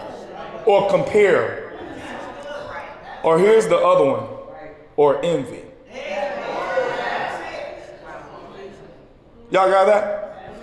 or 0.65 0.89
compare. 0.89 1.63
Or 3.23 3.39
here's 3.39 3.67
the 3.67 3.77
other 3.77 4.05
one, 4.05 4.27
or 4.95 5.23
envy. 5.25 5.63
Y'all 9.49 9.69
got 9.69 9.85
that? 9.85 10.53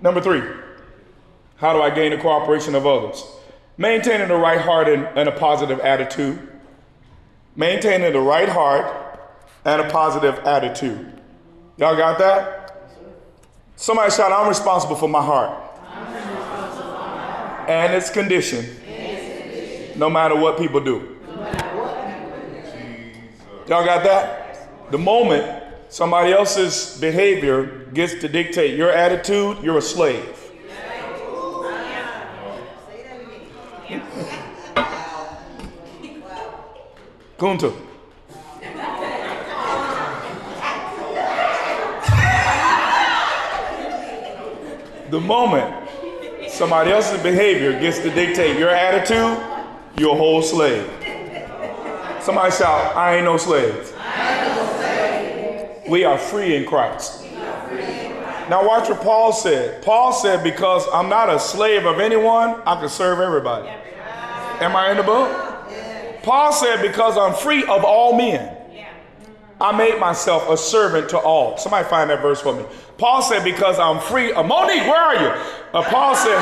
Number 0.00 0.20
three, 0.20 0.42
how 1.56 1.72
do 1.72 1.82
I 1.82 1.90
gain 1.90 2.10
the 2.10 2.18
cooperation 2.18 2.74
of 2.74 2.86
others? 2.86 3.24
Maintaining 3.78 4.28
the 4.28 4.36
right 4.36 4.60
heart 4.60 4.88
and, 4.88 5.04
and 5.18 5.28
a 5.28 5.32
positive 5.32 5.80
attitude. 5.80 6.38
Maintaining 7.54 8.12
the 8.12 8.20
right 8.20 8.48
heart 8.48 9.20
and 9.64 9.80
a 9.82 9.90
positive 9.90 10.38
attitude. 10.46 11.12
Y'all 11.76 11.96
got 11.96 12.18
that? 12.18 12.66
Somebody 13.76 14.10
shout, 14.10 14.32
I'm 14.32 14.48
responsible 14.48 14.96
for 14.96 15.08
my 15.08 15.22
heart. 15.22 15.65
And 17.68 17.94
its 17.94 18.10
condition. 18.10 18.64
No 19.96 20.08
matter 20.10 20.36
what 20.36 20.58
people 20.58 20.80
do. 20.80 21.16
Y'all 23.66 23.84
got 23.84 24.04
that? 24.04 24.90
The 24.92 24.98
moment 24.98 25.64
somebody 25.88 26.32
else's 26.32 26.98
behavior 27.00 27.86
gets 27.92 28.14
to 28.20 28.28
dictate 28.28 28.76
your 28.76 28.90
attitude, 28.90 29.58
you're 29.62 29.78
a 29.78 29.82
slave. 29.82 30.42
Kunta. 37.38 37.74
The 45.10 45.20
moment 45.20 45.85
Somebody 46.56 46.90
else's 46.90 47.22
behavior 47.22 47.78
gets 47.78 47.98
to 47.98 48.08
dictate 48.08 48.58
your 48.58 48.70
attitude, 48.70 49.38
you're 49.98 50.14
a 50.14 50.16
whole 50.16 50.40
slave. 50.40 50.90
Somebody 52.22 52.50
shout, 52.50 52.96
I 52.96 53.16
ain't 53.16 53.26
no 53.26 53.36
slave. 53.36 53.92
We 55.86 56.04
are 56.04 56.16
free 56.16 56.56
in 56.56 56.64
Christ. 56.64 57.24
Now 58.48 58.66
watch 58.66 58.88
what 58.88 59.02
Paul 59.02 59.34
said. 59.34 59.84
Paul 59.84 60.14
said, 60.14 60.42
because 60.42 60.86
I'm 60.94 61.10
not 61.10 61.28
a 61.28 61.38
slave 61.38 61.84
of 61.84 62.00
anyone, 62.00 62.62
I 62.64 62.80
can 62.80 62.88
serve 62.88 63.20
everybody. 63.20 63.68
Am 63.68 64.74
I 64.74 64.92
in 64.92 64.96
the 64.96 65.02
book? 65.02 66.22
Paul 66.22 66.54
said, 66.54 66.80
because 66.80 67.18
I'm 67.18 67.34
free 67.34 67.64
of 67.64 67.84
all 67.84 68.16
men. 68.16 68.56
I 69.60 69.76
made 69.76 70.00
myself 70.00 70.48
a 70.48 70.56
servant 70.56 71.10
to 71.10 71.18
all. 71.18 71.58
Somebody 71.58 71.86
find 71.86 72.08
that 72.08 72.22
verse 72.22 72.40
for 72.40 72.54
me. 72.56 72.64
Paul 72.98 73.22
said, 73.22 73.44
because 73.44 73.78
I'm 73.78 74.00
free. 74.00 74.32
Uh, 74.32 74.42
Monique, 74.42 74.82
where 74.82 75.00
are 75.00 75.14
you? 75.14 75.28
Uh, 75.74 75.82
Paul 75.82 76.14
said, 76.14 76.38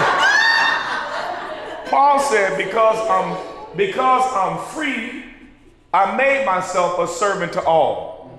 Paul 1.90 2.18
said, 2.20 2.56
because 2.56 2.98
I'm 3.08 3.54
because 3.76 4.22
I'm 4.34 4.64
free, 4.72 5.24
I 5.92 6.16
made 6.16 6.46
myself 6.46 6.98
a 6.98 7.08
servant 7.08 7.52
to 7.54 7.64
all. 7.64 8.30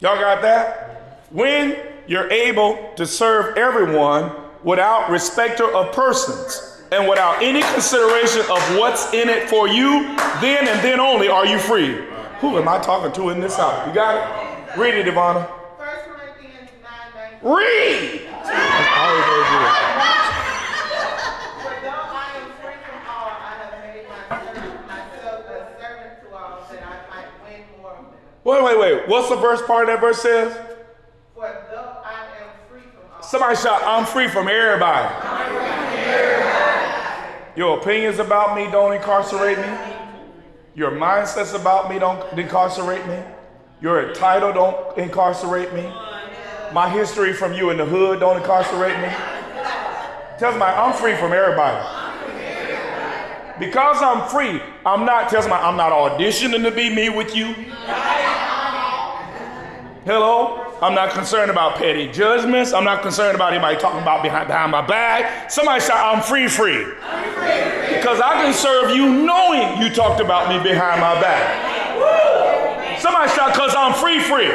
Y'all 0.00 0.16
got 0.18 0.42
that? 0.42 1.22
When 1.30 1.76
you're 2.06 2.30
able 2.30 2.92
to 2.96 3.06
serve 3.06 3.56
everyone 3.56 4.32
without 4.62 5.10
respecter 5.10 5.70
of 5.74 5.94
persons 5.94 6.82
and 6.92 7.08
without 7.08 7.42
any 7.42 7.62
consideration 7.62 8.40
of 8.42 8.76
what's 8.78 9.12
in 9.12 9.28
it 9.28 9.48
for 9.48 9.68
you, 9.68 10.02
then 10.40 10.68
and 10.68 10.80
then 10.80 11.00
only 11.00 11.28
are 11.28 11.46
you 11.46 11.58
free. 11.58 11.94
Who 12.40 12.58
am 12.58 12.68
I 12.68 12.78
talking 12.78 13.12
to 13.12 13.30
in 13.30 13.40
this 13.40 13.56
house? 13.56 13.86
You 13.86 13.94
got 13.94 14.16
it? 14.16 14.78
Read 14.78 14.94
it, 14.94 15.06
Ivana. 15.06 15.48
1 15.48 15.88
Corinthians 16.04 16.70
9 16.82 16.92
19. 17.14 17.33
Read! 17.44 18.20
Free 27.42 27.64
from. 27.82 28.06
Wait, 28.44 28.64
wait, 28.64 28.78
wait. 28.78 29.08
What's 29.08 29.28
the 29.28 29.36
verse 29.36 29.60
part 29.66 29.88
of 29.90 29.94
that 29.94 30.00
verse 30.00 30.22
says? 30.22 30.56
For 31.34 31.42
though 31.70 31.96
I 32.02 32.26
am 32.40 32.48
free 32.70 32.80
from 32.80 33.12
all, 33.14 33.22
Somebody 33.22 33.56
shout, 33.56 33.82
I'm 33.84 34.06
free 34.06 34.28
from 34.28 34.48
everybody. 34.48 35.14
Your 37.56 37.78
opinions 37.78 38.20
about 38.20 38.56
me 38.56 38.70
don't 38.70 38.94
incarcerate 38.94 39.58
me. 39.58 39.68
Your 40.74 40.92
mindsets 40.92 41.54
about 41.54 41.90
me 41.90 41.98
don't 41.98 42.38
incarcerate 42.38 43.06
me. 43.06 43.18
Your 43.82 44.14
title 44.14 44.50
don't 44.54 44.96
incarcerate 44.96 45.74
me. 45.74 45.92
My 46.74 46.90
history 46.90 47.32
from 47.32 47.52
you 47.52 47.70
in 47.70 47.76
the 47.76 47.84
hood 47.84 48.18
don't 48.18 48.36
incarcerate 48.36 48.98
me. 48.98 49.06
Tell 50.40 50.50
somebody, 50.50 50.76
I'm 50.76 50.92
free 50.92 51.14
from 51.14 51.32
everybody. 51.32 51.78
Because 53.60 54.02
I'm 54.02 54.28
free, 54.28 54.60
I'm 54.84 55.06
not, 55.06 55.30
tell 55.30 55.40
somebody, 55.40 55.62
I'm 55.62 55.76
not 55.76 55.92
auditioning 55.92 56.64
to 56.64 56.72
be 56.72 56.92
me 56.92 57.10
with 57.10 57.36
you. 57.36 57.52
Hello? 60.04 60.74
I'm 60.82 60.96
not 60.96 61.12
concerned 61.12 61.52
about 61.52 61.76
petty 61.76 62.10
judgments. 62.10 62.72
I'm 62.72 62.82
not 62.82 63.02
concerned 63.02 63.36
about 63.36 63.52
anybody 63.52 63.78
talking 63.78 64.02
about 64.02 64.24
behind, 64.24 64.48
behind 64.48 64.72
my 64.72 64.84
back. 64.84 65.52
Somebody 65.52 65.80
shout, 65.80 66.16
I'm 66.16 66.24
free, 66.24 66.48
free. 66.48 66.82
Because 67.94 68.20
I 68.20 68.42
can 68.42 68.52
serve 68.52 68.96
you 68.96 69.24
knowing 69.24 69.80
you 69.80 69.94
talked 69.94 70.20
about 70.20 70.48
me 70.48 70.58
behind 70.68 71.00
my 71.00 71.20
back. 71.20 72.98
Somebody 73.00 73.30
shout, 73.30 73.52
because 73.52 73.76
I'm 73.76 73.94
free, 73.94 74.18
free. 74.18 74.50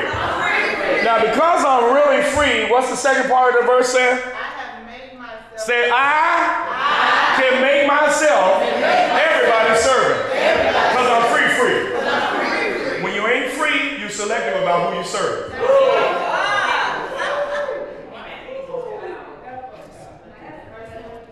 Now, 1.03 1.21
because 1.21 1.63
I'm 1.65 1.93
really 1.93 2.23
free, 2.23 2.69
what's 2.69 2.89
the 2.89 2.95
second 2.95 3.29
part 3.29 3.55
of 3.55 3.61
the 3.61 3.67
verse 3.67 3.89
say? 3.89 4.11
I 4.11 4.15
have 4.15 4.85
made 4.85 5.17
myself 5.17 5.59
Say, 5.59 5.89
I 5.91 7.35
can 7.39 7.61
make 7.61 7.87
myself 7.87 8.61
everybody's 8.61 9.79
servant. 9.81 10.29
Because 10.29 11.07
I'm 11.09 11.25
free, 11.33 11.49
free. 11.59 13.03
When 13.03 13.13
you 13.13 13.27
ain't 13.27 13.51
free, 13.51 13.99
you're 13.99 14.09
selective 14.09 14.61
about 14.61 14.91
who 14.91 14.99
you 14.99 15.05
serve. 15.05 15.53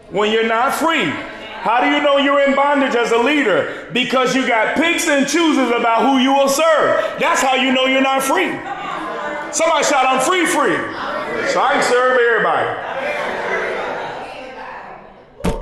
When 0.09 0.31
you're 0.31 0.47
not 0.47 0.73
free, 0.73 1.03
how 1.61 1.81
do 1.81 1.87
you 1.87 2.01
know 2.01 2.17
you're 2.17 2.39
in 2.39 2.55
bondage 2.55 2.95
as 2.95 3.11
a 3.11 3.17
leader? 3.17 3.89
Because 3.91 4.33
you 4.33 4.47
got 4.47 4.77
picks 4.77 5.07
and 5.07 5.27
chooses 5.27 5.69
about 5.69 6.03
who 6.03 6.17
you 6.19 6.33
will 6.33 6.47
serve. 6.47 7.19
That's 7.19 7.41
how 7.41 7.55
you 7.55 7.73
know 7.73 7.87
you're 7.87 8.01
not 8.01 8.23
free. 8.23 8.51
Somebody 9.57 9.85
shout, 9.85 10.05
I'm 10.05 10.19
free, 10.21 10.45
free. 10.45 10.77
So 11.49 11.59
I 11.59 11.73
can 11.73 11.81
serve 11.81 12.19
everybody. 12.29 12.69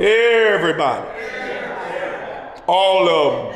Everybody. 0.03 1.07
All 2.67 3.07
of 3.07 3.31
them. 3.31 3.53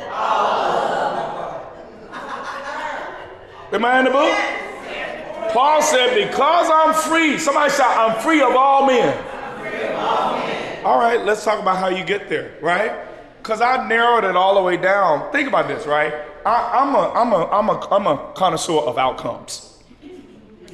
Am 3.74 3.84
I 3.84 3.98
in 3.98 4.04
the 4.06 4.10
book? 4.10 5.52
Paul 5.52 5.82
said, 5.82 6.14
because 6.14 6.70
I'm 6.72 6.94
free. 6.94 7.38
Somebody 7.38 7.70
shout, 7.74 7.98
I'm 7.98 8.18
free 8.22 8.40
of 8.40 8.56
all 8.56 8.86
men. 8.86 9.14
All 10.86 10.98
right, 10.98 11.22
let's 11.22 11.44
talk 11.44 11.60
about 11.60 11.76
how 11.76 11.88
you 11.88 12.02
get 12.02 12.30
there, 12.30 12.54
right? 12.62 12.92
Because 13.42 13.60
I 13.60 13.86
narrowed 13.86 14.24
it 14.24 14.36
all 14.36 14.54
the 14.54 14.62
way 14.62 14.78
down. 14.78 15.30
Think 15.32 15.48
about 15.48 15.68
this, 15.68 15.86
right? 15.86 16.14
I, 16.46 16.80
I'm, 16.80 16.94
a, 16.94 17.12
I'm, 17.12 17.32
a, 17.34 17.44
I'm, 17.50 17.68
a, 17.68 17.88
I'm 17.90 18.06
a 18.06 18.32
connoisseur 18.34 18.78
of 18.78 18.96
outcomes. 18.96 19.69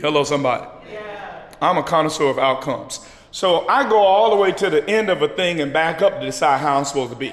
Hello, 0.01 0.25
somebody. 0.25 0.67
Yeah. 0.93 1.51
I'm 1.63 1.79
a 1.79 1.83
connoisseur 1.83 2.29
of 2.29 2.39
outcomes. 2.39 3.01
So 3.31 3.67
I 3.67 3.89
go 3.89 3.97
all 3.97 4.29
the 4.29 4.37
way 4.37 4.53
to 4.53 4.69
the 4.69 4.87
end 4.89 5.09
of 5.09 5.23
a 5.23 5.29
thing 5.29 5.61
and 5.63 5.73
back 5.73 6.03
up 6.03 6.21
to 6.21 6.27
decide 6.27 6.61
how 6.61 6.77
I'm 6.77 6.85
supposed 6.85 7.13
to 7.13 7.17
be. 7.17 7.33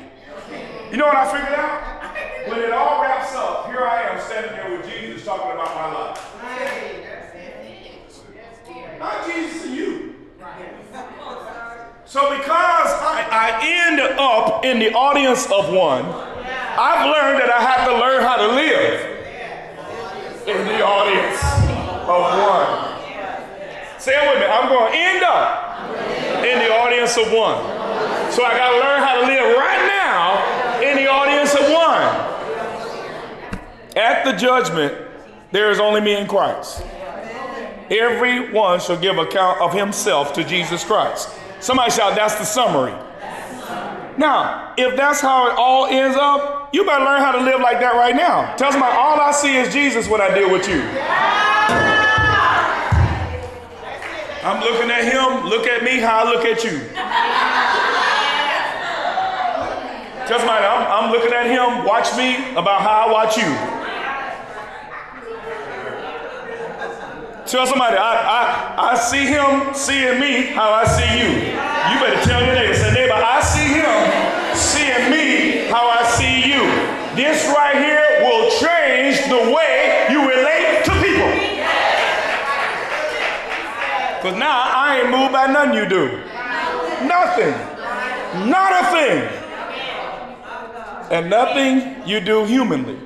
You 0.89 0.97
know 0.97 1.05
what 1.05 1.17
I 1.17 1.25
figured 1.29 1.59
out? 1.59 2.49
When 2.49 2.59
it 2.59 2.71
all 2.71 3.01
wraps 3.01 3.35
up, 3.35 3.67
here 3.67 3.81
I 3.81 4.03
am 4.03 4.21
standing 4.21 4.53
there 4.53 4.77
with 4.77 4.89
Jesus 4.89 5.25
talking 5.25 5.51
about 5.51 5.75
my 5.75 5.93
life. 5.93 6.29
Not 8.99 9.25
Jesus 9.25 9.65
and 9.65 9.75
you. 9.75 10.15
So 12.05 12.37
because 12.37 12.47
I, 12.47 13.27
I 13.29 13.59
end 13.87 13.99
up 13.99 14.63
in 14.63 14.79
the 14.79 14.93
audience 14.93 15.45
of 15.47 15.73
one, 15.73 16.05
I've 16.05 17.09
learned 17.11 17.41
that 17.41 17.51
I 17.53 17.61
have 17.61 17.87
to 17.89 17.97
learn 17.97 18.21
how 18.21 18.37
to 18.37 18.47
live 18.55 19.09
in 20.47 20.67
the 20.67 20.83
audience 20.85 21.72
of 22.03 22.23
one. 22.37 23.99
Say 23.99 24.11
it 24.11 24.29
with 24.31 24.39
me. 24.39 24.45
I'm 24.45 24.67
going 24.67 24.91
to 24.91 24.97
end 24.97 25.23
up 25.23 26.43
in 26.43 26.59
the 26.59 26.69
audience 26.73 27.17
of 27.17 27.31
one. 27.31 27.63
So 28.31 28.43
I 28.43 28.57
got 28.57 28.71
to 28.71 28.79
learn 28.79 28.99
how 28.99 29.21
to 29.21 29.27
live 29.27 29.57
right 29.57 29.87
now 29.87 30.81
in 30.81 30.97
the 30.97 31.07
audience 31.09 31.53
of 31.53 31.61
one. 31.71 32.33
At 33.95 34.25
the 34.25 34.33
judgment, 34.33 34.93
there 35.51 35.71
is 35.71 35.79
only 35.79 36.01
me 36.01 36.17
in 36.17 36.27
Christ. 36.27 36.83
Everyone 37.89 38.79
shall 38.79 38.97
give 38.97 39.17
account 39.17 39.61
of 39.61 39.73
himself 39.73 40.33
to 40.33 40.43
Jesus 40.43 40.83
Christ. 40.83 41.29
Somebody 41.59 41.91
shout, 41.91 42.15
that's 42.15 42.35
the 42.35 42.43
summary. 42.43 42.93
Now, 44.17 44.73
if 44.77 44.95
that's 44.95 45.21
how 45.21 45.47
it 45.49 45.55
all 45.57 45.87
ends 45.87 46.15
up, 46.15 46.69
you 46.73 46.85
better 46.85 47.03
learn 47.03 47.21
how 47.21 47.31
to 47.31 47.39
live 47.39 47.61
like 47.61 47.79
that 47.79 47.95
right 47.95 48.15
now. 48.15 48.55
Tell 48.55 48.71
somebody, 48.71 48.95
all 48.95 49.19
I 49.19 49.31
see 49.31 49.55
is 49.57 49.73
Jesus 49.73 50.07
when 50.07 50.21
I 50.21 50.33
deal 50.33 50.51
with 50.51 50.67
you. 50.67 50.81
I'm 54.43 54.59
looking 54.59 54.91
at 54.91 55.05
him, 55.05 55.47
look 55.49 55.65
at 55.67 55.83
me, 55.83 55.99
how 55.99 56.25
I 56.25 56.29
look 56.29 56.45
at 56.45 56.63
you. 56.63 56.79
Tell 60.27 60.39
somebody, 60.39 60.65
I'm, 60.65 61.05
I'm 61.05 61.11
looking 61.11 61.33
at 61.33 61.47
him, 61.47 61.85
watch 61.85 62.15
me 62.17 62.51
about 62.55 62.81
how 62.81 63.07
I 63.07 63.11
watch 63.11 63.37
you. 63.37 63.92
Tell 67.45 67.67
somebody, 67.67 67.97
I, 67.97 68.15
I, 68.79 68.91
I 68.91 68.95
see 68.95 69.27
him 69.27 69.73
seeing 69.75 70.19
me 70.19 70.53
how 70.55 70.71
I 70.71 70.85
see 70.87 71.11
you. 71.19 71.27
You 71.27 71.99
better 71.99 72.23
tell 72.23 72.39
your 72.39 72.55
neighbor, 72.55 72.73
say, 72.73 72.93
neighbor, 72.93 73.13
I 73.13 73.41
see 73.43 73.67
him 73.83 74.55
seeing 74.55 75.11
me 75.11 75.67
how 75.67 75.89
I 75.89 76.07
see 76.15 76.47
you. 76.47 76.63
This 77.19 77.45
right 77.51 77.75
here 77.75 78.23
will 78.23 78.49
change 78.63 79.27
the 79.27 79.51
way 79.51 80.07
you 80.09 80.21
relate 80.23 80.85
to 80.87 80.91
people. 81.03 81.31
Because 84.17 84.39
now 84.39 84.63
I 84.63 85.01
ain't 85.01 85.11
moved 85.11 85.33
by 85.33 85.47
nothing 85.47 85.75
you 85.75 85.85
do. 85.85 86.23
Nothing. 87.05 87.51
Not 88.49 88.71
a 88.71 88.87
thing. 88.95 89.19
And 91.11 91.29
nothing 91.29 92.07
you 92.07 92.21
do 92.21 92.45
humanly 92.45 92.97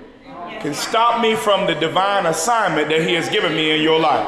can 0.61 0.73
stop 0.73 1.21
me 1.21 1.35
from 1.35 1.67
the 1.67 1.75
divine 1.75 2.25
assignment 2.25 2.89
that 2.89 3.07
he 3.07 3.13
has 3.13 3.29
given 3.29 3.55
me 3.55 3.71
in 3.71 3.81
your 3.81 3.99
life. 3.99 4.27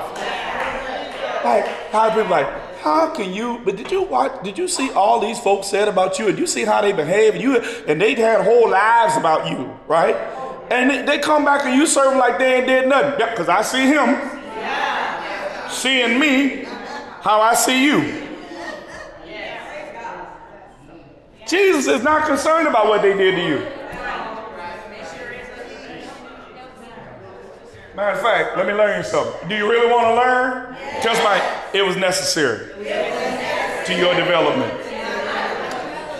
Like, 1.43 1.67
how 1.91 2.09
people 2.09 2.29
like, 2.29 2.47
how 2.79 3.13
can 3.13 3.33
you, 3.33 3.61
but 3.65 3.75
did 3.75 3.91
you 3.91 4.03
watch, 4.03 4.43
did 4.43 4.57
you 4.57 4.67
see 4.67 4.91
all 4.91 5.19
these 5.19 5.39
folks 5.39 5.67
said 5.67 5.87
about 5.87 6.17
you 6.19 6.27
and 6.27 6.37
you 6.37 6.47
see 6.47 6.63
how 6.63 6.81
they 6.81 6.93
behave 6.93 7.33
and 7.33 7.43
you, 7.43 7.57
and 7.87 8.01
they 8.01 8.15
had 8.15 8.43
whole 8.43 8.69
lives 8.69 9.17
about 9.17 9.49
you, 9.49 9.77
right? 9.87 10.15
And 10.71 10.89
they, 10.89 11.01
they 11.03 11.19
come 11.19 11.43
back 11.43 11.65
and 11.65 11.75
you 11.75 11.87
serve 11.87 12.11
them 12.11 12.19
like 12.19 12.37
they 12.37 12.57
ain't 12.57 12.67
did 12.67 12.87
nothing. 12.87 13.27
Because 13.29 13.49
I 13.49 13.61
see 13.61 13.87
him 13.87 14.15
seeing 15.69 16.19
me 16.19 16.65
how 17.21 17.41
I 17.41 17.55
see 17.55 17.83
you. 17.83 18.27
Jesus 21.47 21.87
is 21.87 22.03
not 22.03 22.27
concerned 22.27 22.67
about 22.67 22.87
what 22.87 23.01
they 23.01 23.17
did 23.17 23.35
to 23.35 23.47
you. 23.47 23.78
Matter 27.99 28.15
of 28.15 28.21
fact, 28.21 28.55
let 28.55 28.65
me 28.65 28.71
learn 28.71 28.97
you 28.97 29.03
something. 29.03 29.49
Do 29.49 29.55
you 29.57 29.69
really 29.69 29.91
want 29.91 30.05
to 30.05 30.15
learn? 30.15 30.73
Just 31.03 31.21
like 31.21 31.43
it 31.73 31.81
was 31.81 31.97
necessary 31.97 32.73
to 32.77 33.93
your 33.93 34.15
development. 34.15 34.71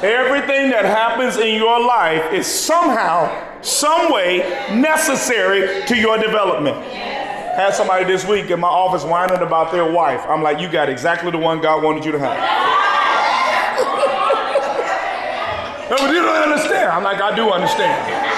Everything 0.04 0.72
that 0.72 0.84
happens 0.84 1.38
in 1.38 1.56
your 1.56 1.80
life 1.80 2.34
is 2.34 2.46
somehow, 2.46 3.32
some 3.62 4.12
way 4.12 4.40
necessary 4.74 5.86
to 5.86 5.96
your 5.96 6.18
development. 6.18 6.76
Had 6.84 7.74
somebody 7.74 8.04
this 8.04 8.28
week 8.28 8.52
in 8.52 8.60
my 8.60 8.68
office 8.68 9.06
whining 9.06 9.38
about 9.38 9.72
their 9.72 9.90
wife. 9.90 10.20
I'm 10.28 10.44
like, 10.44 10.60
you 10.60 10.70
got 10.70 10.90
exactly 10.90 11.32
the 11.32 11.38
one 11.38 11.62
God 11.62 11.82
wanted 11.82 12.04
you 12.04 12.12
to 12.12 12.20
have. 12.20 12.36
no, 15.90 15.96
but 15.96 16.12
you 16.12 16.20
don't 16.20 16.44
understand. 16.44 16.92
I'm 16.92 17.04
like, 17.04 17.22
I 17.22 17.34
do 17.34 17.50
understand. 17.50 18.29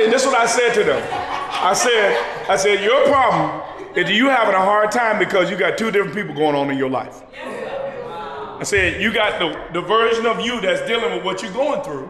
And 0.00 0.12
this 0.12 0.22
is 0.22 0.28
what 0.28 0.36
I 0.36 0.46
said 0.46 0.74
to 0.74 0.84
them. 0.84 1.02
I 1.12 1.72
said, 1.72 2.48
I 2.48 2.56
said, 2.56 2.82
your 2.82 3.06
problem 3.06 3.62
is 3.96 4.10
you 4.10 4.28
having 4.28 4.54
a 4.54 4.64
hard 4.64 4.90
time 4.90 5.18
because 5.18 5.50
you 5.50 5.56
got 5.56 5.78
two 5.78 5.90
different 5.90 6.14
people 6.14 6.34
going 6.34 6.56
on 6.56 6.70
in 6.70 6.76
your 6.76 6.90
life. 6.90 7.22
I 7.42 8.62
said, 8.64 9.00
you 9.00 9.12
got 9.12 9.38
the, 9.38 9.80
the 9.80 9.86
version 9.86 10.26
of 10.26 10.40
you 10.40 10.60
that's 10.60 10.86
dealing 10.86 11.12
with 11.14 11.24
what 11.24 11.42
you're 11.42 11.52
going 11.52 11.82
through. 11.82 12.08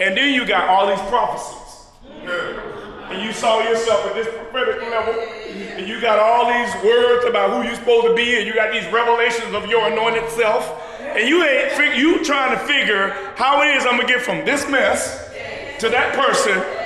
And 0.00 0.16
then 0.16 0.34
you 0.34 0.46
got 0.46 0.68
all 0.68 0.86
these 0.86 1.00
prophecies. 1.08 1.86
And 3.10 3.22
you 3.22 3.32
saw 3.32 3.60
yourself 3.60 4.04
at 4.06 4.14
this 4.14 4.26
prophetic 4.26 4.82
level. 4.82 5.14
And 5.14 5.86
you 5.86 6.00
got 6.00 6.18
all 6.18 6.46
these 6.46 6.84
words 6.84 7.24
about 7.24 7.50
who 7.50 7.68
you're 7.68 7.78
supposed 7.78 8.06
to 8.06 8.14
be. 8.14 8.36
And 8.36 8.46
you 8.46 8.54
got 8.54 8.72
these 8.72 8.86
revelations 8.92 9.54
of 9.54 9.66
your 9.66 9.86
anointed 9.86 10.28
self. 10.30 10.82
And 11.00 11.28
you 11.28 11.44
ain't 11.44 11.96
you 11.96 12.24
trying 12.24 12.58
to 12.58 12.64
figure 12.66 13.10
how 13.36 13.62
it 13.62 13.76
is 13.76 13.86
I'm 13.86 13.96
gonna 13.96 14.06
get 14.06 14.22
from 14.22 14.44
this 14.44 14.68
mess 14.68 15.30
to 15.80 15.88
that 15.88 16.14
person. 16.14 16.85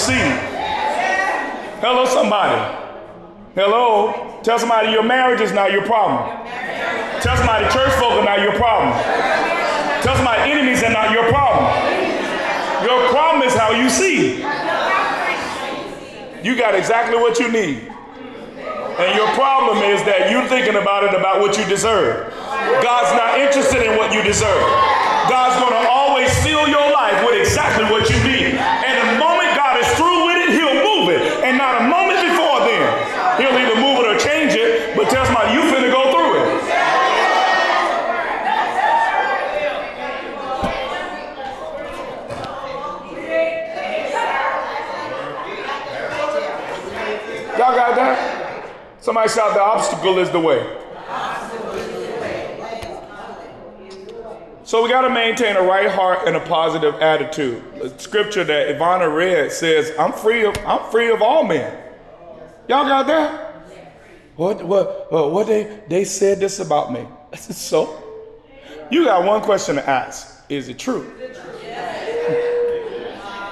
see. 0.00 0.16
Hello, 1.80 2.04
somebody. 2.04 2.56
Hello. 3.54 4.40
Tell 4.42 4.58
somebody 4.58 4.92
your 4.92 5.02
marriage 5.02 5.40
is 5.40 5.52
not 5.52 5.72
your 5.72 5.84
problem. 5.84 6.24
Tell 7.20 7.36
somebody 7.36 7.68
church 7.68 7.92
folk 8.00 8.16
are 8.16 8.24
not 8.24 8.40
your 8.40 8.56
problem. 8.56 8.96
Tell 10.00 10.16
somebody 10.16 10.50
enemies 10.50 10.82
are 10.82 10.92
not 10.92 11.12
your 11.12 11.28
problem. 11.28 11.68
Your 12.80 13.08
problem 13.12 13.44
is 13.44 13.52
how 13.54 13.72
you 13.76 13.90
see. 13.90 14.40
You 16.42 16.56
got 16.56 16.74
exactly 16.74 17.16
what 17.16 17.38
you 17.38 17.52
need. 17.52 17.92
And 18.96 19.16
your 19.16 19.28
problem 19.36 19.84
is 19.84 20.00
that 20.08 20.32
you're 20.32 20.48
thinking 20.48 20.76
about 20.76 21.04
it 21.04 21.12
about 21.12 21.40
what 21.40 21.58
you 21.58 21.64
deserve. 21.68 22.32
God's 22.80 23.12
not 23.12 23.40
interested 23.40 23.84
in 23.84 23.96
what 23.96 24.12
you 24.12 24.22
deserve. 24.22 24.64
God's 25.28 25.60
going 25.60 25.76
to 25.76 25.88
always 25.88 26.32
fill 26.40 26.68
your 26.68 26.88
life 26.92 27.20
with 27.28 27.36
exactly 27.40 27.84
what 27.84 28.08
you 28.08 28.16
need. 28.24 28.56
And 28.56 29.16
the 29.16 29.18
moment 29.20 29.40
and 31.50 31.58
not 31.58 31.82
a 31.82 31.88
moment 31.88 32.20
before 32.20 32.60
then, 32.60 33.40
he'll 33.40 33.58
either 33.58 33.74
move 33.74 33.98
it 33.98 34.06
or 34.06 34.18
change 34.18 34.52
it, 34.54 34.94
but 34.94 35.08
tell 35.10 35.24
somebody 35.24 35.52
you 35.54 35.62
finna 35.62 35.90
go 35.90 36.12
through 36.12 36.38
it. 36.38 36.46
Y'all 47.58 47.74
got 47.74 47.96
that? 47.96 48.70
Somebody 49.10 49.28
shout, 49.28 49.54
the 49.54 49.60
obstacle 49.60 50.18
is 50.20 50.30
the 50.30 50.38
way. 50.38 50.64
So 54.62 54.84
we 54.84 54.88
got 54.88 55.00
to 55.00 55.10
maintain 55.10 55.56
a 55.56 55.62
right 55.62 55.90
heart 55.90 56.28
and 56.28 56.36
a 56.36 56.40
positive 56.46 56.94
attitude. 56.94 57.60
The 57.82 57.98
scripture 57.98 58.44
that 58.44 58.68
Ivana 58.68 59.12
read 59.12 59.50
says, 59.50 59.90
"I'm 59.98 60.12
free 60.12 60.44
of 60.44 60.56
I'm 60.64 60.88
free 60.92 61.10
of 61.10 61.22
all 61.22 61.42
men." 61.42 61.76
Y'all 62.68 62.84
got 62.84 63.08
that? 63.08 63.52
What 64.36 64.64
what 64.64 65.08
uh, 65.10 65.26
what 65.28 65.48
they 65.48 65.80
they 65.88 66.04
said 66.04 66.38
this 66.38 66.60
about 66.60 66.92
me? 66.92 67.04
so, 67.36 68.00
you 68.92 69.06
got 69.06 69.24
one 69.24 69.40
question 69.42 69.74
to 69.74 69.90
ask: 69.90 70.44
Is 70.48 70.68
it 70.68 70.78
true? 70.78 71.12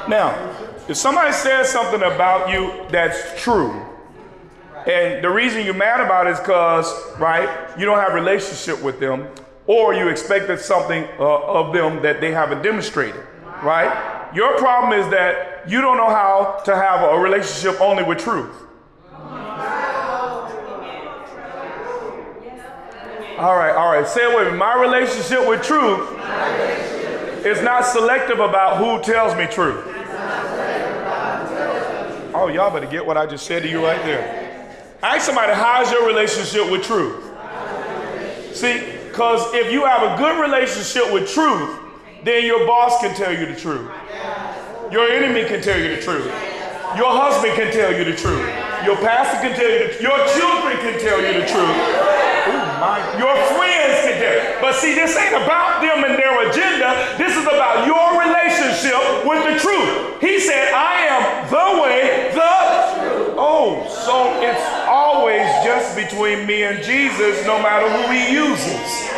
now, 0.08 0.54
if 0.86 0.96
somebody 0.96 1.32
says 1.32 1.68
something 1.68 2.02
about 2.02 2.48
you 2.48 2.86
that's 2.90 3.42
true, 3.42 3.87
and 4.88 5.22
the 5.22 5.28
reason 5.28 5.64
you're 5.64 5.74
mad 5.74 6.00
about 6.00 6.26
it 6.26 6.30
is 6.30 6.40
because 6.40 6.90
right 7.18 7.48
you 7.78 7.84
don't 7.84 7.98
have 7.98 8.14
relationship 8.14 8.82
with 8.82 8.98
them 8.98 9.28
or 9.66 9.92
you 9.92 10.08
expected 10.08 10.58
something 10.58 11.04
uh, 11.18 11.40
of 11.40 11.74
them 11.74 12.00
that 12.02 12.22
they 12.22 12.32
haven't 12.32 12.62
demonstrated, 12.62 13.22
right? 13.62 14.32
Your 14.34 14.56
problem 14.56 14.98
is 14.98 15.06
that 15.10 15.68
you 15.68 15.82
don't 15.82 15.98
know 15.98 16.08
how 16.08 16.62
to 16.64 16.74
have 16.74 17.02
a 17.02 17.18
relationship 17.18 17.78
only 17.82 18.02
with 18.02 18.16
truth. 18.18 18.50
All 23.38 23.56
right, 23.56 23.72
all 23.72 23.92
right. 23.92 24.08
Say 24.08 24.22
it 24.22 24.36
with 24.36 24.52
me. 24.52 24.58
My 24.58 24.74
relationship 24.80 25.46
with 25.46 25.62
truth 25.62 26.08
is 27.46 27.62
not 27.62 27.84
selective 27.84 28.40
about 28.40 28.78
who 28.78 29.00
tells 29.04 29.36
me 29.36 29.46
truth. 29.46 29.84
Oh, 32.34 32.50
y'all 32.52 32.72
better 32.72 32.86
get 32.86 33.04
what 33.04 33.18
I 33.18 33.26
just 33.26 33.46
said 33.46 33.62
to 33.62 33.68
you 33.68 33.84
right 33.84 34.02
there. 34.02 34.47
Ask 35.00 35.26
somebody, 35.26 35.52
how's 35.52 35.92
your 35.92 36.06
relationship 36.06 36.68
with 36.70 36.82
truth? 36.82 37.22
See, 38.52 38.82
because 39.06 39.54
if 39.54 39.70
you 39.70 39.86
have 39.86 40.02
a 40.02 40.18
good 40.18 40.42
relationship 40.42 41.12
with 41.12 41.30
truth, 41.30 41.78
then 42.24 42.44
your 42.44 42.66
boss 42.66 42.98
can 43.00 43.14
tell 43.14 43.30
you 43.30 43.46
the 43.46 43.54
truth. 43.54 43.88
Your 44.90 45.06
enemy 45.06 45.46
can 45.46 45.62
tell 45.62 45.78
you 45.78 45.94
the 45.94 46.02
truth. 46.02 46.26
Your 46.98 47.14
husband 47.14 47.54
can 47.54 47.70
tell 47.70 47.94
you 47.94 48.02
the 48.02 48.16
truth. 48.16 48.42
Your 48.82 48.96
pastor 48.98 49.38
can 49.46 49.54
tell 49.54 49.70
you 49.70 49.86
the 49.86 49.94
truth. 49.94 50.02
Your 50.02 50.18
children 50.34 50.74
can 50.82 50.98
tell 50.98 51.22
you 51.22 51.32
the 51.38 51.46
truth. 51.46 51.78
Your 53.22 53.34
friends 53.54 54.02
can 54.02 54.18
tell 54.18 54.34
you. 54.34 54.42
But 54.58 54.74
see, 54.82 54.98
this 54.98 55.14
ain't 55.14 55.38
about 55.38 55.78
them 55.78 56.02
and 56.02 56.18
their 56.18 56.34
agenda. 56.50 57.14
This 57.22 57.38
is 57.38 57.46
about 57.46 57.86
your 57.86 58.18
relationship 58.18 58.98
with 59.22 59.46
the 59.46 59.54
truth. 59.62 60.18
He 60.18 60.42
said, 60.42 60.74
I 60.74 61.06
am 61.06 61.22
the 61.46 61.82
way, 61.86 62.34
the 62.34 62.57
So 63.58 64.40
it's 64.40 64.62
always 64.86 65.42
just 65.64 65.96
between 65.96 66.46
me 66.46 66.62
and 66.62 66.80
Jesus, 66.84 67.44
no 67.44 67.60
matter 67.60 67.90
who 67.90 68.12
he 68.12 68.32
uses. 68.32 69.08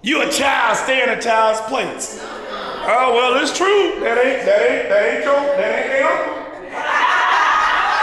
You 0.00 0.22
a 0.22 0.30
child, 0.30 0.76
stay 0.76 1.02
in 1.02 1.08
a 1.08 1.20
child's 1.20 1.60
place. 1.62 2.20
Oh 2.22 3.12
well, 3.16 3.42
it's 3.42 3.56
true. 3.56 3.98
That 3.98 4.16
ain't 4.16 4.46
that 4.46 4.62
ain't 4.70 4.88
that 4.88 5.02
ain't 5.10 5.24
your 5.24 5.40
that 5.58 5.70
ain't 5.74 5.90
uncle. 6.06 6.38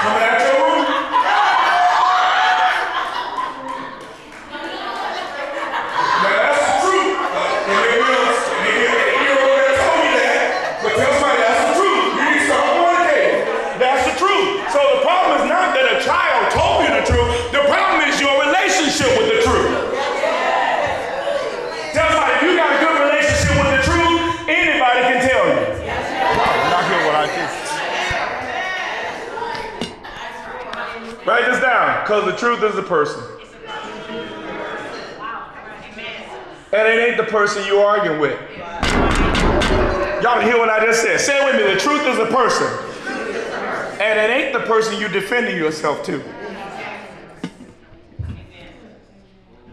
Coming 0.03 0.23
out 0.27 0.39
your 0.41 0.67
room. 0.67 0.74
Because 32.05 32.25
the 32.25 32.37
truth 32.37 32.61
is 32.61 32.75
the 32.75 32.83
person. 32.83 33.19
And 36.71 36.87
it 36.87 37.07
ain't 37.07 37.17
the 37.17 37.23
person 37.23 37.65
you're 37.65 37.83
arguing 37.83 38.19
with. 38.19 38.39
Y'all 40.21 40.39
hear 40.39 40.59
what 40.59 40.69
I 40.69 40.85
just 40.85 41.01
said? 41.01 41.19
Say 41.19 41.41
it 41.41 41.45
with 41.45 41.65
me. 41.65 41.73
The 41.73 41.79
truth 41.79 42.05
is 42.05 42.19
a 42.19 42.27
person. 42.27 42.67
And 43.99 44.19
it 44.19 44.29
ain't 44.29 44.53
the 44.53 44.59
person 44.67 44.99
you're 44.99 45.09
defending 45.09 45.57
yourself 45.57 46.03
to. 46.03 46.19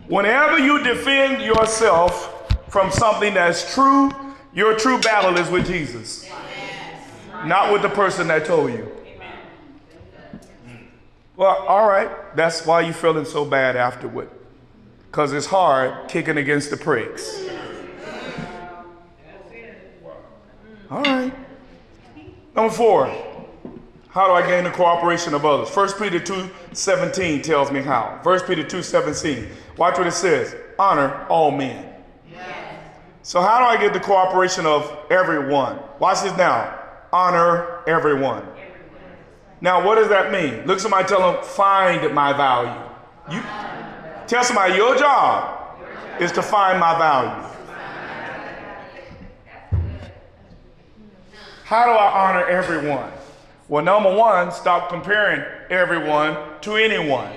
Whenever 0.09 0.59
you 0.59 0.83
defend 0.83 1.43
yourself 1.43 2.51
from 2.70 2.91
something 2.91 3.35
that's 3.35 3.74
true, 3.74 4.11
your 4.55 4.74
true 4.78 4.99
battle 5.03 5.37
is 5.37 5.51
with 5.51 5.66
Jesus, 5.66 6.26
not 7.45 7.74
with 7.74 7.83
the 7.83 7.91
person 7.91 8.26
that 8.28 8.47
told 8.47 8.72
you. 8.72 8.91
Well, 11.37 11.57
all 11.66 11.89
right. 11.89 12.37
That's 12.37 12.66
why 12.66 12.83
you're 12.83 12.93
feeling 12.93 13.24
so 13.24 13.45
bad 13.45 13.76
afterward. 13.76 14.30
Because 15.11 15.33
it's 15.33 15.47
hard 15.47 16.09
kicking 16.09 16.37
against 16.39 16.70
the 16.70 16.76
pricks. 16.76 17.45
All 20.91 21.03
right. 21.03 21.33
Number 22.55 22.72
four. 22.72 23.07
How 24.09 24.26
do 24.26 24.35
I 24.35 24.47
gain 24.47 24.64
the 24.64 24.70
cooperation 24.70 25.33
of 25.33 25.47
others? 25.47 25.74
1 25.74 25.93
Peter 25.99 26.20
2 26.20 26.51
17 26.72 27.41
tells 27.41 27.72
me 27.72 27.80
how. 27.80 28.20
1 28.22 28.41
Peter 28.41 28.62
2 28.62 28.83
17. 28.83 29.49
Watch 29.78 29.97
what 29.97 30.07
it 30.07 30.12
says 30.12 30.55
honor 30.78 31.26
all 31.28 31.51
men. 31.51 31.89
So, 33.22 33.41
how 33.41 33.59
do 33.59 33.64
I 33.64 33.80
get 33.80 33.93
the 33.95 34.01
cooperation 34.01 34.66
of 34.66 34.99
everyone? 35.09 35.78
Watch 36.01 36.22
this 36.22 36.37
now. 36.37 36.78
Honor 37.12 37.83
everyone. 37.87 38.45
Now, 39.63 39.87
what 39.87 39.95
does 39.95 40.09
that 40.09 40.33
mean? 40.33 40.67
Look 40.67 40.81
somebody 40.81 41.07
tell 41.07 41.33
them, 41.33 41.45
find 41.45 42.13
my 42.13 42.33
value. 42.33 42.83
You 43.31 43.41
tell 44.27 44.43
somebody 44.43 44.75
your 44.75 44.97
job 44.97 45.79
is 46.21 46.33
to 46.33 46.43
find 46.43 46.81
my 46.81 46.99
value. 46.99 47.49
How 51.63 51.85
do 51.85 51.93
I 51.93 52.29
honor 52.29 52.45
everyone? 52.49 53.09
Well, 53.69 53.85
number 53.85 54.13
one, 54.13 54.51
stop 54.51 54.91
comparing 54.91 55.45
everyone 55.71 56.37
to 56.63 56.75
anyone. 56.75 57.31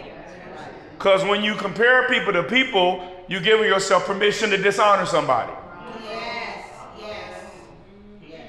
Because 0.97 1.23
when 1.23 1.43
you 1.43 1.53
compare 1.53 2.09
people 2.09 2.33
to 2.33 2.41
people, 2.41 3.07
you're 3.27 3.39
giving 3.39 3.67
yourself 3.67 4.07
permission 4.07 4.49
to 4.49 4.57
dishonor 4.57 5.05
somebody. 5.05 5.53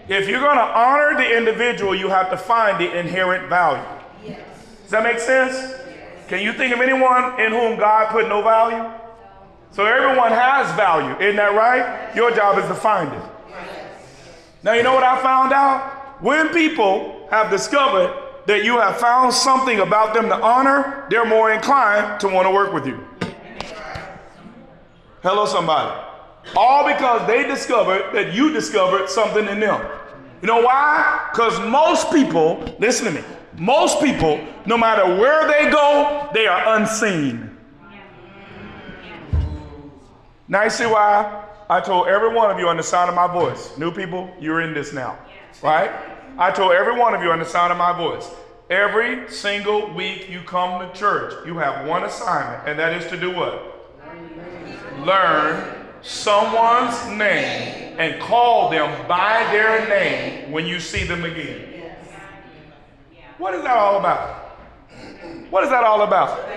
Yes, 0.08 0.10
yes. 0.10 0.22
If 0.22 0.28
you're 0.28 0.40
going 0.40 0.56
to 0.56 0.62
honor 0.62 1.16
the 1.16 1.36
individual, 1.36 1.94
you 1.94 2.08
have 2.08 2.30
to 2.30 2.36
find 2.36 2.80
the 2.80 2.98
inherent 2.98 3.48
value. 3.48 3.82
Does 4.82 4.90
that 4.90 5.02
make 5.02 5.18
sense? 5.18 5.74
Can 6.28 6.42
you 6.42 6.52
think 6.52 6.74
of 6.74 6.80
anyone 6.80 7.40
in 7.40 7.52
whom 7.52 7.78
God 7.78 8.10
put 8.10 8.28
no 8.28 8.42
value? 8.42 8.88
So 9.72 9.84
everyone 9.84 10.30
has 10.30 10.74
value, 10.76 11.14
isn't 11.20 11.36
that 11.36 11.54
right? 11.54 12.14
Your 12.14 12.30
job 12.30 12.58
is 12.58 12.66
to 12.68 12.74
find 12.74 13.12
it. 13.12 13.22
Now, 14.62 14.72
you 14.72 14.82
know 14.82 14.94
what 14.94 15.04
I 15.04 15.20
found 15.22 15.52
out? 15.52 16.22
When 16.22 16.48
people 16.48 17.28
have 17.30 17.50
discovered 17.50 18.16
that 18.46 18.64
you 18.64 18.78
have 18.78 18.98
found 18.98 19.32
something 19.34 19.80
about 19.80 20.14
them 20.14 20.28
to 20.28 20.34
honor, 20.40 21.06
they're 21.10 21.26
more 21.26 21.52
inclined 21.52 22.20
to 22.20 22.28
want 22.28 22.46
to 22.46 22.52
work 22.52 22.72
with 22.72 22.86
you. 22.86 23.04
Hello, 25.22 25.46
somebody. 25.46 26.05
All 26.54 26.86
because 26.86 27.26
they 27.26 27.46
discovered 27.46 28.12
that 28.12 28.34
you 28.34 28.52
discovered 28.52 29.08
something 29.08 29.46
in 29.46 29.60
them. 29.60 29.84
You 30.42 30.48
know 30.48 30.60
why? 30.60 31.28
Because 31.32 31.58
most 31.68 32.12
people, 32.12 32.76
listen 32.78 33.06
to 33.06 33.12
me, 33.12 33.26
most 33.56 34.00
people, 34.00 34.38
no 34.66 34.76
matter 34.76 35.18
where 35.18 35.48
they 35.48 35.70
go, 35.70 36.28
they 36.34 36.46
are 36.46 36.76
unseen. 36.76 37.56
Now, 40.48 40.62
you 40.62 40.70
see 40.70 40.86
why 40.86 41.44
I 41.68 41.80
told 41.80 42.06
every 42.06 42.32
one 42.32 42.50
of 42.50 42.58
you 42.60 42.68
on 42.68 42.76
the 42.76 42.82
sound 42.82 43.08
of 43.08 43.16
my 43.16 43.26
voice, 43.26 43.76
new 43.76 43.90
people, 43.90 44.30
you're 44.38 44.60
in 44.60 44.72
this 44.74 44.92
now, 44.92 45.18
right? 45.62 45.90
I 46.38 46.52
told 46.52 46.72
every 46.72 46.96
one 46.96 47.14
of 47.14 47.22
you 47.22 47.32
on 47.32 47.40
the 47.40 47.44
sound 47.44 47.72
of 47.72 47.78
my 47.78 47.96
voice, 47.96 48.30
every 48.70 49.28
single 49.28 49.92
week 49.94 50.28
you 50.30 50.42
come 50.42 50.86
to 50.86 50.94
church, 50.94 51.34
you 51.44 51.56
have 51.58 51.88
one 51.88 52.04
assignment, 52.04 52.68
and 52.68 52.78
that 52.78 52.92
is 52.92 53.10
to 53.10 53.18
do 53.18 53.34
what? 53.34 53.72
Learn 55.04 55.75
someone's 56.06 57.04
name 57.08 57.96
and 57.98 58.20
call 58.20 58.70
them 58.70 59.08
by 59.08 59.46
their 59.50 59.88
name 59.88 60.52
when 60.52 60.64
you 60.66 60.78
see 60.78 61.04
them 61.04 61.24
again. 61.24 61.92
What 63.38 63.54
is 63.54 63.62
that 63.62 63.76
all 63.76 63.98
about? 63.98 64.44
What 65.50 65.64
is 65.64 65.70
that 65.70 65.84
all 65.84 66.02
about? 66.02 66.48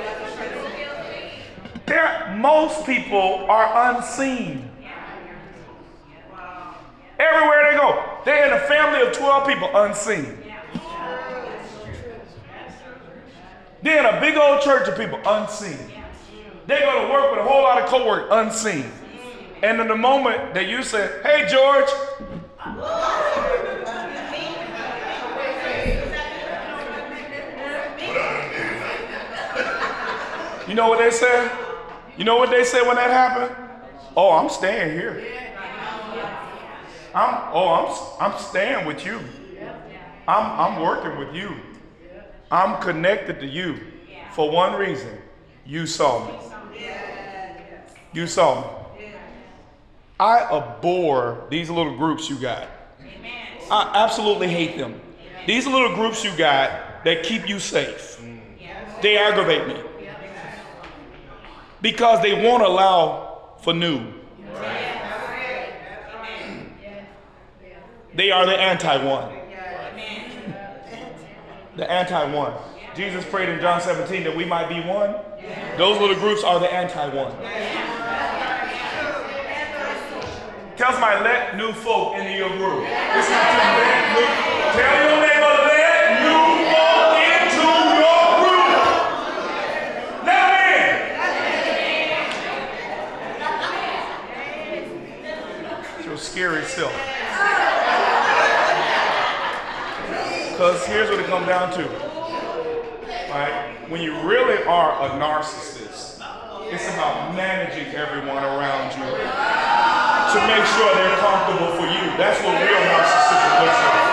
There, 1.85 2.35
most 2.37 2.85
people 2.85 3.45
are 3.49 3.95
unseen. 3.95 4.69
Everywhere 7.19 7.71
they 7.71 7.77
go, 7.77 8.21
they're 8.23 8.47
in 8.47 8.53
a 8.53 8.67
family 8.67 9.01
of 9.05 9.13
12 9.13 9.47
people, 9.47 9.69
unseen. 9.73 10.37
They're 13.81 13.99
in 13.99 14.15
a 14.15 14.21
big 14.21 14.37
old 14.37 14.61
church 14.61 14.87
of 14.87 14.97
people, 14.97 15.19
unseen. 15.25 15.77
They 16.67 16.79
go 16.81 17.07
to 17.07 17.11
work 17.11 17.31
with 17.31 17.39
a 17.39 17.43
whole 17.43 17.63
lot 17.63 17.81
of 17.81 17.89
co-work, 17.89 18.27
unseen. 18.29 18.85
And 19.61 19.81
in 19.81 19.87
the 19.89 19.95
moment 19.95 20.53
that 20.53 20.69
you 20.69 20.83
say, 20.83 21.19
hey, 21.21 21.45
George, 21.49 21.89
you 30.67 30.75
know 30.75 30.87
what 30.87 30.99
they 30.99 31.11
said? 31.11 31.51
You 32.17 32.23
know 32.23 32.37
what 32.37 32.49
they 32.51 32.63
said 32.63 32.87
when 32.87 32.95
that 32.95 33.09
happened? 33.09 33.53
Oh, 34.15 34.31
I'm 34.31 34.49
staying 34.49 34.91
here. 34.91 35.25
I'm 37.13 37.49
oh, 37.53 38.17
I'm 38.19 38.31
I'm 38.33 38.39
staying 38.39 38.85
with 38.85 39.05
you. 39.05 39.19
I'm 40.27 40.75
I'm 40.75 40.81
working 40.81 41.17
with 41.17 41.33
you. 41.33 41.55
I'm 42.51 42.81
connected 42.81 43.39
to 43.41 43.45
you 43.45 43.77
for 44.33 44.49
one 44.49 44.73
reason. 44.73 45.17
You 45.65 45.85
saw 45.85 46.25
me. 46.25 46.33
You 48.13 48.25
saw 48.25 48.61
me. 48.61 48.78
I 50.19 50.41
abhor 50.41 51.45
these 51.49 51.69
little 51.69 51.95
groups 51.95 52.29
you 52.29 52.37
got. 52.37 52.67
I 53.71 53.91
absolutely 53.95 54.49
hate 54.49 54.77
them. 54.77 54.99
These 55.47 55.65
little 55.65 55.95
groups 55.95 56.23
you 56.23 56.35
got 56.35 57.05
that 57.05 57.23
keep 57.23 57.47
you 57.47 57.59
safe. 57.59 58.21
They 59.01 59.17
aggravate 59.17 59.67
me. 59.67 59.81
Because 61.81 62.21
they 62.21 62.33
won't 62.45 62.63
allow 62.63 63.55
for 63.61 63.73
new. 63.73 64.13
They 68.13 68.31
are 68.31 68.45
the 68.45 68.59
anti 68.59 69.05
one. 69.05 69.33
The 71.77 71.89
anti 71.89 72.33
one. 72.33 72.53
Jesus 72.95 73.23
prayed 73.23 73.47
in 73.47 73.61
John 73.61 73.79
17 73.79 74.25
that 74.25 74.35
we 74.35 74.43
might 74.43 74.67
be 74.67 74.81
one. 74.81 75.15
Those 75.77 76.01
little 76.01 76.17
groups 76.17 76.43
are 76.43 76.59
the 76.59 76.71
anti 76.71 77.07
one. 77.15 77.31
Tell 80.79 80.93
somebody, 80.93 81.19
let 81.25 81.57
new 81.57 81.73
folk 81.73 82.15
into 82.15 82.31
your 82.31 82.47
group. 82.51 82.83
Listen 82.83 83.35
to 83.35 83.47
let 83.75 84.15
new, 84.15 84.27
tell 84.79 84.95
your 85.03 85.19
neighbor, 85.19 85.53
let 85.67 86.23
new 86.23 86.43
folk 86.71 87.19
into 87.35 87.67
your 87.99 88.23
group. 88.39 88.71
Let 90.23 90.39
them 90.39 90.71
in. 90.71 90.87
It's 95.97 96.05
your 96.05 96.15
scary 96.17 96.63
self. 96.63 96.95
Because 100.51 100.79
here's 100.85 101.09
what 101.09 101.19
it 101.19 101.25
comes 101.25 101.47
down 101.47 101.73
to. 101.73 101.83
Right? 103.29 103.75
When 103.89 104.01
you 104.01 104.13
really 104.21 104.63
are 104.63 104.93
a 105.07 105.09
narcissist, 105.19 106.23
it's 106.71 106.87
about 106.93 107.35
managing 107.35 107.93
everyone 107.95 108.45
around 108.45 108.93
you 108.97 109.98
to 110.33 110.39
make 110.45 110.63
sure 110.63 110.93
they're 110.93 111.17
comfortable 111.17 111.73
for 111.73 111.87
you. 111.89 112.05
That's 112.15 112.39
what 112.43 112.53
real 112.61 112.81
narcissism 112.85 113.51
looks 113.65 113.79
like. 113.81 114.09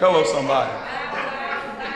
Hello, 0.00 0.22
somebody. 0.24 0.70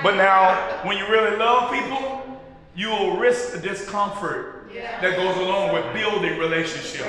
But 0.03 0.17
now, 0.17 0.81
when 0.87 0.97
you 0.97 1.07
really 1.09 1.37
love 1.37 1.71
people, 1.71 2.41
you 2.75 2.89
will 2.89 3.19
risk 3.19 3.53
the 3.53 3.59
discomfort 3.59 4.71
that 4.73 5.17
goes 5.17 5.37
along 5.37 5.75
with 5.75 5.93
building 5.93 6.39
relationship. 6.39 7.07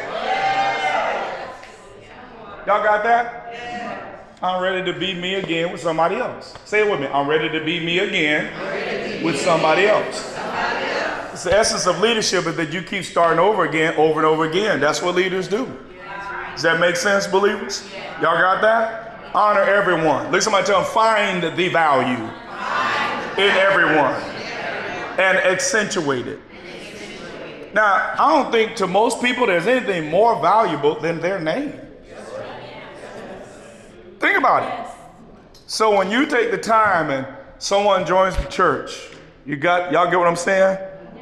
Y'all 2.68 2.84
got 2.84 3.04
that? 3.04 3.89
I'm 4.42 4.64
ready 4.64 4.90
to 4.90 4.98
be 4.98 5.14
me 5.14 5.36
again 5.36 5.70
with 5.70 5.82
somebody 5.82 6.16
else. 6.16 6.54
Say 6.64 6.88
it 6.88 6.90
with 6.90 7.02
me. 7.02 7.08
I'm 7.08 7.28
ready 7.28 7.50
to 7.50 7.66
be 7.66 7.86
me 7.86 8.00
again 8.00 9.22
with 9.22 9.38
somebody 9.38 9.86
else. 9.86 10.34
It's 11.34 11.44
the 11.44 11.54
essence 11.54 11.88
of 11.88 12.00
leadership 12.00 12.46
is 12.48 12.56
that 12.56 12.72
you 12.72 12.82
keep 12.82 13.04
starting 13.04 13.38
over 13.38 13.66
again, 13.66 13.96
over 13.98 14.20
and 14.20 14.26
over 14.26 14.46
again. 14.46 14.80
That's 14.80 15.02
what 15.02 15.16
leaders 15.16 15.50
do. 15.50 15.66
Does 16.54 16.62
that 16.62 16.80
make 16.80 16.96
sense, 16.96 17.28
believers? 17.28 17.86
Y'all 18.22 18.38
got 18.38 18.62
that? 18.62 19.20
Honor 19.36 19.64
everyone. 19.64 20.32
Look 20.32 20.42
somebody 20.42 20.66
tell 20.66 20.84
them, 20.84 20.92
find 20.92 21.44
the 21.44 21.68
value 21.68 22.24
in 23.38 23.52
everyone 23.58 24.14
and 25.20 25.38
accentuate 25.38 26.28
it. 26.28 26.40
Now, 27.74 28.16
I 28.18 28.42
don't 28.42 28.54
think 28.54 28.76
to 28.78 28.88
most 28.88 29.22
people 29.22 29.48
there's 29.48 29.68
anything 29.68 30.10
more 30.10 30.42
valuable 30.42 30.98
than 30.98 31.20
their 31.20 31.40
name. 31.42 31.74
Think 34.20 34.38
about 34.38 34.64
it. 34.64 34.96
So 35.68 35.96
when 35.96 36.12
you 36.12 36.26
take 36.26 36.52
the 36.52 36.58
time 36.58 37.10
and 37.10 37.28
someone 37.58 38.06
joins 38.06 38.36
the 38.36 38.46
church, 38.46 39.10
you 39.46 39.56
got 39.56 39.92
y'all 39.92 40.10
get 40.10 40.18
what 40.18 40.28
I'm 40.28 40.36
saying? 40.36 40.78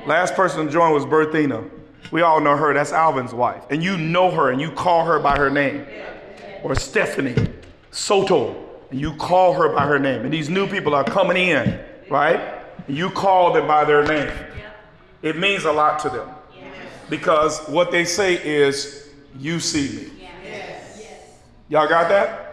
Last 0.06 0.36
person 0.36 0.66
to 0.66 0.72
join 0.72 0.94
was 0.94 1.06
Berthina. 1.06 1.70
We 2.12 2.22
all 2.22 2.40
know 2.40 2.56
her. 2.56 2.74
That's 2.74 2.94
Alvin's 2.94 3.34
wife. 3.34 3.64
And 3.70 3.84
you 3.84 3.98
know 3.98 4.32
her 4.32 4.52
and 4.52 4.62
you 4.62 4.72
call 4.72 5.06
her 5.06 5.20
by 5.20 5.38
her 5.38 5.50
name. 5.50 5.86
Or 6.64 6.74
Stephanie 6.76 7.36
Soto. 7.92 8.64
And 8.90 9.00
you 9.00 9.14
call 9.16 9.54
her 9.54 9.74
by 9.76 9.86
her 9.86 10.00
name. 10.00 10.22
And 10.22 10.34
these 10.34 10.50
new 10.50 10.66
people 10.66 10.96
are 10.96 11.04
coming 11.04 11.38
in, 11.38 11.80
right? 12.10 12.40
And 12.88 12.98
you 12.98 13.10
call 13.10 13.52
them 13.52 13.68
by 13.68 13.84
their 13.84 14.06
name. 14.06 14.32
It 15.22 15.38
means 15.38 15.66
a 15.66 15.72
lot 15.72 16.00
to 16.00 16.10
them. 16.10 16.30
Because 17.10 17.68
what 17.68 17.92
they 17.92 18.06
say 18.06 18.36
is, 18.36 19.10
you 19.38 19.60
see 19.60 19.98
me. 19.98 20.30
Y'all 21.70 21.90
got 21.90 22.08
that? 22.08 22.47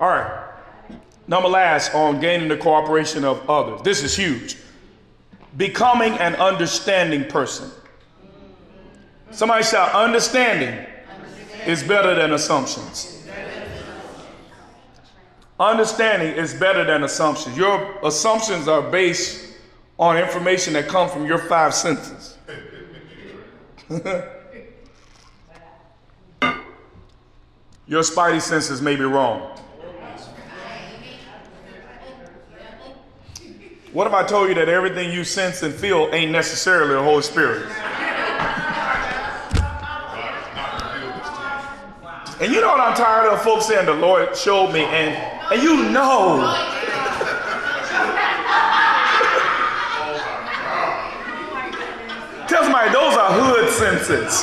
All 0.00 0.08
right. 0.08 0.48
Number 1.26 1.48
last 1.48 1.94
on 1.94 2.18
gaining 2.20 2.48
the 2.48 2.56
cooperation 2.56 3.24
of 3.24 3.48
others. 3.48 3.82
This 3.82 4.02
is 4.02 4.16
huge. 4.16 4.56
Becoming 5.56 6.14
an 6.14 6.34
understanding 6.36 7.24
person. 7.24 7.70
Somebody 9.30 9.62
shout, 9.62 9.94
understanding 9.94 10.86
is 11.66 11.82
better 11.82 12.14
than 12.14 12.32
assumptions. 12.32 13.28
Understanding 15.60 16.34
is 16.34 16.54
better 16.54 16.84
than 16.84 17.04
assumptions. 17.04 17.56
Your 17.56 17.98
assumptions 18.02 18.66
are 18.66 18.90
based 18.90 19.56
on 19.98 20.16
information 20.16 20.72
that 20.72 20.88
come 20.88 21.08
from 21.10 21.26
your 21.26 21.36
five 21.36 21.74
senses. 21.74 22.38
your 27.86 28.02
spidey 28.02 28.40
senses 28.40 28.80
may 28.80 28.96
be 28.96 29.04
wrong. 29.04 29.60
What 33.92 34.06
if 34.06 34.12
I 34.12 34.22
told 34.24 34.48
you 34.48 34.54
that 34.54 34.68
everything 34.68 35.10
you 35.10 35.24
sense 35.24 35.64
and 35.64 35.74
feel 35.74 36.10
ain't 36.12 36.30
necessarily 36.30 36.94
the 36.94 37.02
Holy 37.02 37.22
Spirit? 37.22 37.66
And 42.40 42.52
you 42.52 42.60
know 42.60 42.68
what 42.68 42.78
I'm 42.78 42.94
tired 42.94 43.32
of? 43.32 43.42
Folks 43.42 43.66
saying 43.66 43.86
the 43.86 43.94
Lord 43.94 44.36
showed 44.36 44.72
me, 44.72 44.84
and 44.84 45.10
and 45.50 45.60
you 45.60 45.90
know. 45.90 46.38
Tell 52.46 52.62
somebody 52.62 52.92
those 52.92 53.16
are 53.18 53.32
hood 53.34 53.70
senses. 53.70 54.42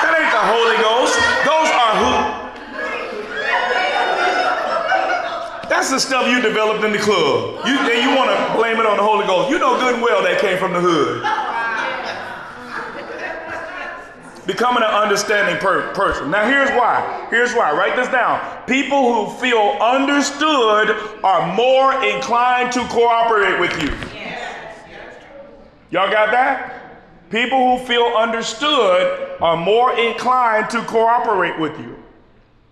That 0.00 0.16
ain't 0.16 0.32
the 0.32 0.40
Holy 0.40 0.80
Ghost. 0.80 1.14
Those 1.44 1.68
are 1.68 1.96
hood. 2.00 2.44
That's 5.84 6.02
the 6.02 6.08
stuff 6.08 6.26
you 6.30 6.40
developed 6.40 6.82
in 6.82 6.92
the 6.92 6.98
club. 6.98 7.66
You 7.66 7.76
and 7.76 8.02
you 8.02 8.16
want 8.16 8.30
to 8.30 8.56
blame 8.56 8.80
it 8.80 8.86
on 8.86 8.96
the 8.96 9.02
Holy 9.02 9.26
Ghost. 9.26 9.50
You 9.50 9.58
know 9.58 9.76
good 9.78 9.96
and 9.96 10.02
well 10.02 10.22
that 10.22 10.40
came 10.40 10.56
from 10.56 10.72
the 10.72 10.80
hood. 10.80 11.20
Becoming 14.46 14.82
an 14.82 14.88
understanding 14.88 15.58
per- 15.58 15.92
person. 15.92 16.30
Now, 16.30 16.48
here's 16.48 16.70
why. 16.70 17.26
Here's 17.28 17.52
why. 17.52 17.76
Write 17.76 17.96
this 17.96 18.08
down. 18.08 18.40
People 18.66 19.12
who 19.12 19.38
feel 19.38 19.76
understood 19.78 20.88
are 21.22 21.54
more 21.54 22.02
inclined 22.02 22.72
to 22.72 22.80
cooperate 22.88 23.60
with 23.60 23.82
you. 23.82 23.90
Y'all 25.90 26.10
got 26.10 26.30
that? 26.30 27.28
People 27.28 27.76
who 27.76 27.84
feel 27.84 28.06
understood 28.16 29.36
are 29.42 29.58
more 29.58 29.92
inclined 29.98 30.70
to 30.70 30.80
cooperate 30.84 31.60
with 31.60 31.78
you. 31.78 31.94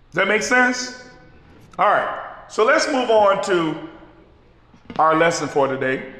Does 0.09 0.15
that 0.15 0.27
make 0.27 0.41
sense? 0.41 1.07
All 1.77 1.89
right. 1.89 2.31
So 2.49 2.65
let's 2.65 2.87
move 2.87 3.09
on 3.09 3.43
to 3.45 3.89
our 4.99 5.15
lesson 5.15 5.47
for 5.47 5.67
today. 5.67 6.13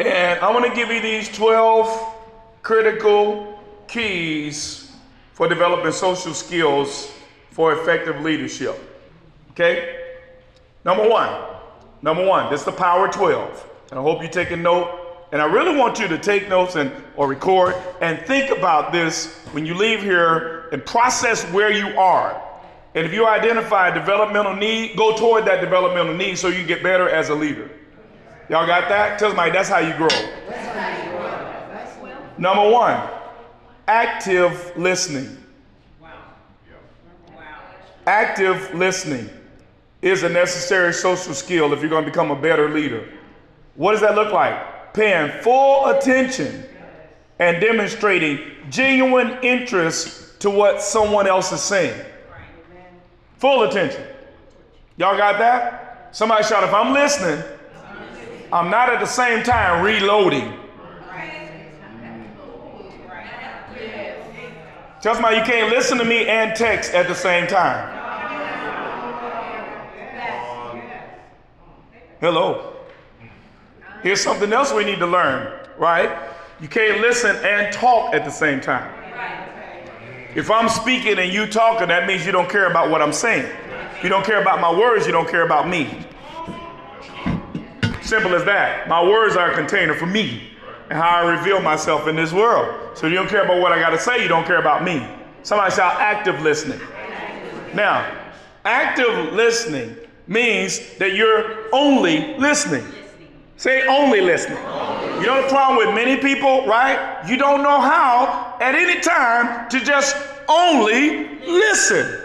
And 0.00 0.40
I 0.40 0.50
want 0.50 0.66
to 0.66 0.74
give 0.74 0.88
you 0.90 1.00
these 1.00 1.28
12 1.28 2.14
critical 2.62 3.60
keys 3.86 4.92
for 5.32 5.48
developing 5.48 5.92
social 5.92 6.34
skills 6.34 7.12
for 7.50 7.72
effective 7.72 8.20
leadership. 8.20 8.76
Okay? 9.52 10.16
Number 10.84 11.08
one, 11.08 11.30
number 12.02 12.26
one, 12.26 12.50
this 12.50 12.60
is 12.60 12.66
the 12.66 12.72
power 12.72 13.06
12. 13.06 13.70
And 13.90 14.00
I 14.00 14.02
hope 14.02 14.20
you're 14.20 14.30
taking 14.30 14.62
note. 14.62 15.03
And 15.34 15.42
I 15.42 15.46
really 15.46 15.76
want 15.76 15.98
you 15.98 16.06
to 16.06 16.16
take 16.16 16.48
notes 16.48 16.76
and 16.76 16.92
or 17.16 17.26
record 17.26 17.74
and 18.00 18.20
think 18.20 18.56
about 18.56 18.92
this 18.92 19.34
when 19.50 19.66
you 19.66 19.74
leave 19.74 20.00
here 20.00 20.68
and 20.68 20.86
process 20.86 21.42
where 21.50 21.72
you 21.72 21.88
are. 21.98 22.40
And 22.94 23.04
if 23.04 23.12
you 23.12 23.26
identify 23.26 23.88
a 23.88 23.94
developmental 23.94 24.54
need, 24.54 24.96
go 24.96 25.16
toward 25.16 25.44
that 25.46 25.60
developmental 25.60 26.14
need 26.14 26.38
so 26.38 26.46
you 26.46 26.64
get 26.64 26.84
better 26.84 27.08
as 27.08 27.30
a 27.30 27.34
leader. 27.34 27.68
Y'all 28.48 28.64
got 28.64 28.88
that? 28.88 29.18
Tell 29.18 29.30
somebody 29.30 29.50
that's 29.50 29.68
how 29.68 29.78
you 29.80 29.92
grow. 29.96 30.06
Number 32.38 32.70
one, 32.70 33.10
active 33.88 34.72
listening. 34.76 35.36
Wow. 36.00 36.10
Wow. 37.34 37.42
Active 38.06 38.72
listening 38.72 39.28
is 40.00 40.22
a 40.22 40.28
necessary 40.28 40.92
social 40.92 41.34
skill 41.34 41.72
if 41.72 41.80
you're 41.80 41.90
going 41.90 42.04
to 42.04 42.10
become 42.10 42.30
a 42.30 42.40
better 42.40 42.70
leader. 42.70 43.08
What 43.74 43.90
does 43.90 44.00
that 44.02 44.14
look 44.14 44.32
like? 44.32 44.73
Paying 44.94 45.42
full 45.42 45.86
attention 45.86 46.64
and 47.40 47.60
demonstrating 47.60 48.38
genuine 48.70 49.38
interest 49.42 50.40
to 50.40 50.48
what 50.48 50.80
someone 50.80 51.26
else 51.26 51.50
is 51.52 51.60
saying. 51.60 52.00
Full 53.38 53.64
attention. 53.64 54.02
Y'all 54.96 55.16
got 55.16 55.38
that? 55.38 56.10
Somebody 56.12 56.44
shout, 56.44 56.62
if 56.62 56.72
I'm 56.72 56.94
listening, 56.94 57.42
I'm 58.52 58.70
not 58.70 58.88
at 58.88 59.00
the 59.00 59.06
same 59.06 59.42
time 59.42 59.84
reloading. 59.84 60.60
Tell 65.02 65.14
somebody 65.14 65.36
you 65.36 65.42
can't 65.42 65.70
listen 65.70 65.98
to 65.98 66.04
me 66.04 66.28
and 66.28 66.54
text 66.54 66.94
at 66.94 67.08
the 67.08 67.14
same 67.14 67.48
time. 67.48 67.90
Hello. 72.20 72.73
Here's 74.04 74.20
something 74.20 74.52
else 74.52 74.70
we 74.70 74.84
need 74.84 74.98
to 74.98 75.06
learn, 75.06 75.50
right? 75.78 76.28
You 76.60 76.68
can't 76.68 77.00
listen 77.00 77.36
and 77.36 77.72
talk 77.72 78.12
at 78.12 78.26
the 78.26 78.30
same 78.30 78.60
time. 78.60 78.92
If 80.34 80.50
I'm 80.50 80.68
speaking 80.68 81.18
and 81.18 81.32
you 81.32 81.46
talking, 81.46 81.88
that 81.88 82.06
means 82.06 82.26
you 82.26 82.30
don't 82.30 82.50
care 82.50 82.70
about 82.70 82.90
what 82.90 83.00
I'm 83.00 83.14
saying. 83.14 83.50
You 84.02 84.10
don't 84.10 84.26
care 84.26 84.42
about 84.42 84.60
my 84.60 84.70
words, 84.70 85.06
you 85.06 85.12
don't 85.12 85.26
care 85.26 85.46
about 85.46 85.68
me. 85.68 86.06
Simple 88.02 88.34
as 88.34 88.44
that. 88.44 88.88
My 88.88 89.02
words 89.02 89.36
are 89.36 89.50
a 89.50 89.54
container 89.54 89.94
for 89.94 90.04
me 90.04 90.50
and 90.90 90.98
how 90.98 91.24
I 91.24 91.38
reveal 91.38 91.62
myself 91.62 92.06
in 92.06 92.14
this 92.14 92.30
world. 92.30 92.98
So 92.98 93.06
you 93.06 93.14
don't 93.14 93.30
care 93.30 93.44
about 93.44 93.62
what 93.62 93.72
I 93.72 93.80
got 93.80 93.90
to 93.90 93.98
say, 93.98 94.22
you 94.22 94.28
don't 94.28 94.44
care 94.44 94.60
about 94.60 94.84
me. 94.84 95.08
Somebody 95.44 95.74
shout 95.74 95.98
active 95.98 96.42
listening. 96.42 96.80
Now, 97.72 98.06
active 98.66 99.32
listening 99.32 99.96
means 100.26 100.94
that 100.98 101.14
you're 101.14 101.74
only 101.74 102.36
listening. 102.36 102.84
Say 103.56 103.86
only 103.86 104.20
listening. 104.20 104.58
You 105.20 105.26
know 105.26 105.42
the 105.42 105.48
problem 105.48 105.76
with 105.76 105.94
many 105.94 106.16
people, 106.16 106.66
right? 106.66 107.22
You 107.28 107.36
don't 107.36 107.62
know 107.62 107.80
how 107.80 108.56
at 108.60 108.74
any 108.74 109.00
time 109.00 109.68
to 109.70 109.80
just 109.80 110.16
only 110.48 111.38
listen. 111.40 112.20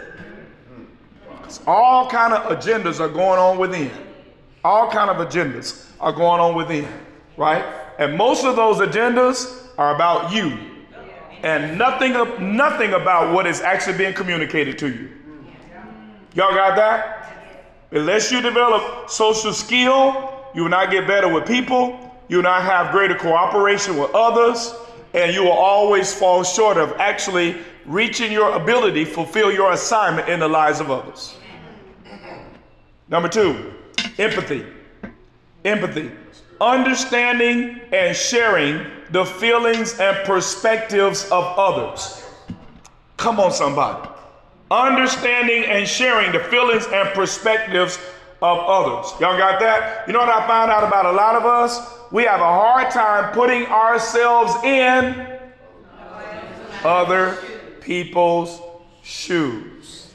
All 1.66 2.10
kind 2.10 2.34
of 2.34 2.58
agendas 2.58 3.00
are 3.00 3.10
going 3.10 3.40
on 3.40 3.58
within. 3.58 3.92
All 4.64 4.90
kind 4.92 5.10
of 5.10 5.26
agendas 5.28 5.88
are 6.00 6.12
going 6.12 6.42
on 6.42 6.56
within, 6.56 6.88
right? 7.38 7.64
And 7.98 8.18
most 8.18 8.44
of 8.44 8.56
those 8.56 8.78
agendas 8.78 9.68
are 9.78 9.96
about 9.96 10.34
you 10.34 10.58
and 11.44 11.78
nothing, 11.78 12.14
nothing 12.56 12.94
about 12.94 13.34
what 13.34 13.48
is 13.48 13.62
actually 13.62 13.98
being 13.98 14.14
communicated 14.14 14.78
to 14.80 14.88
you. 14.88 15.10
Y'all 16.34 16.54
got 16.54 16.76
that? 16.76 17.16
Unless 17.92 18.32
you 18.32 18.42
develop 18.42 19.10
social 19.10 19.54
skill, 19.54 20.39
you 20.60 20.64
will 20.64 20.70
not 20.70 20.92
get 20.92 21.08
better 21.08 21.30
with 21.30 21.48
people, 21.48 21.98
you 22.28 22.36
will 22.36 22.44
not 22.44 22.64
have 22.64 22.92
greater 22.92 23.16
cooperation 23.16 23.98
with 23.98 24.14
others, 24.14 24.76
and 25.14 25.34
you 25.34 25.42
will 25.42 25.54
always 25.54 26.14
fall 26.14 26.44
short 26.44 26.76
of 26.76 26.92
actually 27.00 27.56
reaching 27.86 28.30
your 28.30 28.52
ability, 28.52 29.06
to 29.06 29.10
fulfill 29.10 29.54
your 29.54 29.72
assignment 29.72 30.28
in 30.28 30.38
the 30.38 30.48
lives 30.50 30.82
of 30.82 30.92
others. 30.92 31.38
Number 33.08 33.30
two, 33.30 33.74
empathy. 34.18 34.66
Empathy. 35.64 36.12
Understanding 36.60 37.80
and 37.94 38.14
sharing 38.14 38.86
the 39.12 39.24
feelings 39.24 39.98
and 39.98 40.28
perspectives 40.28 41.24
of 41.32 41.58
others. 41.58 42.22
Come 43.16 43.40
on, 43.40 43.54
somebody. 43.54 44.10
Understanding 44.70 45.64
and 45.64 45.88
sharing 45.88 46.34
the 46.34 46.40
feelings 46.40 46.86
and 46.92 47.08
perspectives 47.14 47.98
of 48.42 48.60
others. 48.60 49.12
Y'all 49.20 49.38
got 49.38 49.60
that? 49.60 50.08
You 50.08 50.14
know 50.14 50.20
what 50.20 50.30
I 50.30 50.48
found 50.48 50.72
out 50.72 50.84
about 50.84 51.06
a 51.06 51.12
lot 51.12 51.36
of 51.36 51.46
us? 51.46 51.96
We 52.12 52.24
have 52.24 52.40
a 52.40 52.44
hard 52.44 52.92
time 52.92 53.34
putting 53.34 53.66
ourselves 53.66 54.54
in 54.64 55.40
other 56.84 57.38
people's 57.82 58.62
shoes. 59.04 60.14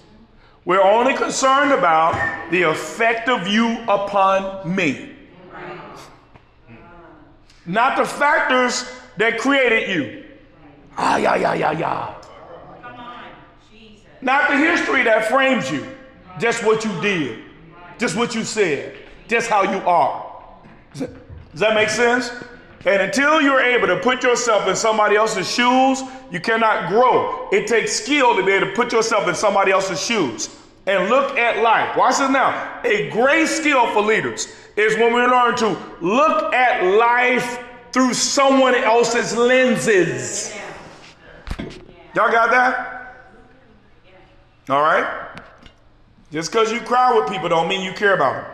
We're 0.64 0.82
only 0.82 1.14
concerned 1.14 1.72
about 1.72 2.50
the 2.50 2.62
effect 2.62 3.28
of 3.28 3.46
you 3.46 3.78
upon 3.86 4.74
me, 4.74 5.10
not 7.66 7.98
the 7.98 8.06
factors 8.06 8.90
that 9.18 9.38
created 9.38 9.90
you. 9.90 10.24
Ah, 10.96 11.18
yeah, 11.18 11.36
yeah, 11.36 11.54
yeah, 11.54 11.72
yeah. 11.72 12.14
Not 14.22 14.48
the 14.48 14.56
history 14.56 15.02
that 15.02 15.26
frames 15.26 15.70
you, 15.70 15.86
just 16.38 16.64
what 16.64 16.82
you 16.82 16.98
did, 17.02 17.43
just 17.98 18.16
what 18.16 18.34
you 18.34 18.44
said, 18.44 18.96
just 19.28 19.48
how 19.48 19.62
you 19.62 19.78
are. 19.86 20.32
Does 20.94 21.08
that 21.54 21.74
make 21.74 21.88
sense? 21.88 22.30
And 22.86 23.00
until 23.00 23.40
you're 23.40 23.60
able 23.60 23.86
to 23.86 23.98
put 24.00 24.22
yourself 24.22 24.68
in 24.68 24.76
somebody 24.76 25.16
else's 25.16 25.50
shoes, 25.50 26.02
you 26.30 26.40
cannot 26.40 26.90
grow. 26.90 27.48
It 27.50 27.66
takes 27.66 27.92
skill 27.92 28.36
to 28.36 28.44
be 28.44 28.52
able 28.52 28.66
to 28.66 28.72
put 28.74 28.92
yourself 28.92 29.26
in 29.26 29.34
somebody 29.34 29.72
else's 29.72 30.04
shoes 30.04 30.54
and 30.86 31.08
look 31.08 31.38
at 31.38 31.62
life. 31.62 31.96
Watch 31.96 32.18
this 32.18 32.30
now. 32.30 32.80
A 32.84 33.08
great 33.10 33.46
skill 33.46 33.90
for 33.92 34.02
leaders 34.02 34.54
is 34.76 34.96
when 34.96 35.14
we 35.14 35.20
learn 35.22 35.56
to 35.56 35.78
look 36.02 36.52
at 36.52 36.84
life 36.84 37.64
through 37.92 38.12
someone 38.12 38.74
else's 38.74 39.34
lenses. 39.36 40.54
Y'all 42.14 42.30
got 42.30 42.50
that? 42.50 43.30
All 44.68 44.82
right? 44.82 45.40
Just 46.34 46.50
because 46.50 46.72
you 46.72 46.80
cry 46.80 47.16
with 47.16 47.30
people 47.30 47.48
don't 47.48 47.68
mean 47.68 47.80
you 47.82 47.92
care 47.92 48.12
about 48.12 48.34
them. 48.34 48.50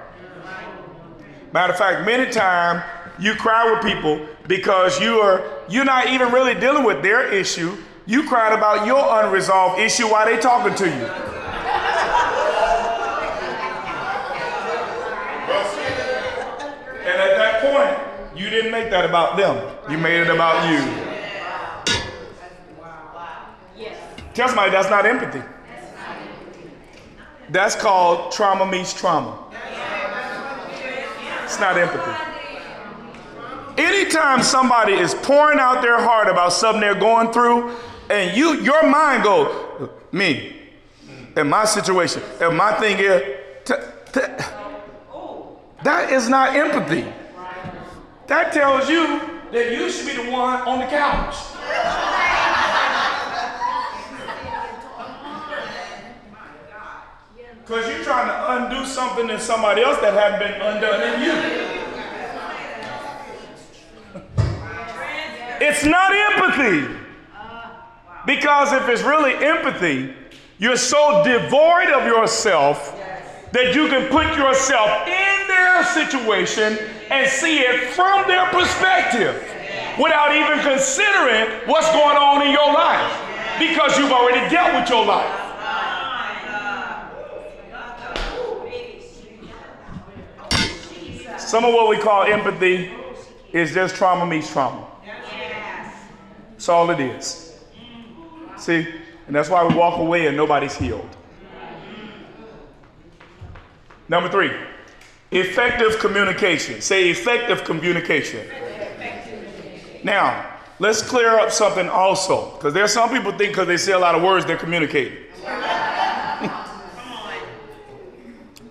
Matter 1.50 1.72
of 1.72 1.78
fact, 1.78 2.04
many 2.04 2.30
times 2.30 2.82
you 3.18 3.34
cry 3.34 3.72
with 3.72 3.82
people 3.82 4.28
because 4.46 5.00
you 5.00 5.18
are 5.20 5.42
you're 5.66 5.86
not 5.86 6.08
even 6.08 6.30
really 6.30 6.54
dealing 6.54 6.84
with 6.84 7.02
their 7.02 7.32
issue. 7.32 7.74
You 8.04 8.28
cried 8.28 8.52
about 8.52 8.86
your 8.86 9.24
unresolved 9.24 9.80
issue 9.80 10.04
while 10.08 10.26
they 10.26 10.36
talking 10.36 10.74
to 10.74 10.84
you. 10.84 11.06
And 17.00 17.16
at 17.18 17.34
that 17.38 17.62
point, 17.62 18.38
you 18.38 18.50
didn't 18.50 18.72
make 18.72 18.90
that 18.90 19.06
about 19.06 19.38
them. 19.38 19.56
You 19.90 19.96
made 19.96 20.20
it 20.20 20.28
about 20.28 20.68
you. 20.68 20.80
Tell 24.34 24.48
somebody 24.48 24.70
that's 24.70 24.90
not 24.90 25.06
empathy. 25.06 25.40
That's 27.50 27.74
called 27.74 28.32
trauma 28.32 28.64
meets 28.64 28.92
trauma. 28.94 29.36
It's 31.44 31.58
not 31.58 31.76
empathy. 31.76 32.26
Anytime 33.76 34.42
somebody 34.42 34.92
is 34.92 35.14
pouring 35.14 35.58
out 35.58 35.82
their 35.82 35.98
heart 36.00 36.28
about 36.28 36.52
something 36.52 36.80
they're 36.80 36.94
going 36.94 37.32
through, 37.32 37.74
and 38.08 38.36
you, 38.36 38.60
your 38.60 38.88
mind 38.88 39.24
goes, 39.24 39.90
me, 40.12 40.56
and 41.36 41.48
my 41.48 41.64
situation, 41.64 42.22
and 42.40 42.56
my 42.56 42.72
thing 42.74 42.98
is, 42.98 43.22
t- 43.64 43.74
t- 44.12 44.20
that 45.82 46.12
is 46.12 46.28
not 46.28 46.54
empathy. 46.54 47.10
That 48.26 48.52
tells 48.52 48.88
you 48.88 49.20
that 49.50 49.72
you 49.72 49.90
should 49.90 50.06
be 50.06 50.22
the 50.24 50.30
one 50.30 50.60
on 50.62 50.78
the 50.80 50.86
couch. 50.86 51.34
Because 57.70 57.86
you're 57.88 58.02
trying 58.02 58.26
to 58.26 58.64
undo 58.64 58.84
something 58.84 59.30
in 59.30 59.38
somebody 59.38 59.82
else 59.82 60.00
that 60.00 60.12
hadn't 60.12 60.40
been 60.40 60.60
undone 60.60 61.02
in 61.06 61.22
you. 61.22 61.34
It's 65.62 65.84
not 65.84 66.10
empathy. 66.12 66.98
Because 68.26 68.72
if 68.72 68.88
it's 68.88 69.02
really 69.02 69.34
empathy, 69.36 70.12
you're 70.58 70.76
so 70.76 71.22
devoid 71.22 71.90
of 71.90 72.06
yourself 72.06 72.98
that 73.52 73.72
you 73.76 73.86
can 73.86 74.10
put 74.10 74.26
yourself 74.36 75.06
in 75.06 75.46
their 75.46 75.84
situation 75.84 76.76
and 77.08 77.30
see 77.30 77.60
it 77.60 77.92
from 77.92 78.26
their 78.26 78.46
perspective 78.46 79.36
without 79.96 80.34
even 80.34 80.58
considering 80.58 81.46
what's 81.68 81.86
going 81.92 82.16
on 82.16 82.44
in 82.44 82.50
your 82.50 82.74
life 82.74 83.14
because 83.60 83.96
you've 83.96 84.10
already 84.10 84.40
dealt 84.50 84.74
with 84.74 84.90
your 84.90 85.06
life. 85.06 85.39
Some 91.50 91.64
of 91.64 91.74
what 91.74 91.88
we 91.88 91.98
call 91.98 92.22
empathy 92.22 92.92
is 93.52 93.74
just 93.74 93.96
trauma 93.96 94.24
meets 94.24 94.52
trauma. 94.52 94.86
That's 96.52 96.68
all 96.68 96.88
it 96.90 97.00
is. 97.00 97.58
See? 98.56 98.86
And 99.26 99.34
that's 99.34 99.48
why 99.48 99.66
we 99.66 99.74
walk 99.74 99.98
away 99.98 100.28
and 100.28 100.36
nobody's 100.36 100.76
healed. 100.76 101.08
Number 104.08 104.28
three, 104.28 104.52
effective 105.32 105.98
communication. 105.98 106.80
Say 106.80 107.10
effective 107.10 107.64
communication. 107.64 108.46
Now, 110.04 110.56
let's 110.78 111.02
clear 111.02 111.30
up 111.30 111.50
something 111.50 111.88
also, 111.88 112.54
because 112.54 112.74
there's 112.74 112.92
some 112.92 113.08
people 113.10 113.32
think 113.32 113.54
because 113.54 113.66
they 113.66 113.76
say 113.76 113.90
a 113.90 113.98
lot 113.98 114.14
of 114.14 114.22
words, 114.22 114.46
they're 114.46 114.56
communicating. 114.56 115.18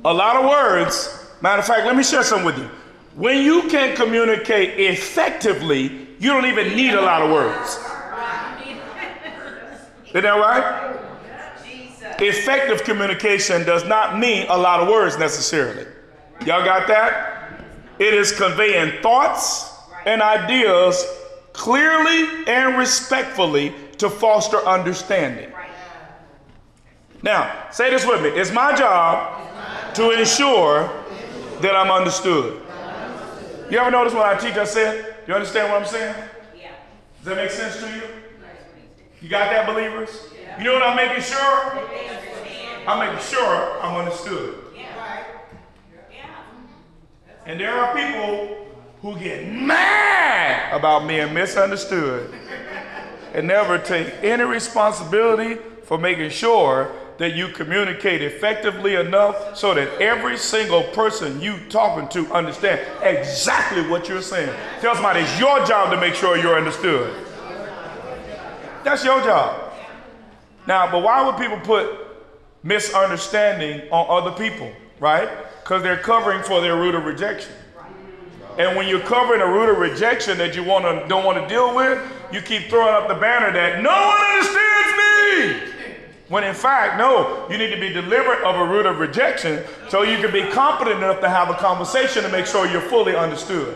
a 0.06 0.14
lot 0.14 0.38
of 0.38 0.46
words. 0.46 1.19
Matter 1.42 1.60
of 1.60 1.66
fact, 1.66 1.86
let 1.86 1.96
me 1.96 2.04
share 2.04 2.24
something 2.24 2.46
with 2.46 2.58
you. 2.58 2.70
When 3.16 3.44
you 3.44 3.64
can 3.70 3.96
communicate 3.96 4.80
effectively, 4.80 6.08
you 6.20 6.30
don't 6.30 6.46
even 6.46 6.76
need 6.76 6.94
a 6.94 7.02
lot 7.02 7.22
of 7.22 7.32
words. 7.32 7.80
Isn't 10.10 10.24
that 10.24 10.30
right? 10.30 10.96
Effective 12.22 12.84
communication 12.84 13.66
does 13.66 13.86
not 13.86 14.20
mean 14.20 14.46
a 14.50 14.58
lot 14.58 14.82
of 14.82 14.90
words 14.90 15.18
necessarily. 15.18 15.86
Y'all 16.46 16.66
got 16.66 16.88
that? 16.88 17.62
It 18.00 18.14
is 18.14 18.32
conveying 18.32 19.02
thoughts 19.02 19.74
and 20.06 20.22
ideas 20.22 21.06
clearly 21.54 22.46
and 22.48 22.78
respectfully 22.78 23.74
to 23.98 24.10
foster 24.10 24.58
understanding. 24.66 25.52
Now, 27.22 27.70
say 27.72 27.90
this 27.90 28.06
with 28.06 28.22
me. 28.22 28.30
It's 28.30 28.52
my 28.52 28.74
job 28.74 29.46
to 29.96 30.12
ensure 30.12 30.99
that 31.62 31.76
I'm 31.76 31.92
understood. 31.92 32.62
You 33.70 33.78
ever 33.78 33.92
notice 33.92 34.14
what 34.14 34.26
I 34.26 34.38
teach 34.38 34.58
I 34.58 34.64
said? 34.64 35.16
You 35.28 35.34
understand 35.34 35.72
what 35.72 35.82
I'm 35.82 35.88
saying? 35.88 36.16
Yeah. 36.58 36.72
Does 37.18 37.26
that 37.26 37.36
make 37.36 37.52
sense 37.52 37.78
to 37.82 37.88
you? 37.88 38.02
You 39.22 39.30
got 39.30 39.52
that, 39.52 39.68
believers? 39.68 40.10
Yeah. 40.34 40.58
You 40.58 40.64
know 40.64 40.74
what 40.74 40.84
I'm 40.84 40.96
making 40.96 41.22
sure? 41.22 41.88
I'm 42.88 43.00
making 43.00 43.24
sure 43.24 43.82
I'm 43.82 43.98
understood. 43.98 44.56
Yeah. 44.76 45.24
And 47.46 47.60
there 47.60 47.74
are 47.74 47.96
people 47.96 48.68
who 49.02 49.20
get 49.20 49.48
mad 49.48 50.74
about 50.74 51.08
being 51.08 51.34
misunderstood 51.34 52.34
and 53.34 53.48
never 53.48 53.78
take 53.78 54.12
any 54.24 54.44
responsibility 54.44 55.56
for 55.84 55.98
making 55.98 56.30
sure 56.32 56.92
that 57.20 57.36
you 57.36 57.50
communicate 57.50 58.22
effectively 58.22 58.96
enough 58.96 59.56
so 59.56 59.74
that 59.74 60.02
every 60.02 60.38
single 60.38 60.84
person 60.84 61.40
you 61.40 61.58
talking 61.70 62.08
to 62.08 62.34
understand 62.34 62.80
exactly 63.04 63.86
what 63.88 64.08
you're 64.08 64.22
saying. 64.22 64.54
Tell 64.80 64.96
somebody 64.96 65.20
it's 65.20 65.40
your 65.40 65.64
job 65.66 65.92
to 65.92 66.00
make 66.00 66.16
sure 66.16 66.38
you're 66.38 66.58
understood. 66.58 67.14
That's 68.86 69.04
your 69.04 69.22
job. 69.22 69.74
Now, 70.66 70.90
but 70.90 71.04
why 71.04 71.26
would 71.26 71.36
people 71.36 71.60
put 71.60 72.08
misunderstanding 72.64 73.82
on 73.92 74.24
other 74.24 74.36
people, 74.38 74.72
right? 75.00 75.30
Because 75.62 75.84
they're 75.84 75.98
covering 75.98 76.42
for 76.42 76.62
their 76.62 76.78
root 76.78 76.96
of 76.96 77.04
rejection. 77.04 77.52
And 78.58 78.78
when 78.78 78.88
you're 78.88 79.02
covering 79.02 79.42
a 79.42 79.48
root 79.48 79.70
of 79.70 79.78
rejection 79.78 80.38
that 80.38 80.56
you 80.56 80.64
want 80.64 80.86
to 80.86 81.08
don't 81.08 81.26
want 81.26 81.38
to 81.42 81.48
deal 81.54 81.76
with, 81.76 82.02
you 82.32 82.42
keep 82.42 82.70
throwing 82.70 82.94
up 82.94 83.10
the 83.10 83.16
banner 83.16 83.52
that 83.52 83.82
no 83.84 83.90
one 83.90 84.22
understands 84.32 85.68
me. 85.68 85.79
When 86.30 86.44
in 86.44 86.54
fact, 86.54 87.00
no, 87.00 87.48
you 87.50 87.58
need 87.58 87.74
to 87.74 87.80
be 87.80 87.90
delivered 87.90 88.44
of 88.46 88.56
a 88.56 88.64
root 88.72 88.86
of 88.86 89.00
rejection 89.00 89.64
so 89.90 90.04
you 90.04 90.18
can 90.18 90.32
be 90.32 90.44
competent 90.52 90.98
enough 90.98 91.22
to 91.22 91.30
have 91.30 91.50
a 91.50 91.56
conversation 91.56 92.22
to 92.22 92.30
make 92.30 92.46
sure 92.46 92.68
you're 92.68 92.82
fully 92.82 93.16
understood. 93.16 93.76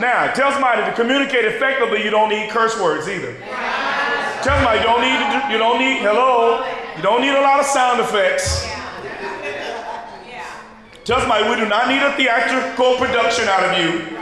Now, 0.00 0.32
tell 0.34 0.50
somebody 0.50 0.82
to 0.82 0.92
communicate 0.92 1.44
effectively, 1.44 2.02
you 2.02 2.10
don't 2.10 2.30
need 2.30 2.50
curse 2.50 2.78
words 2.80 3.08
either. 3.08 3.32
Tell 4.42 4.56
somebody 4.58 4.80
you 4.80 4.86
don't 4.86 5.02
need 5.02 5.52
you 5.52 5.58
don't 5.58 5.78
need 5.78 6.02
hello, 6.02 6.66
you 6.96 7.02
don't 7.02 7.22
need 7.22 7.34
a 7.34 7.40
lot 7.40 7.60
of 7.60 7.66
sound 7.66 8.00
effects. 8.00 8.66
Tell 11.04 11.20
somebody 11.20 11.48
we 11.48 11.56
do 11.56 11.68
not 11.68 11.88
need 11.88 12.02
a 12.02 12.12
theatrical 12.16 12.96
production 12.96 13.46
out 13.48 13.62
of 13.62 13.78
you. 13.78 14.18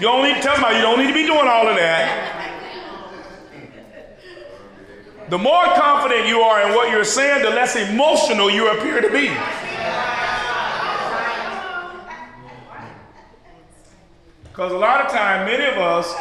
You 0.00 0.22
need 0.22 0.42
tell 0.42 0.54
somebody 0.54 0.76
you 0.76 0.82
don't 0.82 0.98
need 0.98 1.08
to 1.08 1.14
be 1.14 1.26
doing 1.26 1.46
all 1.46 1.68
of 1.68 1.76
that. 1.76 2.35
The 5.28 5.38
more 5.38 5.64
confident 5.74 6.28
you 6.28 6.40
are 6.40 6.68
in 6.68 6.74
what 6.74 6.90
you're 6.90 7.04
saying, 7.04 7.42
the 7.42 7.50
less 7.50 7.74
emotional 7.74 8.48
you 8.48 8.70
appear 8.70 9.00
to 9.00 9.10
be. 9.10 9.28
Because 14.44 14.72
a 14.72 14.78
lot 14.78 15.04
of 15.04 15.10
time, 15.10 15.44
many 15.44 15.64
of 15.64 15.78
us 15.78 16.14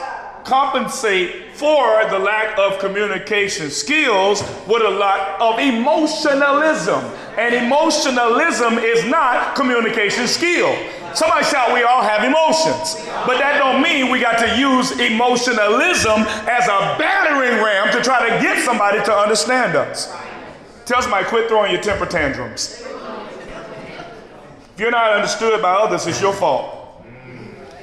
compensate 0.43 1.53
for 1.53 2.03
the 2.09 2.19
lack 2.19 2.57
of 2.57 2.79
communication 2.79 3.69
skills 3.69 4.41
with 4.67 4.81
a 4.81 4.89
lot 4.89 5.39
of 5.39 5.59
emotionalism. 5.59 7.03
And 7.37 7.53
emotionalism 7.53 8.79
is 8.79 9.05
not 9.05 9.55
communication 9.55 10.27
skill. 10.27 10.75
Somebody 11.15 11.45
shout, 11.45 11.73
we 11.73 11.83
all 11.83 12.01
have 12.01 12.23
emotions. 12.25 12.95
But 13.25 13.39
that 13.39 13.57
don't 13.57 13.81
mean 13.81 14.11
we 14.11 14.19
got 14.19 14.37
to 14.39 14.59
use 14.59 14.91
emotionalism 14.99 16.27
as 16.45 16.67
a 16.67 16.97
battering 16.99 17.63
ram 17.63 17.91
to 17.93 18.01
try 18.03 18.29
to 18.29 18.41
get 18.41 18.63
somebody 18.63 19.01
to 19.05 19.13
understand 19.13 19.75
us. 19.77 20.13
Tell 20.85 21.01
somebody, 21.01 21.25
quit 21.25 21.47
throwing 21.47 21.71
your 21.71 21.81
temper 21.81 22.05
tantrums. 22.05 22.85
If 24.73 24.79
you're 24.79 24.91
not 24.91 25.13
understood 25.13 25.61
by 25.61 25.71
others, 25.71 26.05
it's 26.05 26.21
your 26.21 26.33
fault 26.33 27.01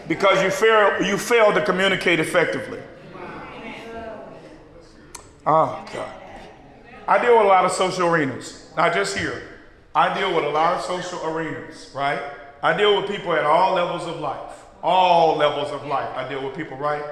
because 0.08 0.42
you 0.42 0.50
fail, 0.50 1.02
you 1.02 1.16
fail 1.16 1.54
to 1.54 1.64
communicate 1.64 2.20
effectively. 2.20 2.80
Oh, 5.46 5.84
God. 5.92 6.12
I 7.08 7.18
deal 7.20 7.38
with 7.38 7.46
a 7.46 7.48
lot 7.48 7.64
of 7.64 7.72
social 7.72 8.08
arenas, 8.08 8.70
not 8.76 8.92
just 8.92 9.16
here. 9.16 9.42
I 9.94 10.16
deal 10.18 10.34
with 10.34 10.44
a 10.44 10.50
lot 10.50 10.74
of 10.74 10.82
social 10.82 11.24
arenas, 11.26 11.90
right? 11.94 12.20
I 12.62 12.76
deal 12.76 13.00
with 13.00 13.10
people 13.10 13.32
at 13.32 13.44
all 13.44 13.74
levels 13.74 14.06
of 14.06 14.20
life. 14.20 14.64
All 14.82 15.36
levels 15.36 15.70
of 15.72 15.84
life. 15.86 16.08
I 16.16 16.28
deal 16.28 16.44
with 16.44 16.56
people, 16.56 16.76
right? 16.76 17.04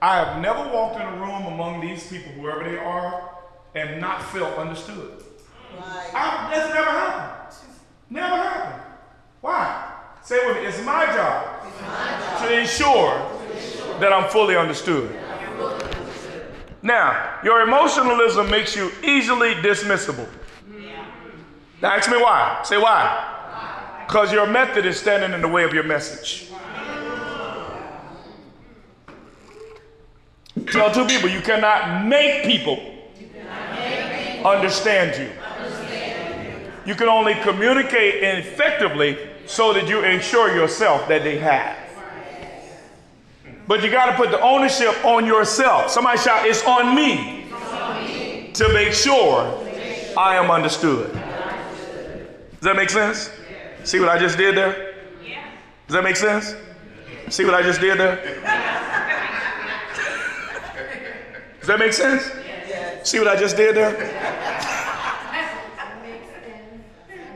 I 0.00 0.16
have 0.16 0.40
never 0.40 0.60
walked 0.72 0.96
in 0.96 1.02
a 1.02 1.16
room 1.16 1.46
among 1.46 1.80
these 1.80 2.06
people, 2.08 2.32
whoever 2.32 2.64
they 2.64 2.78
are, 2.78 3.30
and 3.74 4.00
not 4.00 4.22
felt 4.22 4.56
understood. 4.56 5.22
Right. 5.76 6.10
I, 6.14 6.50
that's 6.54 6.74
never 6.74 6.90
happened. 6.90 7.56
Never 8.10 8.36
happened. 8.36 8.82
Why? 9.40 9.92
Say 10.22 10.46
with 10.46 10.56
me, 10.56 10.64
it's 10.64 10.82
my 10.84 11.04
job, 11.06 11.66
it's 11.66 11.80
my 11.82 12.18
job. 12.18 12.48
To, 12.48 12.60
ensure 12.60 13.18
to 13.18 13.52
ensure 13.52 13.98
that 13.98 14.12
I'm 14.12 14.30
fully 14.30 14.56
understood. 14.56 15.14
Now, 16.82 17.40
your 17.42 17.62
emotionalism 17.62 18.50
makes 18.50 18.76
you 18.76 18.90
easily 19.02 19.54
dismissible. 19.54 20.28
Yeah. 20.78 21.06
Now, 21.80 21.92
ask 21.92 22.10
me 22.10 22.16
why. 22.16 22.60
Say 22.64 22.78
why. 22.78 23.33
Because 24.06 24.32
your 24.32 24.46
method 24.46 24.86
is 24.86 24.98
standing 24.98 25.32
in 25.32 25.40
the 25.40 25.48
way 25.48 25.64
of 25.64 25.72
your 25.72 25.84
message. 25.84 26.50
Tell 30.70 30.92
two 30.92 31.06
people 31.06 31.28
you 31.28 31.40
cannot 31.40 32.04
make 32.06 32.44
people, 32.44 32.78
understand 34.44 35.18
you. 35.18 35.30
You 36.86 36.94
can 36.94 37.08
only 37.08 37.34
communicate 37.42 38.22
effectively 38.22 39.18
so 39.46 39.72
that 39.72 39.88
you 39.88 40.04
ensure 40.04 40.54
yourself 40.54 41.08
that 41.08 41.22
they 41.22 41.38
have. 41.38 41.76
But 43.66 43.82
you 43.82 43.90
got 43.90 44.06
to 44.06 44.16
put 44.16 44.30
the 44.30 44.40
ownership 44.40 45.04
on 45.04 45.24
yourself. 45.24 45.90
Somebody 45.90 46.18
shout, 46.18 46.46
It's 46.46 46.64
on 46.64 46.94
me, 46.94 47.46
to 48.52 48.72
make 48.74 48.92
sure 48.92 49.64
I 50.16 50.36
am 50.36 50.50
understood. 50.50 51.12
Does 51.12 52.60
that 52.62 52.76
make 52.76 52.90
sense? 52.90 53.30
See 53.84 54.00
what 54.00 54.08
I 54.08 54.18
just 54.18 54.38
did 54.38 54.56
there? 54.56 54.94
Yeah. 55.22 55.44
Does 55.86 55.94
that 55.94 56.02
make 56.02 56.16
sense? 56.16 56.56
See 57.28 57.44
what 57.44 57.54
I 57.54 57.62
just 57.62 57.80
did 57.80 57.98
there? 57.98 58.16
Does 61.60 61.68
that 61.68 61.78
make 61.78 61.92
sense? 61.92 62.30
See 63.08 63.18
what 63.18 63.28
I 63.28 63.36
just 63.36 63.56
did 63.56 63.76
there? 63.76 63.92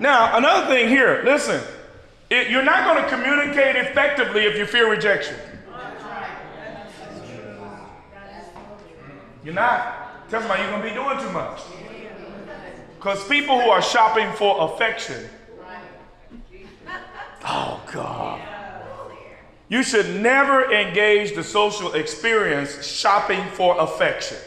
Now, 0.00 0.36
another 0.36 0.66
thing 0.66 0.88
here, 0.88 1.22
listen. 1.24 1.60
It, 2.30 2.50
you're 2.50 2.62
not 2.62 2.84
going 2.84 3.02
to 3.02 3.08
communicate 3.08 3.76
effectively 3.76 4.42
if 4.42 4.56
you 4.56 4.66
fear 4.66 4.90
rejection. 4.90 5.36
You're 9.44 9.54
not. 9.54 10.28
Tell 10.28 10.40
somebody 10.40 10.62
you're 10.62 10.70
going 10.72 10.82
to 10.82 10.88
be 10.88 10.94
doing 10.94 11.18
too 11.18 11.30
much. 11.32 11.60
Because 12.96 13.26
people 13.28 13.60
who 13.60 13.70
are 13.70 13.80
shopping 13.80 14.30
for 14.32 14.72
affection, 14.72 15.28
oh 17.48 17.82
God. 17.92 18.40
You 19.68 19.82
should 19.82 20.20
never 20.20 20.72
engage 20.72 21.34
the 21.34 21.44
social 21.44 21.92
experience 21.92 22.86
shopping 22.86 23.44
for 23.52 23.78
affection. 23.78 24.38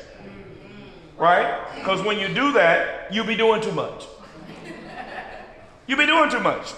Right? 1.17 1.63
Because 1.75 2.01
when 2.01 2.17
you 2.17 2.27
do 2.27 2.53
that, 2.53 3.13
you'll 3.13 3.27
be 3.27 3.35
doing 3.35 3.61
too 3.61 3.71
much. 3.71 4.05
You'll 5.85 5.99
be 5.99 6.07
doing 6.07 6.29
too 6.31 6.39
much. 6.39 6.73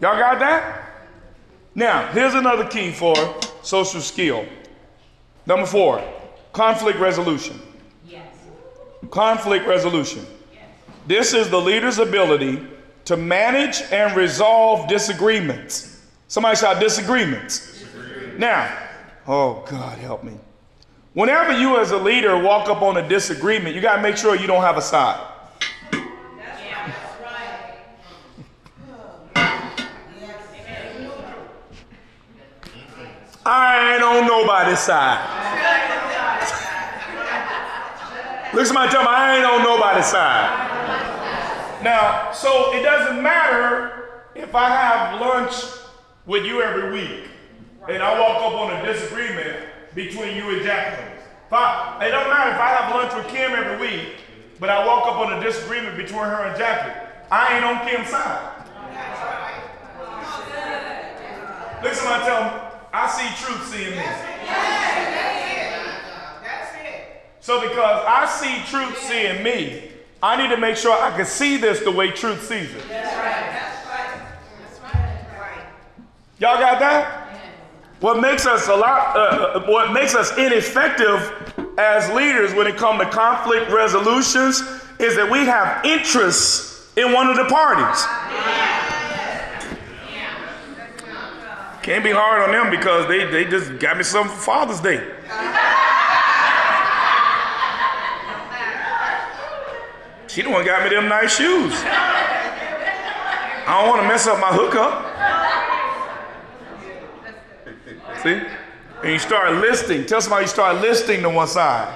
Y'all 0.00 0.16
got 0.16 0.38
that? 0.38 0.84
Now, 1.74 2.06
here's 2.12 2.34
another 2.34 2.66
key 2.66 2.92
for 2.92 3.14
social 3.62 4.00
skill. 4.00 4.46
Number 5.46 5.66
four, 5.66 6.02
conflict 6.52 6.98
resolution. 6.98 7.60
Yes. 8.06 8.26
Conflict 9.10 9.66
resolution. 9.66 10.24
Yes. 10.52 10.68
This 11.06 11.34
is 11.34 11.50
the 11.50 11.60
leader's 11.60 11.98
ability 11.98 12.64
to 13.08 13.16
manage 13.16 13.80
and 13.90 14.14
resolve 14.14 14.86
disagreements. 14.86 16.04
Somebody 16.26 16.56
shout 16.56 16.78
disagreements. 16.78 17.82
Now, 18.36 18.70
oh 19.26 19.64
God, 19.66 19.96
help 19.96 20.24
me. 20.24 20.34
Whenever 21.14 21.58
you 21.58 21.78
as 21.78 21.90
a 21.92 21.96
leader 21.96 22.38
walk 22.38 22.68
up 22.68 22.82
on 22.82 22.98
a 22.98 23.08
disagreement, 23.08 23.74
you 23.74 23.80
got 23.80 23.96
to 23.96 24.02
make 24.02 24.18
sure 24.18 24.36
you 24.36 24.46
don't 24.46 24.60
have 24.60 24.76
a 24.76 24.82
side. 24.82 25.26
I 33.46 33.94
ain't 33.94 34.02
on 34.02 34.26
nobody's 34.26 34.80
side. 34.80 35.24
Look 38.52 38.60
at 38.60 38.66
somebody 38.66 38.92
tell 38.92 39.00
me 39.00 39.08
I 39.08 39.36
ain't 39.38 39.46
on 39.46 39.62
nobody's 39.62 40.04
side. 40.04 40.67
Now, 41.82 42.32
so 42.32 42.74
it 42.74 42.82
doesn't 42.82 43.22
matter 43.22 44.24
if 44.34 44.54
I 44.54 44.68
have 44.68 45.20
lunch 45.20 45.54
with 46.26 46.44
you 46.44 46.62
every 46.62 46.92
week 46.92 47.28
and 47.88 48.02
I 48.02 48.20
walk 48.20 48.42
up 48.42 48.52
on 48.60 48.76
a 48.76 48.84
disagreement 48.84 49.56
between 49.94 50.36
you 50.36 50.50
and 50.50 50.62
Jacqueline. 50.62 51.12
I, 51.50 52.06
it 52.06 52.10
doesn't 52.10 52.30
matter 52.30 52.50
if 52.50 52.60
I 52.60 52.68
have 52.68 52.94
lunch 52.94 53.14
with 53.14 53.28
Kim 53.34 53.52
every 53.52 53.78
week, 53.78 54.16
but 54.60 54.68
I 54.68 54.86
walk 54.86 55.06
up 55.06 55.16
on 55.16 55.32
a 55.38 55.40
disagreement 55.42 55.96
between 55.96 56.24
her 56.24 56.44
and 56.44 56.58
Jacqueline. 56.58 57.08
I 57.30 57.56
ain't 57.56 57.64
on 57.64 57.88
Kim's 57.88 58.08
side. 58.08 58.56
Look 61.82 61.92
at 61.92 61.96
somebody 61.96 62.24
tell 62.24 62.44
me, 62.44 62.50
I 62.92 63.08
see 63.08 63.28
truth 63.44 63.66
seeing 63.68 63.90
me. 63.90 63.96
That's 66.42 66.74
it. 66.74 67.22
So 67.40 67.60
because 67.60 68.04
I 68.06 68.26
see 68.26 68.62
truth 68.70 68.98
seeing 68.98 69.42
me, 69.42 69.92
I 70.22 70.40
need 70.40 70.54
to 70.54 70.60
make 70.60 70.76
sure 70.76 71.00
I 71.00 71.16
can 71.16 71.26
see 71.26 71.56
this 71.56 71.80
the 71.80 71.92
way 71.92 72.10
truth 72.10 72.42
sees 72.42 72.74
it. 72.74 72.88
That's 72.88 73.16
right. 73.16 73.52
That's 73.52 73.86
right. 73.86 74.92
That's 74.92 75.40
right. 75.40 75.64
Y'all 76.40 76.58
got 76.58 76.80
that? 76.80 77.28
What 78.00 78.20
makes 78.20 78.46
us 78.46 78.68
a 78.68 78.74
lot, 78.74 79.16
uh, 79.16 79.20
uh, 79.20 79.66
what 79.66 79.92
makes 79.92 80.14
us 80.14 80.36
ineffective 80.38 81.32
as 81.78 82.08
leaders 82.10 82.54
when 82.54 82.66
it 82.66 82.76
comes 82.76 83.00
to 83.00 83.10
conflict 83.10 83.70
resolutions 83.70 84.60
is 85.00 85.16
that 85.16 85.28
we 85.30 85.38
have 85.46 85.84
interests 85.84 86.92
in 86.96 87.12
one 87.12 87.28
of 87.28 87.36
the 87.36 87.44
parties. 87.44 88.04
Can't 91.82 92.04
be 92.04 92.10
hard 92.10 92.42
on 92.42 92.52
them 92.52 92.70
because 92.70 93.08
they, 93.08 93.24
they 93.24 93.44
just 93.44 93.78
got 93.78 93.96
me 93.96 94.02
something 94.02 94.34
for 94.36 94.42
Father's 94.42 94.80
Day. 94.80 95.14
She 100.28 100.42
the 100.42 100.50
one 100.50 100.64
got 100.64 100.84
me 100.84 100.90
them 100.94 101.08
nice 101.08 101.36
shoes. 101.36 101.72
I 103.66 103.80
don't 103.80 103.88
want 103.88 104.02
to 104.02 104.08
mess 104.08 104.26
up 104.26 104.38
my 104.38 104.48
hookup. 104.48 105.04
See? 108.22 108.40
And 109.02 109.12
you 109.12 109.18
start 109.18 109.54
listing. 109.54 110.04
Tell 110.04 110.20
somebody 110.20 110.44
you 110.44 110.48
start 110.48 110.82
listing 110.82 111.22
to 111.22 111.30
one 111.30 111.48
side. 111.48 111.88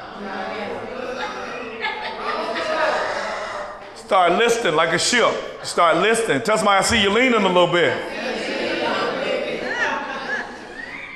Start 3.97 4.33
listing 4.33 4.75
like 4.75 4.95
a 4.95 4.99
ship. 4.99 5.35
Start 5.63 5.99
listing. 5.99 6.41
Tell 6.41 6.57
somebody 6.57 6.79
I 6.79 6.83
see 6.83 7.03
you 7.03 7.11
leaning 7.11 7.35
a 7.35 7.49
little 7.49 7.67
bit. 7.67 7.97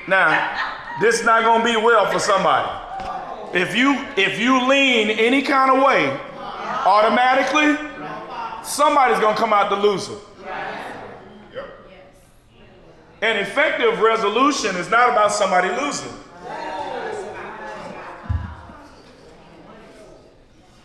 Now, 0.06 0.56
this 1.00 1.20
is 1.20 1.26
not 1.26 1.60
to 1.60 1.64
be 1.64 1.76
well 1.76 2.10
for 2.12 2.18
somebody. 2.18 2.68
If 3.54 3.74
you 3.74 4.06
if 4.16 4.38
you 4.38 4.66
lean 4.68 5.10
any 5.10 5.42
kind 5.42 5.70
of 5.70 5.82
way, 5.82 6.18
automatically 6.86 7.76
somebody's 8.62 9.18
going 9.20 9.34
to 9.34 9.40
come 9.40 9.52
out 9.52 9.70
the 9.70 9.76
loser. 9.76 10.14
An 13.22 13.36
effective 13.38 14.00
resolution 14.00 14.76
is 14.76 14.90
not 14.90 15.10
about 15.10 15.32
somebody 15.32 15.68
losing. 15.68 16.12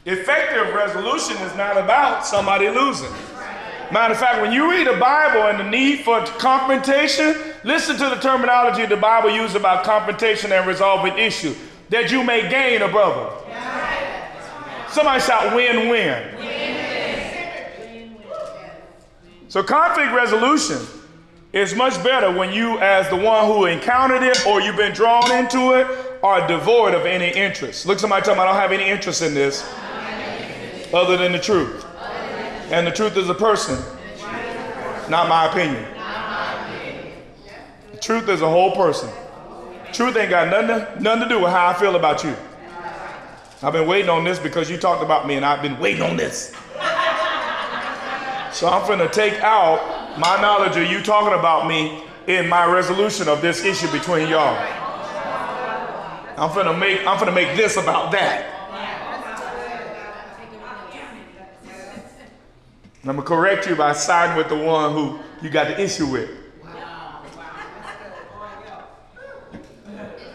Effective 0.06 0.74
resolution 0.74 1.38
is 1.44 1.56
not 1.56 1.78
about 1.78 2.26
somebody 2.26 2.70
losing. 2.70 3.12
Matter 3.92 4.14
of 4.14 4.20
fact, 4.20 4.42
when 4.42 4.54
you 4.54 4.72
read 4.72 4.88
the 4.88 4.98
Bible 4.98 5.42
and 5.48 5.60
the 5.60 5.70
need 5.70 6.06
for 6.06 6.26
confrontation, 6.40 7.36
listen 7.66 7.98
to 7.98 8.10
the 8.10 8.16
terminology 8.16 8.86
the 8.86 8.96
Bible 8.96 9.30
uses 9.30 9.56
about 9.56 9.84
confrontation 9.84 10.52
and 10.54 10.66
resolving 10.66 11.18
issue. 11.18 11.54
That 11.90 12.10
you 12.10 12.24
may 12.24 12.50
gain 12.50 12.82
a 12.82 12.88
brother. 12.88 13.30
Somebody 14.92 15.22
shout 15.22 15.56
win 15.56 15.90
win. 15.90 16.42
So 19.48 19.64
conflict 19.64 20.14
resolution 20.14 20.80
is 21.54 21.76
much 21.76 22.02
better 22.04 22.32
when 22.32 22.54
you, 22.54 22.78
as 22.80 23.10
the 23.10 23.16
one 23.16 23.46
who 23.48 23.66
encountered 23.66 24.24
it 24.24 24.46
or 24.46 24.62
you've 24.62 24.78
been 24.78 24.94
drawn 24.94 25.32
into 25.32 25.74
it, 25.74 25.88
are 26.24 26.48
devoid 26.48 26.94
of 26.94 27.06
any 27.06 27.30
interest. 27.30 27.86
Look, 27.86 28.00
somebody 28.00 28.24
tell 28.24 28.36
me 28.36 28.42
I 28.42 28.46
don't 28.46 28.56
have 28.56 28.72
any 28.72 28.90
interest 28.90 29.22
in 29.22 29.34
this 29.34 29.68
other 30.94 31.18
than 31.18 31.32
the 31.32 31.40
truth. 31.40 31.86
And 32.72 32.88
the 32.88 32.92
truth 32.92 33.18
is 33.18 33.28
a 33.30 33.34
person, 33.34 33.78
not 35.10 35.28
my 35.28 35.50
opinion. 35.50 35.86
The 37.92 37.98
truth 37.98 38.30
is 38.30 38.42
a 38.42 38.50
whole 38.50 38.76
person. 38.76 39.10
Truth 39.92 40.16
ain't 40.16 40.30
got 40.30 40.48
nothing 40.48 40.68
to, 40.68 41.04
nothing 41.04 41.24
to 41.24 41.30
do 41.30 41.42
with 41.42 41.52
how 41.52 41.68
I 41.68 41.74
feel 41.74 41.96
about 41.98 42.24
you. 42.24 42.36
I've 43.64 43.74
been 43.74 43.88
waiting 43.88 44.10
on 44.10 44.24
this 44.24 44.40
because 44.40 44.72
you 44.72 44.78
talked 44.78 45.04
about 45.04 45.28
me 45.28 45.36
and 45.36 45.46
I've 45.46 45.62
been 45.62 45.78
waiting 45.78 46.02
on 46.02 46.18
this. 46.18 46.54
So 48.52 48.68
I'm 48.68 48.86
going 48.88 49.00
to 49.00 49.10
take 49.10 49.40
out 49.42 50.18
my 50.20 50.42
knowledge 50.42 50.76
of 50.78 50.92
you 50.92 51.02
talking 51.04 51.38
about 51.38 51.68
me 51.68 52.04
in 52.28 52.50
my 52.50 52.66
resolution 52.66 53.28
of 53.28 53.42
this 53.42 53.64
issue 53.64 53.92
between 53.92 54.28
y'all. 54.30 54.58
I'm 56.38 56.54
going 56.56 56.66
to 56.66 56.76
make 56.76 57.00
I'm 57.06 57.20
going 57.20 57.28
to 57.28 57.32
make 57.32 57.56
this 57.56 57.78
about 57.78 58.12
that. 58.14 58.48
And 63.02 63.10
I'm 63.10 63.16
going 63.16 63.28
to 63.28 63.36
correct 63.36 63.68
you 63.68 63.76
by 63.76 63.94
siding 63.94 64.38
with 64.38 64.50
the 64.50 64.58
one 64.58 64.94
who 64.94 65.20
you 65.42 65.50
got 65.50 65.68
the 65.68 65.80
issue 65.80 66.08
with. 66.08 66.41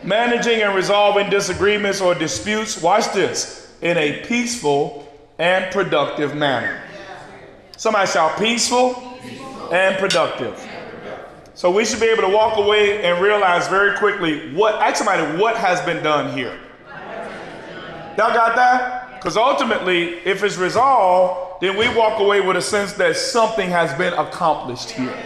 Managing 0.06 0.62
and 0.62 0.74
resolving 0.74 1.28
disagreements 1.30 2.00
or 2.00 2.14
disputes, 2.14 2.80
watch 2.80 3.12
this, 3.12 3.74
in 3.82 3.96
a 3.96 4.24
peaceful 4.24 5.12
and 5.38 5.72
productive 5.72 6.34
manner. 6.34 6.80
Somebody 7.76 8.10
shout 8.10 8.38
peaceful 8.38 8.94
and 9.72 9.96
productive. 9.98 10.64
So 11.54 11.72
we 11.72 11.84
should 11.84 12.00
be 12.00 12.06
able 12.06 12.22
to 12.22 12.28
walk 12.28 12.56
away 12.56 13.02
and 13.02 13.20
realize 13.20 13.66
very 13.66 13.96
quickly 13.98 14.54
what, 14.54 14.76
ask 14.76 14.96
somebody, 14.96 15.38
what 15.38 15.56
has 15.56 15.80
been 15.80 16.02
done 16.04 16.36
here. 16.36 16.56
Y'all 18.16 18.32
got 18.32 18.54
that? 18.54 19.16
Because 19.16 19.36
ultimately, 19.36 20.18
if 20.18 20.44
it's 20.44 20.56
resolved, 20.56 21.60
then 21.60 21.76
we 21.76 21.88
walk 21.96 22.20
away 22.20 22.40
with 22.40 22.56
a 22.56 22.62
sense 22.62 22.92
that 22.92 23.16
something 23.16 23.68
has 23.70 23.92
been 23.98 24.12
accomplished 24.12 24.90
here. 24.90 25.16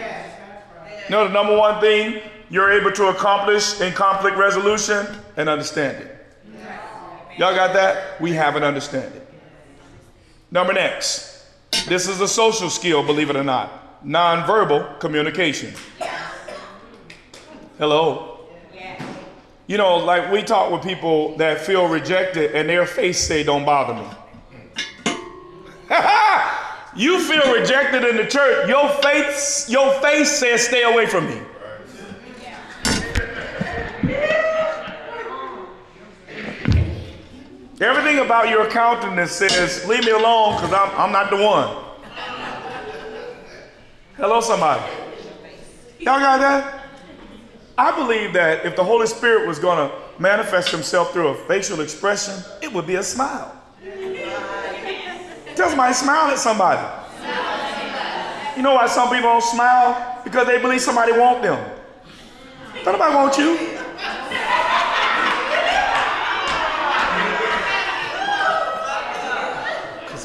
You 1.03 1.09
know, 1.11 1.27
the 1.27 1.33
number 1.33 1.55
one 1.55 1.79
thing 1.79 2.21
you're 2.51 2.69
able 2.69 2.91
to 2.91 3.07
accomplish 3.07 3.79
in 3.79 3.93
conflict 3.93 4.35
resolution 4.37 5.07
and 5.37 5.47
understanding. 5.47 6.07
Y'all 7.37 7.55
got 7.55 7.73
that? 7.73 8.19
We 8.19 8.33
have 8.33 8.57
an 8.57 8.63
understanding. 8.63 9.21
Number 10.51 10.73
next. 10.73 11.45
This 11.87 12.09
is 12.09 12.19
a 12.19 12.27
social 12.27 12.69
skill, 12.69 13.03
believe 13.03 13.29
it 13.29 13.37
or 13.37 13.43
not. 13.43 14.05
Nonverbal 14.05 14.99
communication. 14.99 15.73
Hello. 17.77 18.27
You 19.67 19.77
know, 19.77 19.95
like 19.95 20.29
we 20.29 20.43
talk 20.43 20.73
with 20.73 20.83
people 20.83 21.37
that 21.37 21.61
feel 21.61 21.87
rejected 21.87 22.53
and 22.53 22.67
their 22.67 22.85
face 22.85 23.25
say, 23.25 23.43
don't 23.43 23.63
bother 23.63 23.93
me. 23.93 24.05
you 26.97 27.21
feel 27.21 27.53
rejected 27.53 28.03
in 28.03 28.17
the 28.17 28.25
church, 28.25 28.67
your 28.67 28.89
face, 29.01 29.69
your 29.69 29.93
face 30.01 30.29
says, 30.29 30.67
stay 30.67 30.83
away 30.83 31.05
from 31.05 31.29
me. 31.29 31.41
Everything 37.81 38.19
about 38.19 38.47
your 38.47 38.69
countenance 38.69 39.31
says, 39.31 39.87
leave 39.87 40.05
me 40.05 40.11
alone 40.11 40.55
because 40.55 40.71
I'm, 40.71 40.99
I'm 40.99 41.11
not 41.11 41.31
the 41.31 41.37
one. 41.37 41.83
Hello, 44.15 44.39
somebody. 44.39 44.83
Y'all 45.97 46.19
got 46.19 46.39
that? 46.41 46.83
I 47.79 47.95
believe 47.95 48.33
that 48.33 48.67
if 48.67 48.75
the 48.75 48.83
Holy 48.83 49.07
Spirit 49.07 49.47
was 49.47 49.57
going 49.57 49.89
to 49.89 49.95
manifest 50.19 50.69
himself 50.69 51.11
through 51.11 51.29
a 51.29 51.35
facial 51.47 51.81
expression, 51.81 52.35
it 52.61 52.71
would 52.71 52.85
be 52.85 52.95
a 52.95 53.03
smile. 53.03 53.59
Tell 55.55 55.69
somebody, 55.69 55.93
smile 55.95 56.31
at 56.31 56.37
somebody. 56.37 56.87
You 58.55 58.61
know 58.61 58.75
why 58.75 58.85
some 58.85 59.09
people 59.09 59.23
don't 59.23 59.43
smile? 59.43 60.21
Because 60.23 60.45
they 60.45 60.61
believe 60.61 60.81
somebody 60.81 61.13
want 61.13 61.41
them. 61.41 61.57
Don't 62.83 62.93
nobody 62.93 63.15
want 63.15 63.37
you. 63.39 63.79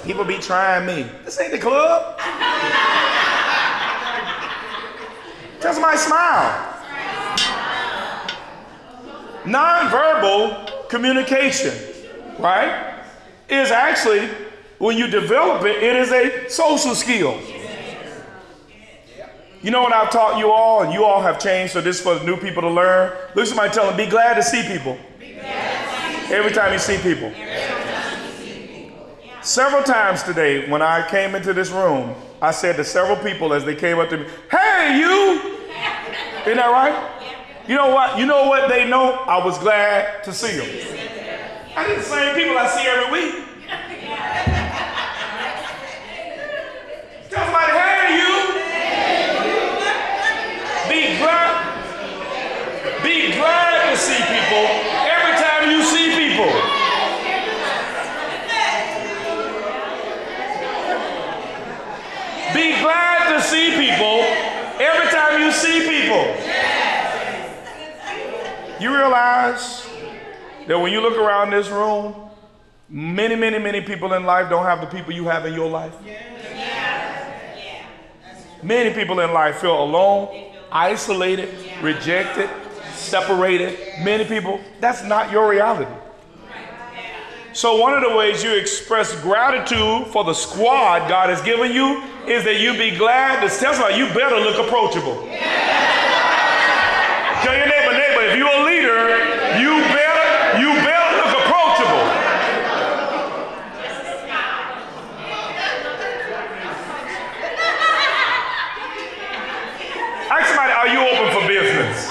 People 0.07 0.25
be 0.25 0.39
trying 0.39 0.87
me. 0.87 1.11
This 1.25 1.41
ain't 1.41 1.53
the 1.53 1.59
club. 1.59 2.19
Tell 5.61 5.75
somebody 5.75 5.99
smile. 5.99 6.75
Nonverbal 9.45 10.89
communication, 10.89 11.73
right, 12.39 13.03
is 13.49 13.71
actually, 13.71 14.29
when 14.79 14.97
you 14.97 15.07
develop 15.07 15.65
it, 15.65 15.83
it 15.83 15.97
is 15.97 16.13
a 16.13 16.49
social 16.49 16.95
skill. 16.95 17.39
You 19.63 19.71
know 19.73 19.83
what 19.83 19.93
I've 19.93 20.11
taught 20.11 20.39
you 20.39 20.51
all, 20.53 20.83
and 20.83 20.93
you 20.93 21.05
all 21.05 21.21
have 21.21 21.41
changed, 21.41 21.73
so 21.73 21.81
this 21.81 21.97
is 21.99 22.03
for 22.03 22.23
new 22.25 22.37
people 22.37 22.63
to 22.63 22.71
learn. 22.71 23.13
Look 23.35 23.47
somebody 23.47 23.73
tell 23.73 23.87
them, 23.87 23.97
be 23.97 24.07
glad 24.07 24.35
to 24.35 24.43
see 24.43 24.63
people. 24.63 24.97
Every 26.29 26.53
time 26.53 26.73
you 26.73 26.79
see 26.79 26.99
people. 26.99 27.33
Several 29.47 29.85
times 29.85 30.25
today, 30.25 30.69
when 30.69 30.83
I 30.83 31.07
came 31.09 31.37
into 31.37 31.53
this 31.53 31.71
room, 31.71 32.17
I 32.43 32.51
said 32.51 32.75
to 32.79 32.85
several 32.85 33.17
people 33.17 33.55
as 33.55 33.65
they 33.65 33.77
came 33.77 34.01
up 34.01 34.09
to 34.09 34.19
me, 34.19 34.27
Hey, 34.51 34.99
you! 34.99 35.39
Isn't 36.43 36.57
that 36.57 36.67
right? 36.67 37.63
You 37.69 37.77
know 37.77 37.95
what? 37.95 38.19
You 38.19 38.27
know 38.27 38.49
what 38.49 38.69
they 38.69 38.91
know? 38.91 39.13
I 39.13 39.45
was 39.45 39.57
glad 39.59 40.25
to 40.25 40.33
see 40.33 40.57
them. 40.57 40.67
I 41.77 41.87
need 41.87 41.99
the 41.99 42.03
same 42.03 42.35
people 42.35 42.59
I 42.59 42.67
see 42.67 42.89
every 42.89 43.13
week. 43.13 43.35
Somebody, 47.31 47.71
hey, 47.71 48.19
you! 48.19 48.35
Be 50.91 51.19
glad, 51.23 51.55
be 53.05 53.31
glad 53.37 53.93
to 53.93 53.97
see 53.97 54.19
people 54.27 54.67
every 55.07 55.39
time 55.39 55.71
you 55.71 55.85
see 55.85 56.35
people. 56.35 56.77
Be 62.57 62.73
glad 62.81 63.37
to 63.37 63.43
see 63.43 63.77
people 63.77 64.23
every 64.81 65.11
time 65.11 65.43
you 65.43 65.53
see 65.53 65.81
people. 65.81 66.25
You 68.81 68.96
realize 69.07 69.89
that 70.67 70.79
when 70.79 70.93
you 70.93 71.01
look 71.01 71.17
around 71.17 71.51
this 71.51 71.69
room, 71.69 72.15
many, 72.89 73.37
many, 73.37 73.59
many 73.59 73.81
people 73.81 74.13
in 74.15 74.25
life 74.25 74.51
don't 74.51 74.65
have 74.65 74.81
the 74.81 74.87
people 74.87 75.13
you 75.13 75.25
have 75.27 75.47
in 75.47 75.55
your 75.55 75.71
life. 75.71 75.95
Many 78.63 78.93
people 78.93 79.21
in 79.21 79.33
life 79.33 79.59
feel 79.59 79.81
alone, 79.81 80.53
isolated, 80.73 81.49
rejected, 81.81 82.51
separated. 82.95 83.79
Many 84.01 84.25
people, 84.25 84.61
that's 84.81 85.05
not 85.05 85.31
your 85.31 85.49
reality. 85.49 85.93
So, 87.53 87.77
one 87.77 87.95
of 87.95 88.03
the 88.03 88.15
ways 88.15 88.43
you 88.43 88.55
express 88.55 89.19
gratitude 89.23 90.09
for 90.09 90.25
the 90.25 90.35
squad 90.35 91.09
God 91.09 91.31
has 91.31 91.41
given 91.41 91.73
you 91.73 92.03
is 92.27 92.45
that 92.45 92.61
you 92.61 92.77
be 92.77 92.95
glad 92.97 93.41
to 93.41 93.49
somebody 93.49 93.97
you 93.97 94.09
better 94.13 94.37
look 94.37 94.59
approachable. 94.67 95.15
Tell 97.43 97.57
your 97.57 97.67
neighbor, 97.67 97.93
neighbor, 97.93 98.23
if 98.27 98.37
you're 98.37 98.51
a 98.51 98.65
leader, 98.67 99.37
you 99.61 99.71
better, 99.93 100.59
you 100.59 100.73
better 100.83 101.11
look 101.21 101.33
approachable. 101.37 102.05
Ask 110.33 110.49
somebody, 110.49 110.73
are 110.73 110.89
you 110.89 111.01
open 111.07 111.29
for 111.33 111.47
business? 111.47 112.11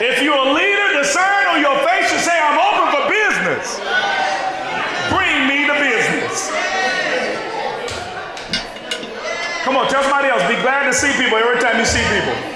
if 0.00 0.22
you're 0.22 0.34
a 0.34 0.52
leader, 0.54 0.98
the 0.98 1.04
sign 1.04 1.46
on 1.48 1.60
your 1.60 1.76
face 1.86 2.10
should 2.10 2.24
say, 2.24 2.40
I'm 2.40 2.56
open 2.56 2.88
for 2.96 3.04
business. 3.12 3.78
Bring 5.12 5.46
me 5.46 5.66
the 5.68 5.76
business. 5.76 6.50
Come 9.68 9.76
on, 9.76 9.86
tell 9.88 10.02
somebody 10.02 10.28
else. 10.28 10.40
Be 10.48 10.56
glad 10.62 10.86
to 10.86 10.94
see 10.94 11.12
people 11.20 11.27
every 11.38 11.60
time 11.60 11.78
you 11.78 11.84
see 11.84 12.02
people. 12.10 12.47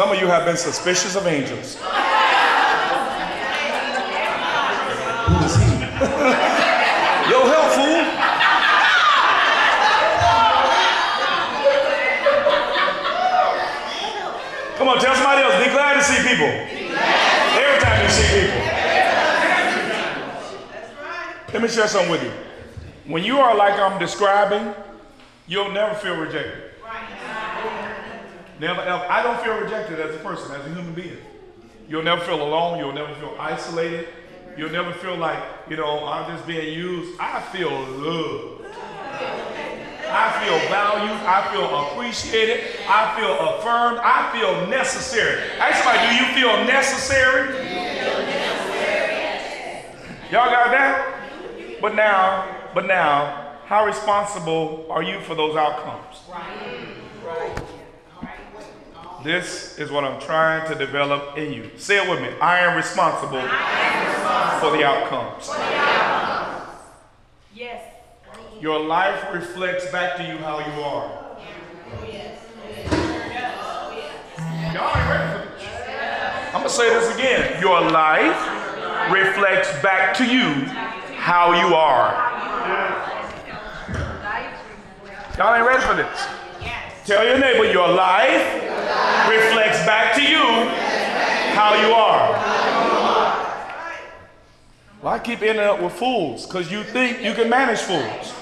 Some 0.00 0.12
of 0.12 0.18
you 0.18 0.28
have 0.28 0.46
been 0.46 0.56
suspicious 0.56 1.14
of 1.14 1.26
angels. 1.26 1.74
Who 1.74 1.82
is 5.44 5.56
he? 5.56 5.62
Yo, 7.28 7.44
help, 7.44 7.68
fool. 7.76 8.00
Come 14.78 14.88
on, 14.88 14.98
tell 15.00 15.14
somebody 15.16 15.42
else. 15.42 15.62
Be 15.62 15.70
glad 15.70 15.92
to 15.98 16.02
see 16.02 16.22
people. 16.26 16.48
Every 17.60 17.80
time 17.82 18.02
you 18.02 18.08
see 18.08 18.40
people. 18.40 18.60
Let 21.52 21.60
me 21.60 21.68
share 21.68 21.88
something 21.88 22.10
with 22.10 22.22
you. 22.22 22.32
When 23.04 23.22
you 23.22 23.38
are 23.38 23.54
like 23.54 23.78
I'm 23.78 23.98
describing, 23.98 24.72
you'll 25.46 25.72
never 25.72 25.94
feel 25.94 26.16
rejected. 26.16 26.69
I 28.68 29.22
don't 29.22 29.40
feel 29.42 29.58
rejected 29.58 30.00
as 30.00 30.14
a 30.14 30.18
person, 30.18 30.52
as 30.52 30.66
a 30.66 30.74
human 30.74 30.92
being. 30.94 31.18
You'll 31.88 32.02
never 32.02 32.22
feel 32.22 32.42
alone. 32.42 32.78
You'll 32.78 32.92
never 32.92 33.14
feel 33.14 33.34
isolated. 33.38 34.08
You'll 34.56 34.70
never 34.70 34.92
feel 34.92 35.16
like, 35.16 35.42
you 35.68 35.76
know, 35.76 36.06
I'm 36.06 36.30
just 36.30 36.46
being 36.46 36.74
used. 36.74 37.18
I 37.18 37.40
feel 37.52 37.70
loved. 37.70 38.64
I 40.12 40.44
feel 40.44 40.58
valued. 40.68 41.20
I 41.24 41.48
feel 41.52 41.64
appreciated. 41.86 42.64
I 42.88 43.16
feel 43.18 43.32
affirmed. 43.38 43.98
I 44.02 44.30
feel 44.32 44.66
necessary. 44.66 45.40
Ask 45.58 45.82
somebody, 45.82 46.08
do 46.08 46.14
you 46.16 46.34
feel 46.34 46.64
necessary? 46.64 47.54
Y'all 50.30 50.50
got 50.50 50.70
that? 50.70 51.78
But 51.80 51.94
now, 51.94 52.70
but 52.74 52.86
now, 52.86 53.56
how 53.64 53.86
responsible 53.86 54.86
are 54.90 55.02
you 55.02 55.20
for 55.20 55.34
those 55.34 55.56
outcomes? 55.56 56.20
This 59.22 59.78
is 59.78 59.90
what 59.90 60.04
I'm 60.04 60.18
trying 60.18 60.66
to 60.72 60.74
develop 60.74 61.36
in 61.36 61.52
you. 61.52 61.70
Say 61.76 62.02
it 62.02 62.08
with 62.08 62.22
me. 62.22 62.28
I 62.40 62.60
am 62.60 62.74
responsible, 62.74 63.42
for 64.60 64.70
the 64.76 64.82
outcomes. 64.82 65.50
Yes. 67.54 67.82
Your 68.60 68.78
life 68.80 69.22
reflects 69.34 69.90
back 69.92 70.16
to 70.16 70.22
you 70.22 70.38
how 70.38 70.58
you 70.60 70.82
are. 70.82 71.36
Yes. 72.06 72.38
Yes. 72.88 73.54
Y'all 74.74 74.96
ain't 74.96 75.10
ready 75.10 75.28
for 75.34 75.44
this. 75.54 75.64
I'm 76.48 76.60
gonna 76.60 76.70
say 76.70 76.88
this 76.88 77.14
again. 77.14 77.60
Your 77.60 77.80
life 77.90 78.40
reflects 79.12 79.70
back 79.82 80.14
to 80.16 80.24
you 80.24 80.64
how 81.16 81.52
you 81.52 81.74
are. 81.74 82.30
Y'all 85.36 85.54
ain't 85.54 85.66
ready 85.66 85.82
for 85.82 85.94
this. 85.94 86.39
Tell 87.06 87.24
your 87.26 87.38
neighbor 87.38 87.64
your 87.72 87.88
life 87.88 88.44
reflects 89.28 89.84
back 89.86 90.14
to 90.16 90.22
you 90.22 90.44
how 91.54 91.74
you 91.74 91.92
are. 91.94 92.50
Well, 95.02 95.14
I 95.14 95.18
keep 95.18 95.40
ending 95.40 95.64
up 95.64 95.80
with 95.80 95.94
fools 95.94 96.46
because 96.46 96.70
you 96.70 96.84
think 96.84 97.22
you 97.22 97.32
can 97.32 97.48
manage 97.48 97.78
fools. 97.80 98.34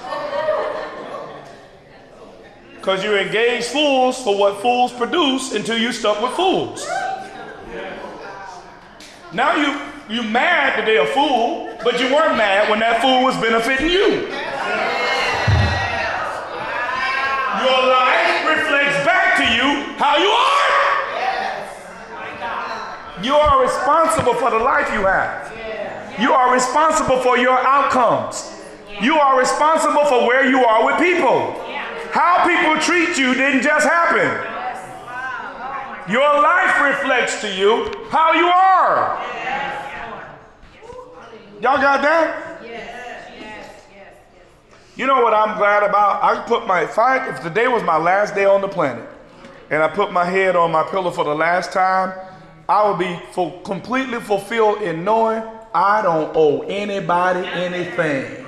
Because 2.74 3.04
you 3.04 3.16
engage 3.16 3.66
fools 3.66 4.22
for 4.22 4.36
what 4.36 4.60
fools 4.60 4.92
produce 4.92 5.52
until 5.54 5.78
you 5.78 5.92
stuck 5.92 6.20
with 6.20 6.32
fools. 6.32 6.84
Now 9.32 9.54
you 9.56 9.80
you 10.08 10.22
mad 10.22 10.78
that 10.78 10.86
they're 10.86 11.02
a 11.02 11.06
fool, 11.06 11.76
but 11.84 12.00
you 12.00 12.06
weren't 12.06 12.38
mad 12.38 12.70
when 12.70 12.80
that 12.80 13.02
fool 13.02 13.22
was 13.22 13.36
benefiting 13.36 13.90
you. 13.90 14.26
Your 17.60 17.80
life 17.92 18.37
to 19.38 19.44
you 19.54 19.94
how 19.96 20.16
you 20.18 20.28
are. 20.28 20.68
You 23.22 23.34
are 23.34 23.62
responsible 23.62 24.34
for 24.34 24.50
the 24.50 24.58
life 24.58 24.92
you 24.92 25.04
have. 25.06 25.52
You 26.20 26.32
are 26.32 26.52
responsible 26.52 27.20
for 27.20 27.38
your 27.38 27.58
outcomes. 27.58 28.54
You 29.00 29.14
are 29.14 29.38
responsible 29.38 30.04
for 30.06 30.26
where 30.26 30.48
you 30.48 30.64
are 30.64 30.86
with 30.86 30.98
people. 30.98 31.54
How 32.10 32.46
people 32.46 32.80
treat 32.80 33.16
you 33.16 33.34
didn't 33.34 33.62
just 33.62 33.86
happen. 33.86 34.28
Your 36.10 36.40
life 36.40 36.80
reflects 36.80 37.40
to 37.42 37.54
you 37.54 37.92
how 38.10 38.32
you 38.32 38.46
are. 38.46 39.22
Y'all 41.60 41.80
got 41.80 42.02
that? 42.02 42.48
You 44.96 45.06
know 45.06 45.22
what 45.22 45.32
I'm 45.32 45.56
glad 45.58 45.84
about? 45.84 46.24
I 46.24 46.42
put 46.44 46.66
my 46.66 46.82
if, 46.82 46.98
if 46.98 47.42
today 47.42 47.68
was 47.68 47.84
my 47.84 47.96
last 47.96 48.34
day 48.34 48.46
on 48.46 48.60
the 48.60 48.68
planet, 48.68 49.08
and 49.70 49.82
I 49.82 49.88
put 49.88 50.12
my 50.12 50.24
head 50.24 50.56
on 50.56 50.72
my 50.72 50.82
pillow 50.84 51.10
for 51.10 51.24
the 51.24 51.34
last 51.34 51.72
time, 51.72 52.12
I 52.68 52.88
will 52.88 52.96
be 52.96 53.18
full, 53.32 53.60
completely 53.60 54.20
fulfilled 54.20 54.82
in 54.82 55.04
knowing 55.04 55.42
I 55.74 56.02
don't 56.02 56.32
owe 56.34 56.62
anybody 56.62 57.46
anything. 57.46 58.46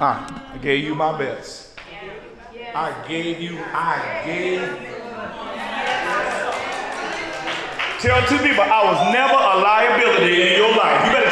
I 0.00 0.58
gave 0.62 0.84
you 0.84 0.94
my 0.94 1.16
best. 1.18 1.78
I 2.74 2.94
gave 3.08 3.40
you, 3.40 3.58
I 3.72 4.22
gave. 4.24 4.60
Tell 8.00 8.26
two 8.28 8.38
people, 8.38 8.62
I 8.62 8.80
was 8.84 9.12
never 9.12 9.34
a 9.34 9.60
liability 9.60 10.40
in 10.40 10.56
your 10.56 10.74
life. 10.74 11.04
You 11.04 11.12
better 11.12 11.29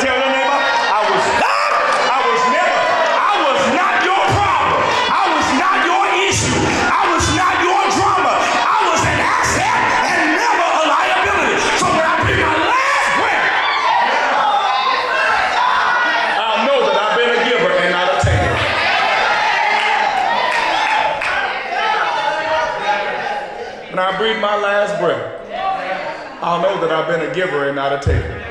I've 26.99 27.07
been 27.07 27.30
a 27.30 27.33
giver 27.33 27.68
and 27.68 27.76
not 27.76 27.92
a 27.92 28.00
taker. 28.00 28.45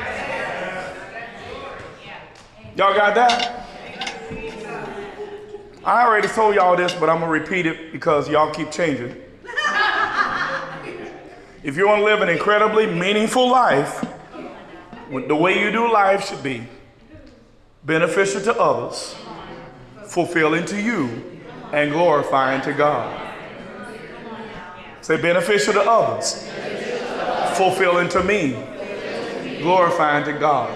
Y'all 2.77 2.95
got 2.95 3.13
that? 3.15 3.67
I 5.83 6.05
already 6.05 6.29
told 6.29 6.55
y'all 6.55 6.77
this, 6.77 6.93
but 6.93 7.09
I'm 7.09 7.19
gonna 7.19 7.29
repeat 7.29 7.65
it 7.65 7.91
because 7.91 8.29
y'all 8.29 8.53
keep 8.53 8.71
changing. 8.71 9.17
If 11.61 11.75
you 11.75 11.87
want 11.87 11.99
to 11.99 12.05
live 12.05 12.21
an 12.21 12.29
incredibly 12.29 12.85
meaningful 12.85 13.49
life, 13.49 14.07
the 15.09 15.35
way 15.35 15.61
you 15.61 15.69
do 15.69 15.91
life 15.91 16.29
should 16.29 16.41
be 16.41 16.63
beneficial 17.83 18.39
to 18.43 18.57
others, 18.57 19.17
fulfilling 20.05 20.63
to 20.67 20.81
you, 20.81 21.41
and 21.73 21.91
glorifying 21.91 22.61
to 22.61 22.71
God. 22.71 23.27
Say 25.01 25.21
beneficial 25.21 25.73
to 25.73 25.81
others, 25.81 26.47
fulfilling 27.57 28.09
to 28.09 28.23
me, 28.23 28.51
glorifying 29.61 30.23
to 30.25 30.33
God. 30.33 30.69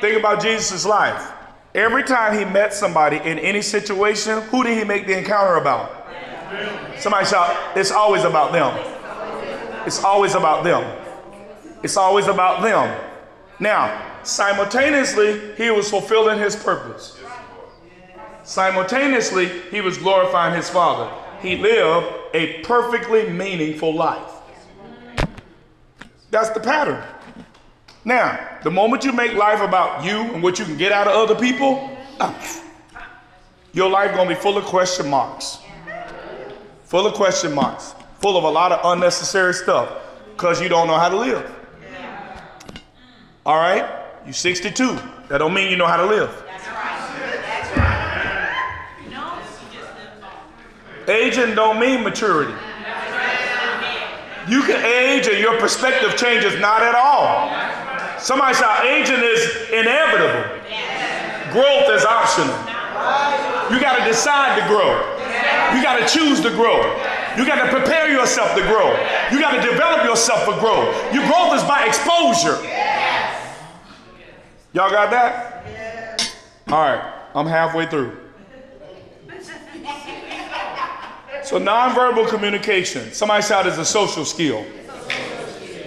Think 0.00 0.18
about 0.18 0.42
Jesus' 0.42 0.86
life. 0.86 1.32
Every 1.74 2.04
time 2.04 2.38
he 2.38 2.44
met 2.44 2.72
somebody 2.72 3.16
in 3.16 3.38
any 3.38 3.60
situation, 3.60 4.40
who 4.42 4.62
did 4.62 4.78
he 4.78 4.84
make 4.84 5.06
the 5.06 5.18
encounter 5.18 5.56
about? 5.56 6.06
Somebody 6.98 7.26
shout, 7.26 7.76
it's 7.76 7.90
always 7.90 8.24
about 8.24 8.52
them. 8.52 8.72
It's 9.86 10.02
always 10.02 10.34
about 10.34 10.64
them. 10.64 10.84
It's 11.82 11.96
always 11.96 12.26
about 12.26 12.62
them. 12.62 12.98
Now, 13.60 14.20
simultaneously, 14.22 15.54
he 15.56 15.70
was 15.70 15.90
fulfilling 15.90 16.38
his 16.38 16.56
purpose. 16.56 17.18
Simultaneously, 18.42 19.48
he 19.70 19.80
was 19.80 19.98
glorifying 19.98 20.54
his 20.54 20.70
Father. 20.70 21.12
He 21.40 21.56
lived 21.56 22.06
a 22.32 22.62
perfectly 22.62 23.28
meaningful 23.28 23.94
life. 23.94 24.32
That's 26.30 26.50
the 26.50 26.60
pattern. 26.60 27.02
Now, 28.04 28.58
the 28.62 28.70
moment 28.70 29.04
you 29.04 29.12
make 29.12 29.34
life 29.34 29.60
about 29.60 30.04
you 30.04 30.20
and 30.20 30.42
what 30.42 30.58
you 30.58 30.64
can 30.64 30.76
get 30.76 30.92
out 30.92 31.08
of 31.08 31.14
other 31.14 31.34
people, 31.34 31.90
ah, 32.20 32.62
your 33.72 33.90
life 33.90 34.14
gonna 34.14 34.28
be 34.28 34.34
full 34.34 34.56
of 34.56 34.64
question 34.64 35.08
marks. 35.10 35.58
Full 36.84 37.06
of 37.06 37.14
question 37.14 37.52
marks. 37.52 37.94
Full 38.20 38.36
of 38.36 38.44
a 38.44 38.48
lot 38.48 38.72
of 38.72 38.80
unnecessary 38.92 39.52
stuff 39.54 39.90
because 40.32 40.60
you 40.60 40.68
don't 40.68 40.86
know 40.86 40.98
how 40.98 41.08
to 41.08 41.16
live. 41.16 41.50
All 43.44 43.56
right? 43.56 43.88
You 44.26 44.32
62. 44.32 44.98
That 45.28 45.38
don't 45.38 45.54
mean 45.54 45.70
you 45.70 45.76
know 45.76 45.86
how 45.86 45.96
to 45.96 46.06
live. 46.06 46.44
Aging 51.08 51.54
don't 51.54 51.78
mean 51.78 52.02
maturity. 52.02 52.54
You 54.48 54.62
can 54.62 54.84
age 54.84 55.26
and 55.26 55.38
your 55.38 55.58
perspective 55.58 56.16
changes 56.16 56.60
not 56.60 56.82
at 56.82 56.94
all. 56.94 57.50
Somebody 58.18 58.54
shout, 58.54 58.84
aging 58.86 59.20
is 59.20 59.70
inevitable. 59.70 60.56
Growth 61.52 61.90
is 61.90 62.04
optional. 62.04 62.54
You 63.72 63.80
got 63.80 63.98
to 63.98 64.04
decide 64.04 64.60
to 64.60 64.66
grow. 64.68 64.94
You 65.74 65.82
got 65.82 65.98
to 65.98 66.06
choose 66.06 66.40
to 66.42 66.50
grow. 66.50 66.78
You 67.36 67.44
got 67.44 67.64
to 67.64 67.70
prepare 67.70 68.10
yourself 68.10 68.54
to 68.54 68.62
grow. 68.62 68.90
You 69.32 69.40
got 69.40 69.60
to 69.60 69.70
develop 69.70 70.04
yourself 70.04 70.44
for 70.44 70.58
growth. 70.60 70.94
Your 71.12 71.26
growth 71.26 71.54
is 71.54 71.62
by 71.64 71.84
exposure. 71.86 72.56
Y'all 74.72 74.90
got 74.90 75.10
that? 75.10 76.32
All 76.68 76.80
right, 76.80 77.14
I'm 77.34 77.46
halfway 77.46 77.86
through. 77.86 78.25
So 81.46 81.60
nonverbal 81.60 82.28
communication. 82.28 83.12
Somebody 83.12 83.40
shout 83.40 83.68
is 83.68 83.78
a 83.78 83.84
social 83.84 84.24
skill. 84.24 84.66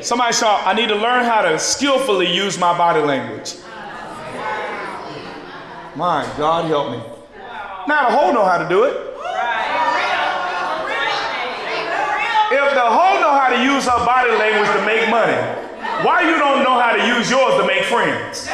Somebody 0.01 0.33
shout, 0.33 0.65
I 0.65 0.73
need 0.73 0.87
to 0.87 0.95
learn 0.95 1.25
how 1.25 1.41
to 1.41 1.59
skillfully 1.59 2.33
use 2.33 2.57
my 2.57 2.77
body 2.77 3.01
language. 3.01 3.55
My 5.97 6.23
God 6.37 6.63
help 6.67 6.91
me. 6.91 7.03
Now 7.89 8.07
the 8.09 8.15
whole 8.15 8.31
know 8.31 8.45
how 8.45 8.57
to 8.57 8.69
do 8.69 8.85
it. 8.85 8.95
If 12.51 12.73
the 12.73 12.87
whole 12.87 13.19
know 13.19 13.33
how 13.35 13.49
to 13.49 13.61
use 13.61 13.83
her 13.83 14.05
body 14.05 14.31
language 14.31 14.71
to 14.77 14.85
make 14.85 15.09
money, 15.09 15.35
why 16.07 16.21
you 16.21 16.37
don't 16.39 16.63
know 16.63 16.79
how 16.79 16.95
to 16.95 17.05
use 17.05 17.29
yours 17.29 17.59
to 17.59 17.67
make 17.67 17.83
friends? 17.83 18.45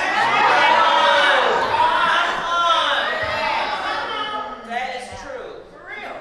That 4.67 4.95
is 4.99 5.07
true. 5.21 5.61
For 5.69 5.85
real. 5.87 6.17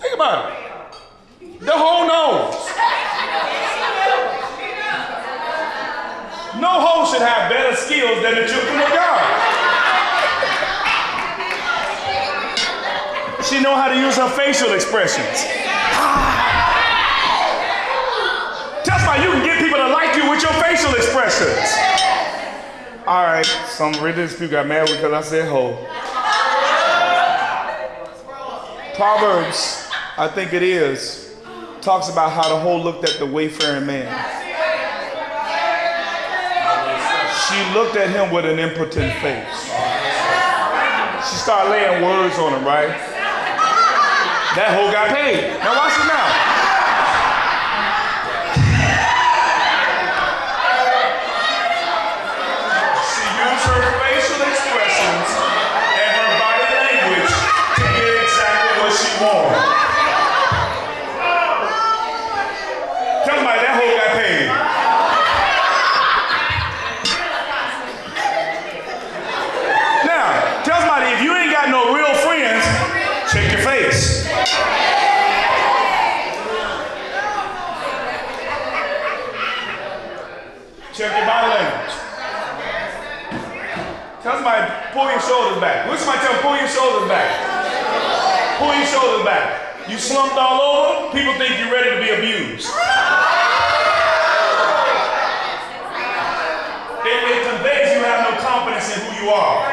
Think 0.00 0.14
about 0.14 0.50
it. 0.50 0.56
The 1.60 1.72
whole 1.72 2.08
knows. 2.08 2.54
No 6.60 6.80
hoe 6.80 7.04
should 7.12 7.22
have 7.22 7.50
better 7.50 7.76
skills 7.76 8.22
than 8.22 8.34
the 8.34 8.46
children 8.48 8.80
of 8.80 8.88
God. 8.88 9.20
She 13.44 13.60
know 13.60 13.74
how 13.76 13.88
to 13.88 13.96
use 13.96 14.16
her 14.16 14.28
facial 14.30 14.72
expressions. 14.72 15.26
Just 18.84 19.06
like 19.06 19.22
you 19.22 19.30
can 19.32 19.44
get 19.44 19.58
people 19.58 19.78
to 19.78 19.88
like 19.88 20.16
you 20.16 20.30
with 20.30 20.42
your 20.42 20.52
facial 20.62 20.94
expressions. 20.94 21.76
All 23.06 23.24
right, 23.24 23.46
some 23.66 23.92
religious 23.94 24.32
people 24.34 24.48
got 24.48 24.66
mad 24.66 24.86
because 24.86 25.12
I 25.12 25.20
said 25.20 25.48
hoe. 25.48 25.76
Proverbs, 28.94 29.89
I 30.18 30.28
think 30.28 30.52
it 30.52 30.62
is, 30.62 31.34
talks 31.80 32.08
about 32.10 32.32
how 32.32 32.48
the 32.48 32.58
whole 32.60 32.80
looked 32.82 33.04
at 33.04 33.18
the 33.18 33.26
wayfaring 33.26 33.86
man. 33.86 34.06
She 37.48 37.56
looked 37.74 37.96
at 37.96 38.10
him 38.10 38.30
with 38.32 38.44
an 38.44 38.58
impotent 38.58 39.12
face. 39.22 39.70
She 41.28 41.36
started 41.36 41.70
laying 41.70 42.02
words 42.04 42.38
on 42.38 42.52
him, 42.52 42.64
right? 42.64 42.88
That 44.56 44.74
hoe 44.76 44.90
got 44.92 45.08
paid. 45.14 45.56
Now 45.62 45.78
watch 45.78 45.94
it 45.94 46.06
now. 46.06 46.26
She 53.08 53.22
used 53.40 53.64
her 53.66 53.82
facial 53.98 54.42
expressions 54.42 55.28
and 55.96 56.10
her 56.18 56.30
body 56.38 56.66
language 56.66 57.30
to 57.78 57.84
get 57.94 58.14
exactly 58.26 58.74
what 58.82 58.92
she 58.94 59.10
wanted. 59.22 59.54
Tell 63.22 63.36
somebody 63.38 63.60
that 63.62 63.74
hoe 63.78 63.92
got 63.94 64.10
paid. 64.18 64.50
Now, 70.10 70.26
tell 70.64 70.80
somebody 70.80 71.06
if 71.14 71.22
you 71.22 71.30
ain't 71.36 71.52
got 71.52 71.68
no 71.70 71.94
real 71.94 72.14
friends, 72.26 72.64
check 73.30 73.46
your 73.52 73.62
face. 73.62 74.26
Check 80.96 81.16
your 81.16 81.24
body 81.24 81.48
language. 81.48 81.94
Tell 84.20 84.36
somebody, 84.36 84.68
pull 84.92 85.08
your 85.08 85.20
shoulders 85.20 85.60
back. 85.60 85.88
Look 85.88 85.96
somebody 85.98 86.20
tell 86.20 86.32
them, 86.34 86.42
pull 86.42 86.56
your 86.56 86.68
shoulders 86.68 87.08
back. 87.08 87.30
Pull 88.58 88.74
your 88.76 88.84
shoulders 88.84 89.24
back. 89.24 89.88
You 89.88 89.96
slumped 89.96 90.36
all 90.36 90.60
over, 90.60 91.12
people 91.16 91.32
think 91.40 91.56
you're 91.58 91.72
ready 91.72 91.90
to 91.96 92.00
be 92.04 92.10
abused. 92.12 92.68
It, 97.00 97.16
it 97.32 97.40
conveys 97.48 97.96
you 97.96 98.04
have 98.04 98.28
no 98.28 98.36
confidence 98.44 98.92
in 98.92 99.00
who 99.08 99.24
you 99.24 99.32
are. 99.32 99.64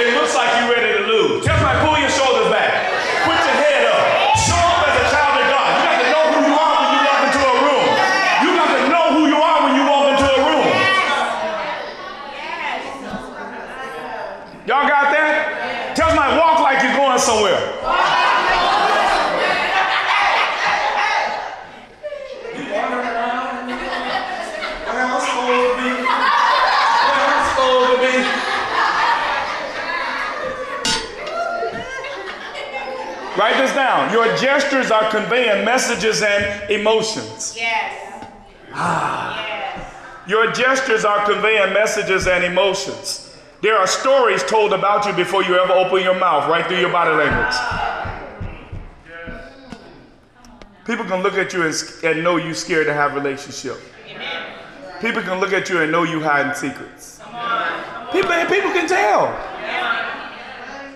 It 0.00 0.16
looks 0.16 0.32
like 0.34 0.48
you're 0.56 0.72
ready 0.72 1.04
to 1.04 1.04
lose. 1.04 1.44
Tell 1.44 1.56
somebody, 1.60 1.84
pull 1.84 2.00
your 2.00 2.08
shoulders 2.08 2.48
back. 2.48 2.88
Put 3.28 3.36
your 3.36 3.56
head 3.60 3.84
up. 3.92 4.00
Show 4.40 4.56
up 4.56 4.88
as 4.88 5.04
a 5.04 5.06
child 5.12 5.36
of 5.36 5.46
God. 5.52 5.68
You 5.68 5.84
got 5.84 6.00
to 6.00 6.08
know 6.16 6.24
who 6.32 6.40
you 6.48 6.56
are 6.56 6.80
when 6.80 6.88
you 6.96 7.00
walk 7.04 7.20
into 7.28 7.44
a 7.44 7.56
room. 7.60 7.92
You 8.40 8.48
got 8.56 8.72
to 8.72 8.80
know 8.88 9.06
who 9.20 9.28
you 9.28 9.36
are 9.36 9.58
when 9.68 9.76
you 9.76 9.84
walk 9.84 10.16
into 10.16 10.24
a 10.24 10.40
room. 10.48 10.68
Y'all 14.66 14.84
got 14.88 15.12
that? 15.14 15.94
Tell 15.96 16.08
somebody, 16.10 16.36
walk 16.36 16.60
like 16.60 16.82
you're 16.82 16.96
going 16.96 17.18
somewhere. 17.18 17.56
You 22.52 22.68
wandering 22.68 23.06
around. 23.16 23.64
Where 23.70 25.04
I'm 25.08 25.20
supposed 25.24 25.72
to 25.72 25.80
be. 25.80 25.88
Where 26.04 27.24
I'm 27.32 27.48
supposed 27.48 27.88
to 27.94 28.04
be. 28.04 28.12
Write 33.38 33.56
this 33.60 33.72
down. 33.74 34.10
Your 34.12 34.34
gestures 34.36 34.90
are 34.90 35.10
messages 36.06 36.22
and 36.22 36.70
emotions. 36.70 37.54
Yes. 37.56 38.26
Yes. 38.70 39.94
Your 40.28 40.52
gestures 40.52 41.04
are 41.04 41.24
conveying 41.24 41.72
messages 41.72 42.26
and 42.26 42.44
emotions. 42.44 43.36
There 43.62 43.76
are 43.76 43.86
stories 43.86 44.44
told 44.44 44.72
about 44.72 45.06
you 45.06 45.12
before 45.12 45.42
you 45.42 45.58
ever 45.58 45.72
open 45.72 46.02
your 46.02 46.18
mouth, 46.18 46.48
right 46.48 46.66
through 46.66 46.80
your 46.80 46.92
body 46.92 47.10
language. 47.10 47.56
People 50.84 51.04
can 51.04 51.22
look 51.22 51.34
at 51.34 51.52
you 51.52 51.62
and, 51.62 51.74
and 52.04 52.22
know 52.22 52.36
you're 52.36 52.54
scared 52.54 52.86
to 52.86 52.94
have 52.94 53.12
a 53.12 53.14
relationship. 53.16 53.76
People 55.00 55.22
can 55.22 55.40
look 55.40 55.52
at 55.52 55.68
you 55.68 55.80
and 55.80 55.90
know 55.90 56.04
you 56.04 56.20
hiding 56.20 56.54
secrets. 56.54 57.18
Come 57.18 58.12
People, 58.12 58.30
people 58.46 58.70
can 58.70 58.88
tell. 58.88 59.26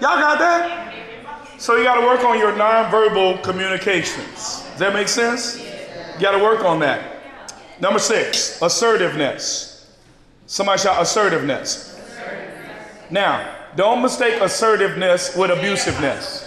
Y'all 0.01 0.19
got 0.19 0.39
that? 0.39 0.95
So 1.59 1.77
you 1.77 1.85
got 1.85 2.01
to 2.01 2.07
work 2.07 2.25
on 2.25 2.39
your 2.39 2.53
nonverbal 2.53 3.43
communications. 3.43 4.60
Does 4.81 4.89
that 4.89 4.95
make 4.95 5.09
sense? 5.09 5.59
You 6.15 6.21
got 6.23 6.31
to 6.31 6.43
work 6.43 6.65
on 6.65 6.79
that. 6.79 7.05
Number 7.83 7.99
six, 7.99 8.63
assertiveness. 8.63 9.95
Somebody 10.47 10.81
shout 10.81 11.03
assertiveness. 11.03 12.01
Now, 13.11 13.59
don't 13.77 14.01
mistake 14.01 14.41
assertiveness 14.41 15.37
with 15.37 15.51
abusiveness. 15.51 16.47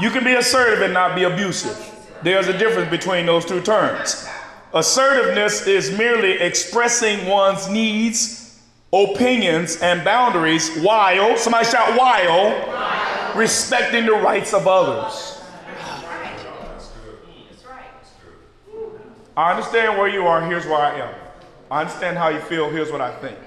You 0.00 0.10
can 0.10 0.24
be 0.24 0.34
assertive 0.34 0.82
and 0.82 0.92
not 0.92 1.14
be 1.14 1.22
abusive. 1.22 1.78
There's 2.24 2.48
a 2.48 2.58
difference 2.58 2.90
between 2.90 3.26
those 3.26 3.44
two 3.44 3.60
terms. 3.62 4.28
Assertiveness 4.74 5.68
is 5.68 5.96
merely 5.96 6.32
expressing 6.40 7.28
one's 7.28 7.68
needs, 7.68 8.60
opinions, 8.92 9.76
and 9.80 10.02
boundaries 10.02 10.76
while, 10.80 11.36
somebody 11.36 11.66
shout 11.66 11.96
while, 11.96 13.36
respecting 13.36 14.06
the 14.06 14.12
rights 14.14 14.52
of 14.52 14.66
others. 14.66 15.37
I 19.38 19.52
understand 19.52 19.96
where 19.96 20.08
you 20.08 20.26
are, 20.26 20.44
here's 20.44 20.66
where 20.66 20.80
I 20.80 20.98
am. 20.98 21.14
I 21.70 21.82
understand 21.82 22.18
how 22.18 22.28
you 22.28 22.40
feel, 22.40 22.68
here's 22.70 22.90
what 22.90 23.00
I 23.00 23.14
think. 23.20 23.38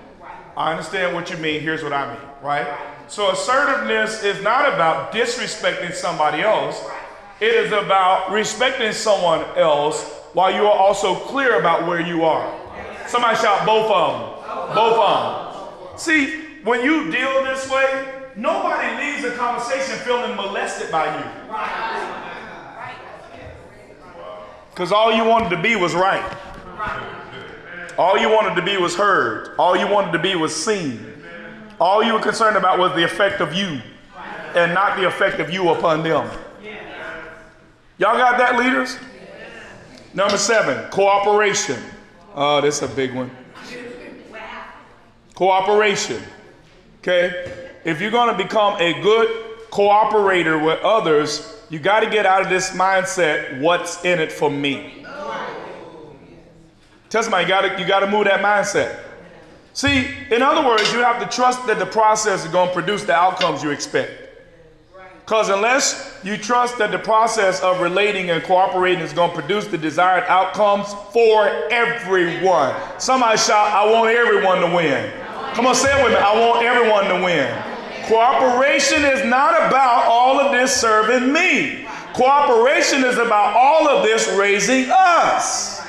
I 0.56 0.72
understand 0.72 1.14
what 1.14 1.30
you 1.30 1.36
mean, 1.36 1.60
here's 1.60 1.84
what 1.84 1.92
I 1.92 2.14
mean, 2.14 2.24
right? 2.42 2.66
So 3.10 3.34
assertiveness 3.34 4.24
is 4.24 4.42
not 4.42 4.74
about 4.74 5.12
disrespecting 5.12 5.92
somebody 5.94 6.44
else. 6.44 6.82
It 7.42 7.54
is 7.54 7.74
about 7.74 8.32
respecting 8.32 8.94
someone 8.94 9.44
else 9.58 10.02
while 10.32 10.56
you 10.56 10.62
are 10.62 10.78
also 10.80 11.14
clear 11.14 11.60
about 11.60 11.86
where 11.86 12.00
you 12.00 12.24
are. 12.24 12.48
Somebody 13.08 13.36
shout 13.36 13.66
both 13.66 13.92
of 13.92 14.48
them. 14.48 14.74
Both 14.74 14.98
of 14.98 15.90
them. 15.90 16.00
See, 16.00 16.40
when 16.64 16.86
you 16.86 17.12
deal 17.12 17.44
this 17.44 17.70
way, 17.70 18.30
nobody 18.38 18.96
leaves 18.96 19.26
a 19.26 19.36
conversation 19.36 19.98
feeling 20.06 20.38
molested 20.38 20.90
by 20.90 21.18
you. 21.18 22.31
Because 24.72 24.92
all 24.92 25.14
you 25.14 25.24
wanted 25.24 25.50
to 25.56 25.62
be 25.62 25.76
was 25.76 25.94
right. 25.94 26.38
All 27.98 28.18
you 28.18 28.30
wanted 28.30 28.56
to 28.56 28.62
be 28.62 28.78
was 28.78 28.96
heard. 28.96 29.56
All 29.60 29.78
you 29.78 29.88
wanted 29.88 30.12
to 30.14 30.20
be 30.20 30.36
was 30.36 30.56
seen. 30.56 31.06
All 31.80 32.04
you 32.04 32.14
were 32.14 32.22
concerned 32.22 32.58
about 32.58 32.80
was 32.80 32.94
the 32.96 33.04
effect 33.04 33.42
of 33.42 33.54
you 33.54 33.82
and 34.56 34.74
not 34.74 34.98
the 34.98 35.06
effect 35.06 35.40
of 35.40 35.50
you 35.52 35.70
upon 35.70 36.04
them. 36.04 36.30
Y'all 37.98 38.18
got 38.18 38.38
that, 38.38 38.58
leaders? 38.58 38.98
Number 40.14 40.38
seven, 40.38 40.90
cooperation. 40.90 41.80
Oh, 42.34 42.62
this 42.62 42.82
is 42.82 42.92
a 42.92 42.96
big 42.96 43.14
one. 43.14 43.30
Cooperation. 45.36 46.22
Okay? 47.00 47.70
If 47.84 48.02
you're 48.02 48.12
going 48.12 48.36
to 48.36 48.44
become 48.44 48.80
a 48.80 49.00
good 49.02 49.28
cooperator 49.70 50.64
with 50.64 50.80
others, 50.82 51.61
you 51.72 51.80
got 51.80 52.02
to 52.02 52.10
get 52.10 52.26
out 52.26 52.42
of 52.42 52.50
this 52.50 52.72
mindset 52.72 53.62
what's 53.62 54.04
in 54.04 54.20
it 54.20 54.32
for 54.32 54.52
me. 54.52 55.06
Tell 57.10 57.24
somebody, 57.24 57.46
you 57.46 57.50
got 57.50 57.62
to 57.62 57.82
you 57.82 57.88
to 57.88 58.08
move 58.08 58.26
that 58.26 58.42
mindset. 58.42 59.00
See, 59.74 60.08
in 60.30 60.42
other 60.42 60.68
words, 60.68 60.92
you 60.92 61.00
have 61.00 61.20
to 61.22 61.34
trust 61.34 61.66
that 61.68 61.80
the 61.80 61.86
process 61.86 62.46
is 62.46 62.52
going 62.52 62.68
to 62.68 62.74
produce 62.74 63.06
the 63.06 63.14
outcomes 63.14 63.64
you 63.64 63.70
expect. 63.70 64.12
Because 65.20 65.48
unless 65.48 66.20
you 66.26 66.36
trust 66.36 66.78
that 66.78 66.92
the 66.92 67.00
process 67.00 67.62
of 67.62 67.80
relating 67.80 68.32
and 68.32 68.44
cooperating 68.44 69.02
is 69.02 69.14
going 69.14 69.30
to 69.30 69.36
produce 69.38 69.66
the 69.68 69.78
desired 69.78 70.26
outcomes 70.28 70.94
for 71.14 71.48
everyone. 71.72 72.76
Somebody 73.00 73.38
shout, 73.38 73.72
I 73.72 73.90
want 73.90 74.14
everyone 74.14 74.60
to 74.60 74.76
win. 74.76 75.10
Come 75.54 75.68
on, 75.68 75.76
say 75.76 75.98
it 75.98 76.04
with 76.04 76.14
me. 76.14 76.20
I 76.20 76.38
want 76.38 76.66
everyone 76.66 77.06
to 77.06 77.26
win. 77.26 77.71
Cooperation 78.12 79.06
is 79.06 79.24
not 79.24 79.54
about 79.56 80.04
all 80.06 80.38
of 80.38 80.52
this 80.52 80.76
serving 80.76 81.32
me. 81.32 81.88
Cooperation 82.14 83.06
is 83.06 83.18
about 83.18 83.56
all 83.56 83.88
of 83.88 84.04
this 84.04 84.28
raising 84.38 84.90
us. 84.92 85.80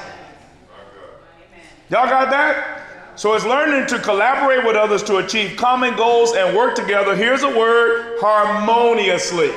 Y'all 1.91 2.07
got 2.07 2.31
that? 2.31 2.85
So 3.17 3.35
it's 3.35 3.45
learning 3.45 3.89
to 3.89 3.99
collaborate 3.99 4.65
with 4.65 4.77
others 4.77 5.03
to 5.05 5.17
achieve 5.17 5.57
common 5.57 5.97
goals 5.97 6.33
and 6.37 6.57
work 6.57 6.77
together. 6.77 7.17
Here's 7.17 7.43
a 7.43 7.59
word 7.59 8.19
harmoniously. 8.21 9.51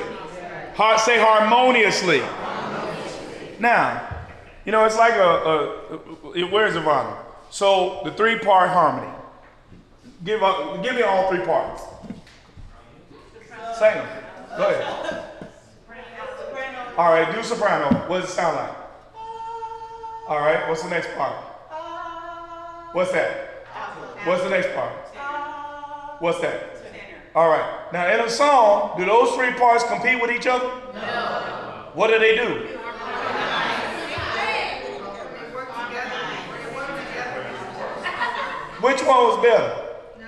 Har- 0.73 0.97
say 0.97 1.19
harmoniously. 1.19 2.23
Now, 3.59 4.09
you 4.65 4.71
know, 4.71 4.85
it's 4.85 4.97
like 4.97 5.13
a, 5.13 5.21
a, 5.21 6.39
a 6.39 6.47
where's 6.47 6.73
Ivana? 6.73 7.15
So 7.51 8.01
the 8.03 8.11
three 8.11 8.39
part 8.39 8.71
harmony. 8.71 9.13
Give, 10.23 10.41
up, 10.41 10.81
give 10.83 10.95
me 10.95 11.03
all 11.03 11.29
three 11.29 11.45
parts. 11.45 11.83
Sing 13.77 13.93
them. 13.93 14.07
Go 14.57 14.69
ahead. 14.69 15.25
All 16.97 17.11
right, 17.11 17.35
do 17.35 17.43
soprano. 17.43 17.93
What 18.07 18.21
does 18.21 18.29
it 18.29 18.33
sound 18.33 18.55
like? 18.55 18.75
All 20.29 20.39
right, 20.39 20.69
what's 20.69 20.81
the 20.81 20.89
next 20.89 21.13
part? 21.15 21.35
What's 22.93 23.11
that? 23.11 23.65
What's 24.23 24.43
the 24.43 24.49
next 24.49 24.73
part? 24.73 24.93
What's 26.21 26.39
that? 26.39 26.77
All 27.35 27.49
right. 27.49 27.91
Now, 27.91 28.07
in 28.13 28.21
a 28.21 28.29
song, 28.29 28.97
do 28.97 29.03
those 29.03 29.35
three 29.35 29.51
parts 29.51 29.83
compete 29.83 30.21
with 30.21 30.31
each 30.31 30.47
other? 30.47 30.71
No. 30.93 31.89
What 31.95 32.07
do 32.07 32.17
they 32.17 32.37
do? 32.37 32.75
Which 38.79 39.01
one 39.03 39.23
was 39.27 39.43
better? 39.43 39.81
You 40.17 40.25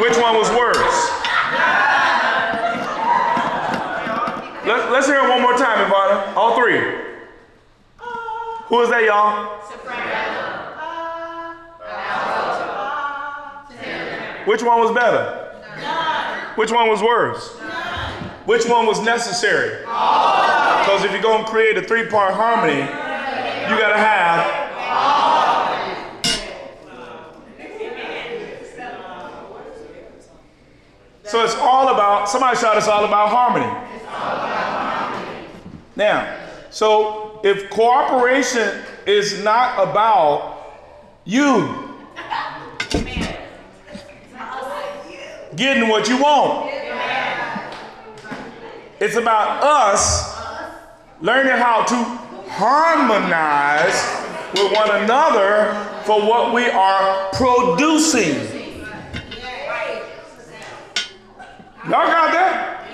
Which 0.00 0.16
one 0.16 0.34
was 0.34 0.48
worse? 0.50 1.10
Let, 4.66 4.90
let's 4.90 5.06
hear 5.06 5.16
it 5.16 5.28
one 5.28 5.42
more 5.42 5.54
time, 5.56 5.90
Ivana. 5.90 6.34
All 6.36 6.56
three. 6.56 6.80
Who 8.68 8.80
is 8.80 8.88
that, 8.88 9.04
y'all? 9.04 9.58
Which 14.46 14.62
one 14.62 14.80
was 14.80 14.92
better? 14.92 15.52
Which 16.54 16.72
one 16.72 16.88
was 16.88 17.02
worse? 17.02 17.50
Which 18.46 18.66
one 18.66 18.86
was 18.86 19.02
necessary? 19.02 19.80
Because 19.80 21.04
if 21.04 21.12
you're 21.12 21.20
going 21.20 21.44
to 21.44 21.50
create 21.50 21.76
a 21.76 21.82
three 21.82 22.06
part 22.06 22.32
harmony, 22.32 22.80
you 22.80 23.78
got 23.78 23.92
to 23.92 23.98
have. 23.98 24.60
So 31.30 31.44
it's 31.44 31.54
all 31.54 31.94
about, 31.94 32.28
somebody 32.28 32.56
shout, 32.56 32.76
it's 32.76 32.88
all 32.88 33.04
about 33.04 33.28
harmony. 33.28 33.70
Now, 35.94 36.36
so 36.70 37.40
if 37.44 37.70
cooperation 37.70 38.82
is 39.06 39.44
not 39.44 39.78
about 39.78 40.82
you 41.24 41.94
getting 45.54 45.88
what 45.88 46.08
you 46.08 46.20
want, 46.20 46.68
it's 48.98 49.14
about 49.14 49.62
us 49.62 50.36
learning 51.20 51.52
how 51.52 51.84
to 51.84 51.94
harmonize 52.50 54.26
with 54.54 54.72
one 54.72 55.04
another 55.04 55.74
for 56.02 56.20
what 56.26 56.52
we 56.52 56.68
are 56.68 57.30
producing. 57.34 58.59
Y'all 61.84 62.06
got 62.06 62.32
that? 62.32 62.86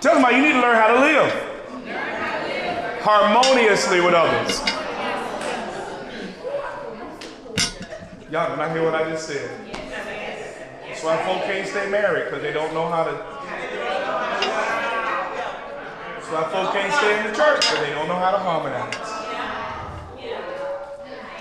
Tell 0.00 0.14
them 0.14 0.22
somebody 0.22 0.36
you 0.36 0.42
need 0.42 0.52
to 0.52 0.60
learn 0.60 0.76
how 0.76 0.94
to 0.94 1.00
live 1.00 1.54
harmoniously 3.04 4.00
with 4.00 4.14
others. 4.14 4.60
Y'all 8.30 8.48
did 8.48 8.58
not 8.58 8.70
hear 8.72 8.82
what 8.82 8.94
I 8.94 9.10
just 9.10 9.26
said. 9.26 9.50
That's 10.86 11.04
why 11.04 11.22
folk 11.24 11.44
can't 11.44 11.68
stay 11.68 11.88
married 11.90 12.24
because 12.24 12.42
they 12.42 12.52
don't 12.52 12.72
know 12.72 12.88
how 12.88 13.04
to. 13.04 13.12
That's 16.14 16.30
why 16.32 16.42
folk 16.50 16.72
can't 16.72 16.92
stay 16.94 17.18
in 17.18 17.26
the 17.30 17.36
church 17.36 17.60
because 17.60 17.80
they 17.80 17.90
don't 17.90 18.08
know 18.08 18.18
how 18.18 18.30
to 18.30 18.38
harmonize. 18.38 18.94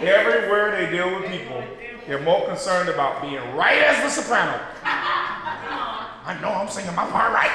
Everywhere 0.02 0.72
they 0.72 0.92
deal 0.92 1.18
with 1.18 1.30
people, 1.32 1.64
they're 2.08 2.22
more 2.22 2.46
concerned 2.46 2.90
about 2.90 3.22
being 3.22 3.56
right 3.56 3.82
as 3.84 4.04
the 4.04 4.22
soprano. 4.22 4.60
I 6.26 6.40
know 6.40 6.50
I'm 6.50 6.70
singing 6.70 6.96
my 6.96 7.06
part 7.08 7.34
right. 7.34 7.52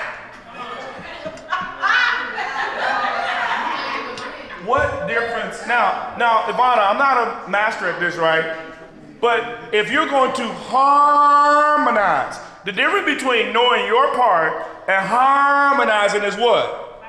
What 4.66 5.08
difference? 5.08 5.66
Now, 5.66 6.14
now, 6.18 6.42
Ivana, 6.42 6.90
I'm 6.90 6.98
not 6.98 7.46
a 7.46 7.48
master 7.48 7.86
at 7.86 7.98
this, 7.98 8.16
right? 8.16 8.58
But 9.20 9.72
if 9.72 9.90
you're 9.90 10.08
going 10.08 10.34
to 10.34 10.46
harmonize, 10.46 12.38
the 12.66 12.72
difference 12.72 13.06
between 13.06 13.54
knowing 13.54 13.86
your 13.86 14.14
part 14.14 14.66
and 14.86 15.06
harmonizing 15.06 16.22
is 16.22 16.36
what? 16.36 17.02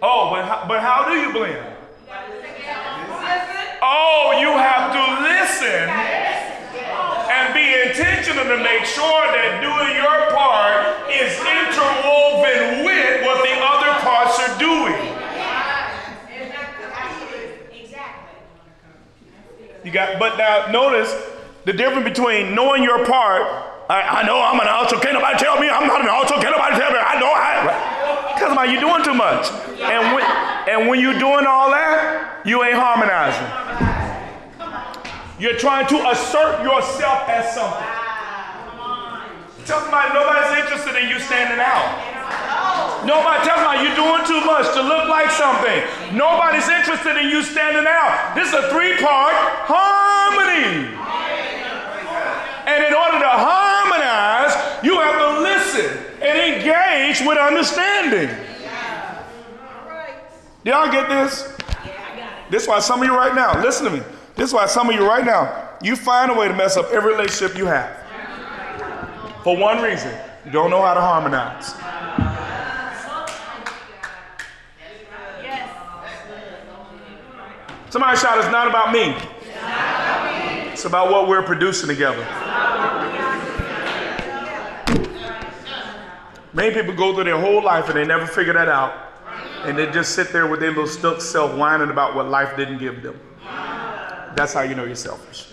Oh, 0.00 0.30
but 0.30 0.44
how, 0.46 0.64
but 0.66 0.80
how 0.80 1.04
do 1.06 1.16
you 1.20 1.32
blend? 1.32 1.74
Oh, 3.82 4.38
you 4.40 4.48
have 4.56 4.92
to 4.92 5.22
listen 5.22 6.37
and 7.28 7.52
be 7.52 7.66
intentional 7.88 8.44
to 8.44 8.58
make 8.64 8.84
sure 8.84 9.24
that 9.36 9.60
doing 9.60 9.92
your 10.00 10.32
part 10.32 11.12
is 11.12 11.32
interwoven 11.36 12.84
with 12.88 13.24
what 13.24 13.44
the 13.44 13.54
other 13.60 13.92
parts 14.00 14.40
are 14.40 14.56
doing. 14.58 14.96
You 19.84 19.92
got, 19.92 20.18
but 20.18 20.36
now 20.36 20.70
notice 20.70 21.14
the 21.64 21.72
difference 21.72 22.04
between 22.04 22.54
knowing 22.54 22.82
your 22.82 23.06
part. 23.06 23.42
I, 23.88 24.20
I 24.20 24.26
know 24.26 24.40
I'm 24.40 24.60
an 24.60 24.68
alto. 24.68 25.00
Can't 25.00 25.14
nobody 25.14 25.38
tell 25.38 25.58
me 25.58 25.68
I'm 25.68 25.86
not 25.86 26.02
an 26.02 26.08
alto. 26.08 26.34
Can't 26.34 26.52
nobody 26.52 26.76
tell 26.76 26.92
me 26.92 26.98
I 26.98 27.18
know 27.18 27.32
I. 27.32 28.34
Because 28.34 28.52
about 28.52 28.68
you 28.68 28.80
doing 28.80 29.02
too 29.02 29.14
much, 29.14 29.50
and 29.80 30.14
when 30.14 30.24
and 30.68 30.88
when 30.88 31.00
you're 31.00 31.18
doing 31.18 31.46
all 31.46 31.70
that, 31.70 32.44
you 32.44 32.62
ain't 32.62 32.76
harmonizing. 32.76 34.07
You're 35.38 35.56
trying 35.56 35.86
to 35.88 36.10
assert 36.10 36.62
yourself 36.62 37.28
as 37.28 37.54
something. 37.54 37.86
Tell 39.66 39.80
somebody 39.80 40.12
nobody's 40.14 40.58
interested 40.58 40.96
in 40.96 41.08
you 41.10 41.20
standing 41.20 41.60
out. 41.60 43.06
Nobody 43.06 43.44
tell 43.46 43.56
somebody 43.56 43.86
you're 43.86 43.94
doing 43.94 44.26
too 44.26 44.42
much 44.44 44.66
to 44.74 44.82
look 44.82 45.08
like 45.08 45.30
something. 45.30 46.16
Nobody's 46.16 46.68
interested 46.68 47.16
in 47.16 47.30
you 47.30 47.42
standing 47.42 47.86
out. 47.86 48.34
This 48.34 48.48
is 48.48 48.54
a 48.54 48.70
three-part 48.70 49.34
harmony. 49.70 50.90
And 52.66 52.84
in 52.84 52.92
order 52.92 53.18
to 53.20 53.30
harmonize, 53.30 54.82
you 54.82 54.98
have 54.98 55.18
to 55.22 55.40
listen 55.40 55.86
and 56.20 56.58
engage 56.58 57.20
with 57.20 57.38
understanding. 57.38 58.28
Do 60.64 60.70
y'all 60.70 60.90
get 60.90 61.08
this? 61.08 61.56
This 62.50 62.62
is 62.64 62.68
why 62.68 62.80
some 62.80 63.00
of 63.00 63.06
you 63.06 63.14
right 63.14 63.34
now, 63.34 63.62
listen 63.62 63.84
to 63.84 63.90
me. 63.92 64.02
This 64.38 64.50
is 64.50 64.54
why 64.54 64.66
some 64.66 64.88
of 64.88 64.94
you 64.94 65.04
right 65.04 65.26
now, 65.26 65.68
you 65.82 65.96
find 65.96 66.30
a 66.30 66.34
way 66.34 66.46
to 66.46 66.54
mess 66.54 66.76
up 66.76 66.92
every 66.92 67.10
relationship 67.10 67.58
you 67.58 67.66
have. 67.66 67.92
For 69.42 69.56
one 69.56 69.82
reason, 69.82 70.16
you 70.44 70.52
don't 70.52 70.70
know 70.70 70.80
how 70.80 70.94
to 70.94 71.00
harmonize. 71.00 71.74
Somebody 77.90 78.16
shout, 78.16 78.38
it's 78.38 78.52
not 78.52 78.68
about 78.68 78.92
me. 78.92 79.16
It's 80.70 80.84
about 80.84 81.10
what 81.10 81.26
we're 81.26 81.42
producing 81.42 81.88
together. 81.88 82.24
Many 86.52 86.72
people 86.72 86.94
go 86.94 87.12
through 87.12 87.24
their 87.24 87.40
whole 87.40 87.64
life 87.64 87.88
and 87.88 87.96
they 87.96 88.06
never 88.06 88.28
figure 88.28 88.52
that 88.52 88.68
out. 88.68 88.94
And 89.64 89.76
they 89.76 89.90
just 89.90 90.14
sit 90.14 90.32
there 90.32 90.46
with 90.46 90.60
their 90.60 90.70
little 90.70 90.86
stuck 90.86 91.20
self 91.20 91.56
whining 91.56 91.90
about 91.90 92.14
what 92.14 92.28
life 92.28 92.56
didn't 92.56 92.78
give 92.78 93.02
them. 93.02 93.18
That's 94.38 94.52
how 94.52 94.60
you 94.60 94.76
know 94.76 94.84
you're 94.84 94.94
selfish. 94.94 95.48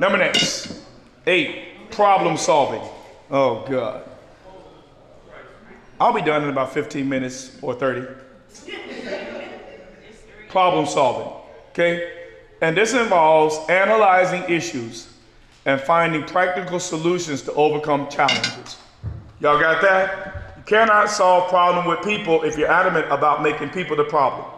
Number 0.00 0.18
next, 0.18 0.82
eight, 1.28 1.92
problem 1.92 2.36
solving. 2.36 2.82
Oh, 3.30 3.64
God. 3.68 4.02
I'll 6.00 6.12
be 6.12 6.22
done 6.22 6.42
in 6.42 6.48
about 6.48 6.74
15 6.74 7.08
minutes 7.08 7.56
or 7.62 7.72
30. 7.74 8.04
problem 10.48 10.86
solving, 10.86 11.32
okay? 11.70 12.10
And 12.62 12.76
this 12.76 12.94
involves 12.94 13.56
analyzing 13.68 14.42
issues 14.52 15.14
and 15.66 15.80
finding 15.80 16.24
practical 16.24 16.80
solutions 16.80 17.42
to 17.42 17.52
overcome 17.52 18.08
challenges. 18.08 18.76
Y'all 19.38 19.60
got 19.60 19.80
that? 19.82 20.52
You 20.56 20.62
cannot 20.64 21.10
solve 21.10 21.48
problem 21.48 21.86
with 21.86 22.02
people 22.02 22.42
if 22.42 22.58
you're 22.58 22.72
adamant 22.72 23.06
about 23.12 23.40
making 23.40 23.70
people 23.70 23.96
the 23.96 24.02
problem. 24.02 24.55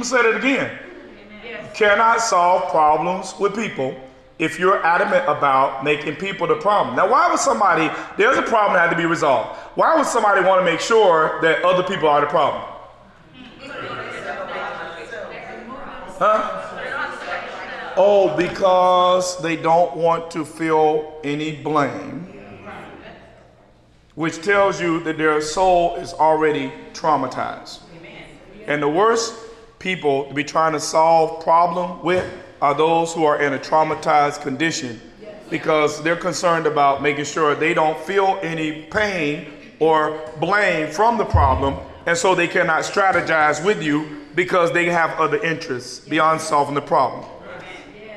Gonna 0.00 0.04
say 0.04 0.22
that 0.22 0.36
again. 0.36 0.78
You 1.44 1.68
cannot 1.74 2.20
solve 2.20 2.70
problems 2.70 3.34
with 3.38 3.54
people 3.54 3.94
if 4.38 4.58
you're 4.58 4.84
adamant 4.84 5.24
about 5.28 5.84
making 5.84 6.16
people 6.16 6.46
the 6.46 6.56
problem. 6.56 6.96
Now, 6.96 7.10
why 7.10 7.28
would 7.28 7.38
somebody, 7.38 7.90
there's 8.16 8.38
a 8.38 8.42
problem 8.42 8.72
that 8.72 8.88
had 8.88 8.90
to 8.90 8.96
be 8.96 9.04
resolved. 9.04 9.58
Why 9.74 9.94
would 9.96 10.06
somebody 10.06 10.42
want 10.42 10.60
to 10.60 10.64
make 10.64 10.80
sure 10.80 11.40
that 11.42 11.62
other 11.62 11.82
people 11.82 12.08
are 12.08 12.22
the 12.22 12.26
problem? 12.26 12.64
Huh? 16.18 16.66
Oh, 17.96 18.34
because 18.36 19.40
they 19.42 19.56
don't 19.56 19.96
want 19.96 20.30
to 20.30 20.44
feel 20.44 21.20
any 21.22 21.56
blame, 21.56 22.26
which 24.14 24.42
tells 24.42 24.80
you 24.80 25.02
that 25.04 25.18
their 25.18 25.42
soul 25.42 25.96
is 25.96 26.14
already 26.14 26.72
traumatized. 26.94 27.80
And 28.66 28.82
the 28.82 28.88
worst 28.88 29.34
people 29.80 30.26
to 30.26 30.34
be 30.34 30.44
trying 30.44 30.72
to 30.72 30.80
solve 30.80 31.42
problem 31.42 32.00
with 32.02 32.30
are 32.62 32.74
those 32.74 33.12
who 33.12 33.24
are 33.24 33.42
in 33.42 33.54
a 33.54 33.58
traumatized 33.58 34.42
condition 34.42 35.00
because 35.48 36.00
they're 36.02 36.14
concerned 36.14 36.66
about 36.66 37.02
making 37.02 37.24
sure 37.24 37.54
they 37.54 37.74
don't 37.74 37.98
feel 38.00 38.38
any 38.42 38.82
pain 38.82 39.50
or 39.80 40.20
blame 40.38 40.88
from 40.92 41.18
the 41.18 41.24
problem 41.24 41.76
and 42.06 42.16
so 42.16 42.34
they 42.34 42.46
cannot 42.46 42.82
strategize 42.82 43.64
with 43.64 43.82
you 43.82 44.20
because 44.34 44.72
they 44.72 44.84
have 44.86 45.10
other 45.18 45.42
interests 45.42 46.00
beyond 46.00 46.40
solving 46.40 46.74
the 46.74 46.80
problem. 46.80 47.24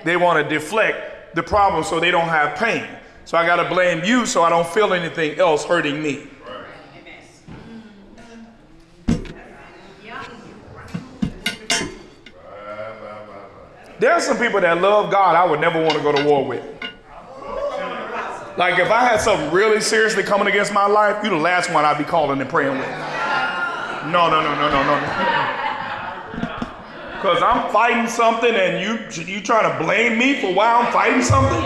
They 0.03 0.17
want 0.17 0.43
to 0.43 0.53
deflect 0.53 1.35
the 1.35 1.43
problem 1.43 1.83
so 1.83 1.99
they 1.99 2.11
don't 2.11 2.29
have 2.29 2.57
pain. 2.57 2.87
So 3.25 3.37
I 3.37 3.45
got 3.45 3.63
to 3.63 3.69
blame 3.69 4.03
you 4.03 4.25
so 4.25 4.43
I 4.43 4.49
don't 4.49 4.67
feel 4.67 4.93
anything 4.93 5.39
else 5.39 5.63
hurting 5.63 6.01
me. 6.01 6.27
There 14.03 14.11
are 14.11 14.19
some 14.19 14.37
people 14.37 14.59
that 14.59 14.81
love 14.81 15.09
God 15.09 15.37
I 15.37 15.45
would 15.45 15.61
never 15.61 15.81
want 15.81 15.93
to 15.93 16.01
go 16.01 16.11
to 16.11 16.25
war 16.25 16.43
with. 16.43 16.61
Like 18.57 18.77
if 18.77 18.91
I 18.91 18.99
had 18.99 19.21
something 19.21 19.49
really 19.49 19.79
seriously 19.79 20.23
coming 20.23 20.47
against 20.47 20.73
my 20.73 20.85
life, 20.87 21.23
you're 21.23 21.33
the 21.33 21.39
last 21.39 21.71
one 21.71 21.85
I'd 21.85 21.97
be 21.97 22.03
calling 22.03 22.41
and 22.41 22.49
praying 22.49 22.77
with. 22.77 22.89
No, 24.11 24.27
no, 24.27 24.43
no, 24.43 24.55
no, 24.55 24.69
no, 24.69 24.83
no. 24.83 24.99
Because 27.15 27.41
I'm 27.41 27.71
fighting 27.71 28.09
something 28.09 28.53
and 28.53 28.83
you 28.83 28.99
you 29.23 29.39
trying 29.39 29.71
to 29.71 29.77
blame 29.81 30.19
me 30.19 30.41
for 30.41 30.53
why 30.53 30.73
I'm 30.73 30.91
fighting 30.91 31.21
something? 31.21 31.63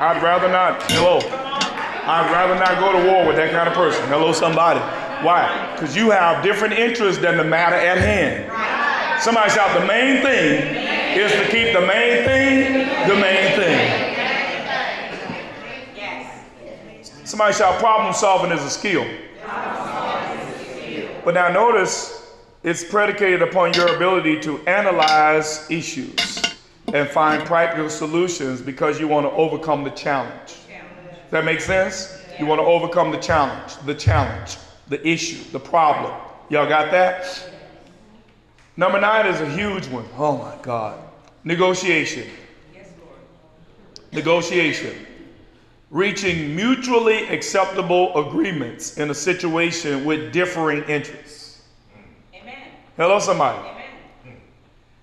I'd 0.00 0.22
rather 0.22 0.48
not. 0.48 0.90
Hello. 0.90 1.18
I'd 1.18 2.32
rather 2.32 2.54
not 2.54 2.80
go 2.80 2.92
to 2.98 3.12
war 3.12 3.26
with 3.26 3.36
that 3.36 3.50
kind 3.50 3.68
of 3.68 3.74
person. 3.74 4.08
Hello, 4.08 4.32
somebody. 4.32 4.80
Why? 5.22 5.74
Because 5.74 5.94
you 5.94 6.10
have 6.12 6.42
different 6.42 6.72
interests 6.72 7.20
than 7.20 7.36
the 7.36 7.44
matter 7.44 7.76
at 7.76 7.98
hand. 7.98 8.87
Somebody 9.20 9.50
shout, 9.50 9.78
the 9.78 9.86
main 9.86 10.22
thing 10.22 10.76
is 11.18 11.32
to 11.32 11.44
keep 11.50 11.74
the 11.74 11.86
main 11.86 12.24
thing 12.24 12.88
the 13.08 13.16
main 13.16 13.56
thing. 13.56 14.14
Somebody 17.24 17.54
shout, 17.54 17.78
problem 17.78 18.12
solving 18.12 18.52
is 18.52 18.62
a 18.62 18.70
skill. 18.70 19.06
But 21.24 21.34
now 21.34 21.48
notice 21.48 22.32
it's 22.62 22.84
predicated 22.84 23.42
upon 23.42 23.72
your 23.74 23.94
ability 23.94 24.40
to 24.40 24.58
analyze 24.66 25.70
issues 25.70 26.42
and 26.92 27.08
find 27.08 27.44
practical 27.44 27.90
solutions 27.90 28.60
because 28.60 29.00
you 29.00 29.08
want 29.08 29.26
to 29.26 29.30
overcome 29.32 29.84
the 29.84 29.90
challenge. 29.90 30.46
Does 30.48 31.30
that 31.30 31.44
make 31.44 31.60
sense? 31.60 32.18
You 32.38 32.46
want 32.46 32.60
to 32.60 32.64
overcome 32.64 33.10
the 33.10 33.18
challenge, 33.18 33.76
the 33.84 33.94
challenge, 33.94 34.56
the 34.88 35.06
issue, 35.06 35.42
the 35.50 35.60
problem. 35.60 36.12
Y'all 36.50 36.68
got 36.68 36.90
that? 36.90 37.52
Number 38.78 39.00
nine 39.00 39.26
is 39.26 39.40
a 39.40 39.50
huge 39.50 39.88
one. 39.88 40.04
Oh 40.16 40.38
my 40.38 40.54
God. 40.62 41.00
Negotiation. 41.42 42.28
Yes, 42.72 42.88
Lord. 43.00 43.18
Negotiation. 44.12 44.94
Reaching 45.90 46.54
mutually 46.54 47.26
acceptable 47.26 48.16
agreements 48.16 48.96
in 48.96 49.10
a 49.10 49.14
situation 49.14 50.04
with 50.04 50.32
differing 50.32 50.84
interests. 50.84 51.62
Amen. 52.32 52.54
Hello, 52.96 53.18
somebody. 53.18 53.58
Amen. 53.58 54.36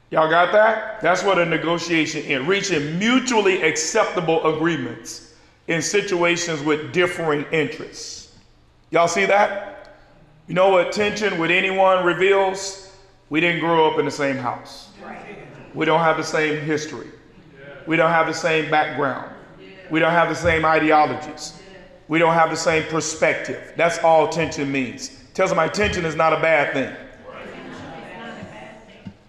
Y'all 0.09 0.29
got 0.29 0.53
that? 0.53 1.01
That's 1.01 1.21
what 1.21 1.37
a 1.37 1.45
negotiation 1.45 2.23
is. 2.23 2.47
Reaching 2.47 2.97
mutually 2.97 3.61
acceptable 3.61 4.55
agreements 4.55 5.33
in 5.67 5.81
situations 5.81 6.61
with 6.61 6.93
differing 6.93 7.43
interests. 7.51 8.37
Y'all 8.91 9.09
see 9.09 9.25
that? 9.25 9.97
You 10.47 10.53
know 10.53 10.69
what 10.69 10.93
tension 10.93 11.37
with 11.37 11.51
anyone 11.51 12.05
reveals? 12.05 12.84
We 13.29 13.39
didn't 13.39 13.59
grow 13.59 13.89
up 13.89 13.99
in 13.99 14.05
the 14.05 14.11
same 14.11 14.37
house. 14.37 14.89
We 15.73 15.85
don't 15.85 15.99
have 15.99 16.17
the 16.17 16.23
same 16.23 16.61
history. 16.61 17.07
We 17.87 17.95
don't 17.95 18.11
have 18.11 18.27
the 18.27 18.33
same 18.33 18.69
background. 18.69 19.31
We 19.89 19.99
don't 19.99 20.11
have 20.11 20.29
the 20.29 20.35
same 20.35 20.65
ideologies. 20.65 21.53
We 22.07 22.19
don't 22.19 22.33
have 22.33 22.49
the 22.49 22.55
same 22.55 22.83
perspective. 22.87 23.73
That's 23.75 23.97
all 23.99 24.29
tension 24.29 24.71
means. 24.71 25.23
Tell 25.33 25.47
somebody 25.47 25.71
tension 25.71 26.05
is 26.05 26.15
not 26.15 26.33
a 26.33 26.39
bad 26.39 26.73
thing. 26.73 26.95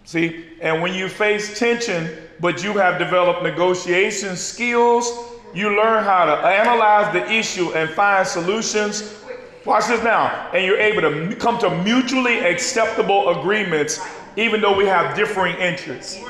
See, 0.04 0.46
and 0.60 0.80
when 0.82 0.94
you 0.94 1.08
face 1.08 1.58
tension, 1.58 2.08
but 2.38 2.62
you 2.62 2.74
have 2.74 2.98
developed 2.98 3.42
negotiation 3.42 4.36
skills, 4.36 5.10
you 5.54 5.76
learn 5.76 6.04
how 6.04 6.26
to 6.26 6.32
analyze 6.32 7.12
the 7.12 7.30
issue 7.32 7.72
and 7.72 7.90
find 7.90 8.26
solutions. 8.26 9.22
Watch 9.66 9.88
this 9.88 10.02
now. 10.04 10.50
And 10.54 10.64
you're 10.64 10.78
able 10.78 11.02
to 11.02 11.34
come 11.36 11.58
to 11.58 11.82
mutually 11.82 12.38
acceptable 12.38 13.28
agreements, 13.40 14.00
even 14.36 14.60
though 14.60 14.76
we 14.76 14.86
have 14.86 15.16
differing 15.16 15.56
interests. 15.56 16.20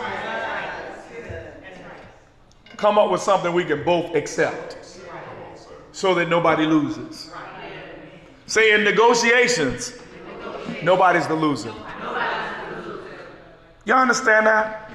Come 2.79 2.99
up 2.99 3.11
with 3.11 3.21
something 3.21 3.53
we 3.53 3.65
can 3.65 3.85
both 3.85 4.15
accept 4.15 4.79
so 5.93 6.15
that 6.15 6.29
nobody 6.29 6.65
loses. 6.65 7.31
Say 8.47 8.73
in 8.73 8.85
negotiations, 8.85 9.93
nobody's 10.83 11.27
the 11.27 11.35
loser. 11.35 11.73
Y'all 13.85 13.99
understand 13.99 14.47
that? 14.47 14.91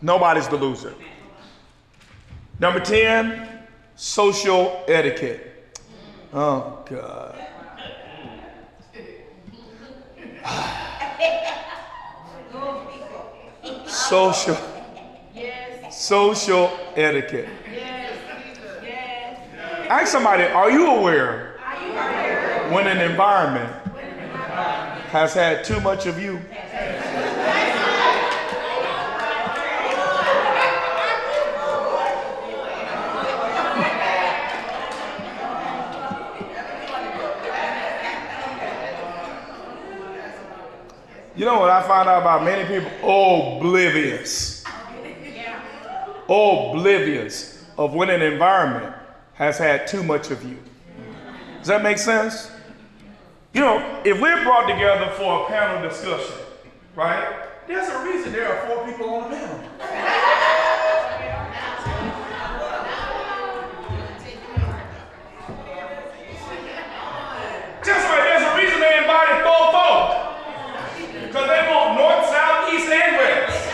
Nobody's 0.00 0.48
the 0.48 0.56
loser. 0.56 0.94
Number 2.58 2.80
10, 2.80 3.66
social 3.96 4.82
etiquette. 4.88 5.78
Oh, 6.32 6.82
God. 6.86 7.55
social, 13.86 14.56
social 15.90 16.70
etiquette. 16.94 17.48
Ask 19.88 20.08
somebody, 20.08 20.42
are 20.44 20.70
you 20.70 20.86
aware 20.86 21.58
when 22.70 22.86
an 22.86 22.98
environment 23.08 23.72
has 25.10 25.34
had 25.34 25.64
too 25.64 25.80
much 25.80 26.06
of 26.06 26.20
you? 26.20 26.40
You 41.36 41.44
know 41.44 41.60
what 41.60 41.68
I 41.68 41.86
find 41.86 42.08
out 42.08 42.22
about 42.22 42.44
many 42.44 42.64
people? 42.66 42.90
Oblivious. 43.58 44.64
Oblivious 46.28 47.62
of 47.76 47.92
when 47.92 48.08
an 48.08 48.22
environment 48.22 48.94
has 49.34 49.58
had 49.58 49.86
too 49.86 50.02
much 50.02 50.30
of 50.30 50.42
you. 50.42 50.56
Does 51.58 51.66
that 51.66 51.82
make 51.82 51.98
sense? 51.98 52.50
You 53.52 53.60
know, 53.60 54.00
if 54.02 54.18
we're 54.18 54.42
brought 54.44 54.66
together 54.66 55.12
for 55.18 55.44
a 55.44 55.46
panel 55.48 55.86
discussion, 55.86 56.36
right? 56.94 57.46
There's 57.68 57.88
a 57.88 58.04
reason 58.04 58.32
there 58.32 58.50
are 58.50 58.66
four 58.66 58.86
people 58.86 59.10
on 59.10 59.30
the 59.30 59.36
panel. 59.36 59.60
Just 67.84 68.08
right, 68.08 68.24
there's 68.24 68.42
a 68.42 68.56
reason 68.56 68.80
they 68.80 68.98
invited 68.98 69.44
four 69.44 69.72
folk. 69.72 70.25
Because 71.36 71.50
they 71.50 71.68
want 71.68 71.98
north, 71.98 72.24
south, 72.30 72.72
east, 72.72 72.88
and 72.88 73.16
west. 73.18 73.68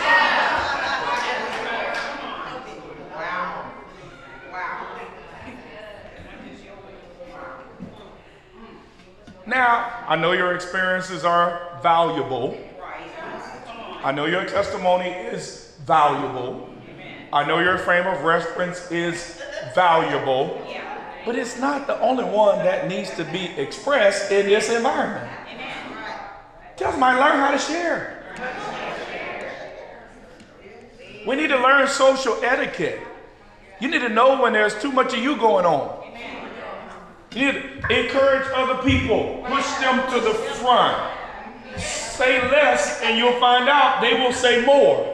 Now, 9.45 10.03
I 10.09 10.17
know 10.17 10.33
your 10.33 10.53
experiences 10.53 11.23
are 11.23 11.79
valuable. 11.81 12.57
I 14.03 14.11
know 14.11 14.25
your 14.25 14.43
testimony 14.43 15.11
is 15.11 15.77
valuable. 15.85 16.69
I 17.31 17.45
know 17.45 17.59
your 17.59 17.77
frame 17.77 18.07
of 18.07 18.23
reference 18.23 18.91
is 18.91 19.41
valuable. 19.73 20.61
But 21.25 21.37
it's 21.37 21.57
not 21.57 21.87
the 21.87 21.97
only 22.01 22.25
one 22.25 22.57
that 22.65 22.89
needs 22.89 23.11
to 23.11 23.23
be 23.23 23.45
expressed 23.57 24.33
in 24.33 24.47
this 24.47 24.69
environment. 24.69 25.42
Just 26.77 26.97
might 26.97 27.19
learn 27.19 27.37
how 27.37 27.51
to 27.51 27.59
share. 27.59 28.23
We 31.27 31.35
need 31.35 31.47
to 31.49 31.57
learn 31.57 31.87
social 31.87 32.43
etiquette. 32.43 32.99
You 33.79 33.89
need 33.89 33.99
to 33.99 34.09
know 34.09 34.41
when 34.41 34.53
there's 34.53 34.79
too 34.81 34.91
much 34.91 35.13
of 35.13 35.19
you 35.19 35.37
going 35.37 35.65
on. 35.65 36.03
You 37.33 37.51
need 37.51 37.81
to 37.87 38.05
encourage 38.05 38.47
other 38.53 38.81
people, 38.83 39.43
push 39.47 39.65
them 39.75 40.09
to 40.13 40.19
the 40.19 40.33
front. 40.33 41.11
Say 41.77 42.41
less, 42.51 43.01
and 43.01 43.17
you'll 43.17 43.39
find 43.39 43.67
out 43.67 44.01
they 44.01 44.13
will 44.13 44.33
say 44.33 44.65
more. 44.65 45.09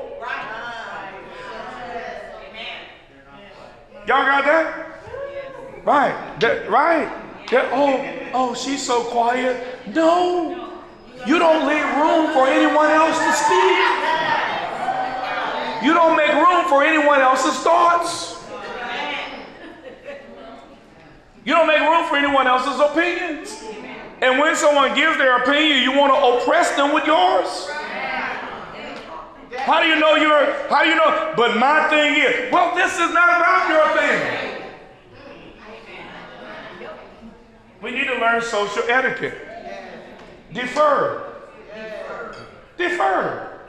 Y'all 4.05 4.25
got 4.25 4.43
that? 4.45 5.85
Right. 5.85 6.39
That, 6.39 6.69
right. 6.69 7.47
That, 7.51 7.69
oh, 7.71 8.29
oh, 8.33 8.53
she's 8.55 8.85
so 8.85 9.03
quiet. 9.03 9.87
No. 9.93 10.68
You 11.25 11.37
don't 11.37 11.67
leave 11.67 11.85
room 11.97 12.33
for 12.33 12.47
anyone 12.47 12.89
else 12.91 13.17
to 13.17 13.33
speak. 13.33 13.79
You 15.83 15.93
don't 15.93 16.15
make 16.15 16.33
room 16.33 16.67
for 16.67 16.83
anyone 16.83 17.21
else's 17.21 17.59
thoughts. 17.59 18.37
You 21.45 21.53
don't 21.53 21.67
make 21.67 21.79
room 21.79 22.07
for 22.07 22.17
anyone 22.17 22.47
else's 22.47 22.79
opinions. 22.79 23.63
And 24.21 24.39
when 24.39 24.55
someone 24.55 24.93
gives 24.95 25.17
their 25.17 25.37
opinion, 25.37 25.81
you 25.83 25.97
want 25.97 26.13
to 26.13 26.43
oppress 26.43 26.75
them 26.75 26.93
with 26.93 27.05
yours. 27.05 27.69
How 29.57 29.81
do 29.81 29.87
you 29.87 29.99
know 29.99 30.15
you're, 30.15 30.67
how 30.69 30.83
do 30.83 30.89
you 30.89 30.95
know? 30.95 31.33
But 31.35 31.57
my 31.57 31.87
thing 31.89 32.15
is, 32.21 32.51
well, 32.51 32.75
this 32.75 32.93
is 32.93 33.13
not 33.13 33.29
about 33.29 33.69
your 33.69 33.87
thing. 33.97 34.59
We 37.81 37.91
need 37.91 38.07
to 38.07 38.15
learn 38.15 38.41
social 38.41 38.83
etiquette. 38.89 39.48
Defer. 40.53 41.33
Defer. 42.77 43.59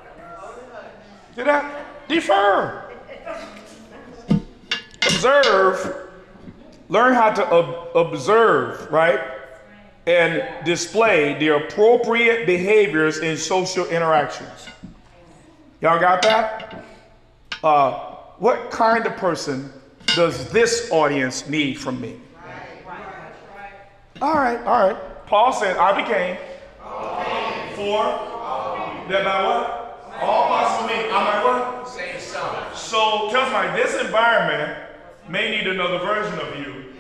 See 1.37 1.43
that? 1.43 2.09
Defer. 2.09 2.85
Observe. 5.07 6.11
Learn 6.89 7.15
how 7.15 7.31
to 7.31 7.53
ob- 7.53 7.97
observe, 7.97 8.91
right? 8.91 9.21
And 10.07 10.65
display 10.65 11.39
the 11.39 11.49
appropriate 11.49 12.47
behaviors 12.47 13.19
in 13.19 13.37
social 13.37 13.87
interactions. 13.87 14.69
Y'all 15.81 16.01
got 16.01 16.23
that? 16.23 16.85
Uh, 17.63 17.93
what 18.39 18.71
kind 18.71 19.07
of 19.07 19.17
person 19.17 19.73
does 20.17 20.51
this 20.51 20.91
audience 20.91 21.49
need 21.49 21.79
from 21.79 22.01
me? 22.01 22.17
All 24.21 24.35
right, 24.35 24.59
all 24.65 24.89
right. 24.89 25.27
Paul 25.27 25.53
said, 25.53 25.77
I 25.77 26.03
became 26.03 26.37
for 27.75 28.05
that 29.09 29.25
by 29.25 29.45
what? 29.45 30.21
All 30.21 30.47
possible 30.49 30.89
means. 30.89 31.09
I 31.11 31.25
might 31.25 31.45
what? 31.45 31.71
So 32.77 33.29
somebody 33.31 33.83
this 33.83 34.01
environment 34.01 34.79
may 35.29 35.51
need 35.51 35.67
another 35.67 35.99
version 35.99 36.39
of 36.39 36.59
you 36.59 36.95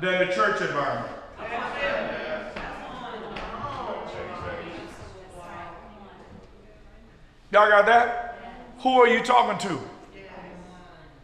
than 0.00 0.26
the 0.26 0.34
church 0.34 0.60
environment. 0.60 1.14
Y'all 7.50 7.68
got 7.68 7.86
that? 7.86 8.36
Who 8.80 9.00
are 9.00 9.06
you 9.06 9.22
talking 9.22 9.68
to? 9.68 9.78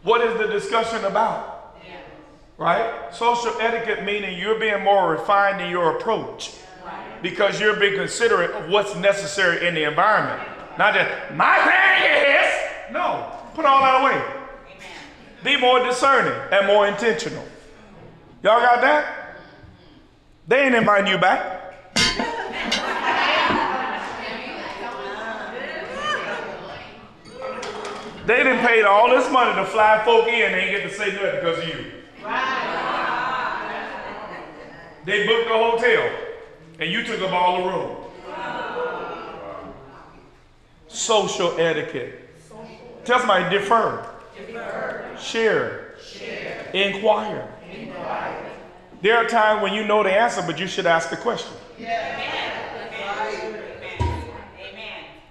What 0.03 0.21
is 0.21 0.39
the 0.39 0.47
discussion 0.47 1.03
about? 1.05 1.77
Right? 2.57 3.13
Social 3.13 3.59
etiquette 3.59 4.05
meaning 4.05 4.37
you're 4.39 4.59
being 4.59 4.83
more 4.83 5.11
refined 5.11 5.61
in 5.61 5.69
your 5.69 5.97
approach 5.97 6.53
because 7.21 7.59
you're 7.59 7.75
being 7.75 7.95
considerate 7.95 8.51
of 8.51 8.69
what's 8.69 8.95
necessary 8.95 9.67
in 9.67 9.73
the 9.73 9.83
environment. 9.83 10.41
Not 10.77 10.93
just, 10.93 11.33
my 11.35 11.57
thing 11.57 12.03
is. 12.35 12.93
No, 12.93 13.31
put 13.53 13.65
all 13.65 13.81
that 13.81 14.01
away. 14.01 14.21
Be 15.43 15.57
more 15.59 15.83
discerning 15.83 16.33
and 16.51 16.67
more 16.67 16.87
intentional. 16.87 17.43
Y'all 18.43 18.59
got 18.59 18.81
that? 18.81 19.37
They 20.47 20.65
ain't 20.65 20.75
inviting 20.75 21.11
you 21.11 21.17
back. 21.17 21.59
They 28.25 28.37
didn't 28.43 28.59
pay 28.65 28.83
all 28.83 29.09
this 29.09 29.29
money 29.31 29.55
to 29.55 29.65
fly 29.65 30.03
folk 30.05 30.27
in, 30.27 30.51
they 30.51 30.59
ain't 30.59 30.71
get 30.71 30.89
to 30.89 30.95
say 30.95 31.11
nothing 31.11 31.39
because 31.41 31.57
of 31.57 31.67
you. 31.67 31.85
They 35.03 35.25
booked 35.25 35.47
the 35.49 35.57
hotel, 35.57 36.11
and 36.81 36.91
you 36.91 37.03
took 37.03 37.21
up 37.21 37.31
all 37.31 37.63
the 37.63 37.69
room. 37.69 37.95
Social 40.87 41.57
etiquette. 41.59 42.27
Tell 43.05 43.19
somebody 43.19 43.55
defer. 43.55 44.05
Share. 45.19 45.95
Share. 46.03 46.69
Inquire. 46.73 47.47
There 49.01 49.15
are 49.15 49.27
times 49.27 49.61
when 49.61 49.73
you 49.73 49.85
know 49.85 50.03
the 50.03 50.11
answer, 50.11 50.43
but 50.45 50.59
you 50.59 50.67
should 50.67 50.87
ask 50.87 51.09
the 51.09 51.17
question. 51.17 51.53
Amen. 51.79 52.27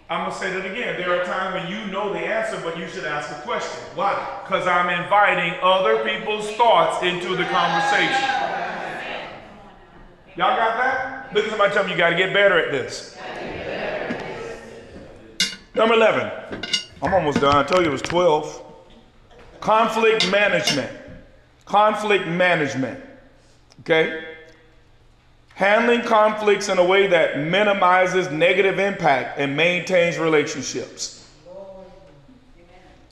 I'm 0.09 0.28
gonna 0.28 0.35
say 0.40 0.52
that 0.52 0.66
again. 0.66 0.97
There 0.97 1.20
are 1.20 1.24
times 1.24 1.55
when 1.55 1.72
you 1.72 1.86
know 1.93 2.12
the 2.12 2.18
answer, 2.18 2.60
but 2.64 2.77
you 2.77 2.89
should 2.89 3.05
ask 3.05 3.31
a 3.31 3.40
question. 3.43 3.81
Why? 3.94 4.40
Because 4.43 4.66
I'm 4.66 4.89
inviting 4.89 5.55
other 5.62 6.02
people's 6.02 6.51
thoughts 6.52 7.05
into 7.05 7.36
the 7.36 7.44
conversation. 7.44 8.28
Y'all 10.36 10.56
got 10.56 10.77
that? 10.78 11.20
Look 11.32 11.44
at 11.44 11.51
somebody 11.51 11.73
tell 11.73 11.85
me 11.85 11.93
you 11.93 11.97
got 11.97 12.11
to 12.11 12.16
get 12.16 12.32
better 12.32 12.59
at 12.59 12.73
this. 12.73 13.16
Number 15.74 15.94
11. 15.94 16.31
I'm 17.02 17.15
almost 17.15 17.40
done. 17.40 17.55
I 17.55 17.62
told 17.62 17.82
you 17.82 17.89
it 17.89 17.93
was 17.93 18.02
12. 18.02 18.62
Conflict 19.61 20.31
management. 20.31 20.90
Conflict 21.65 22.27
management. 22.27 23.02
Okay? 23.81 24.24
Handling 25.55 26.02
conflicts 26.02 26.69
in 26.69 26.78
a 26.78 26.85
way 26.85 27.07
that 27.07 27.39
minimizes 27.39 28.31
negative 28.31 28.78
impact 28.78 29.39
and 29.39 29.57
maintains 29.57 30.19
relationships. 30.19 31.28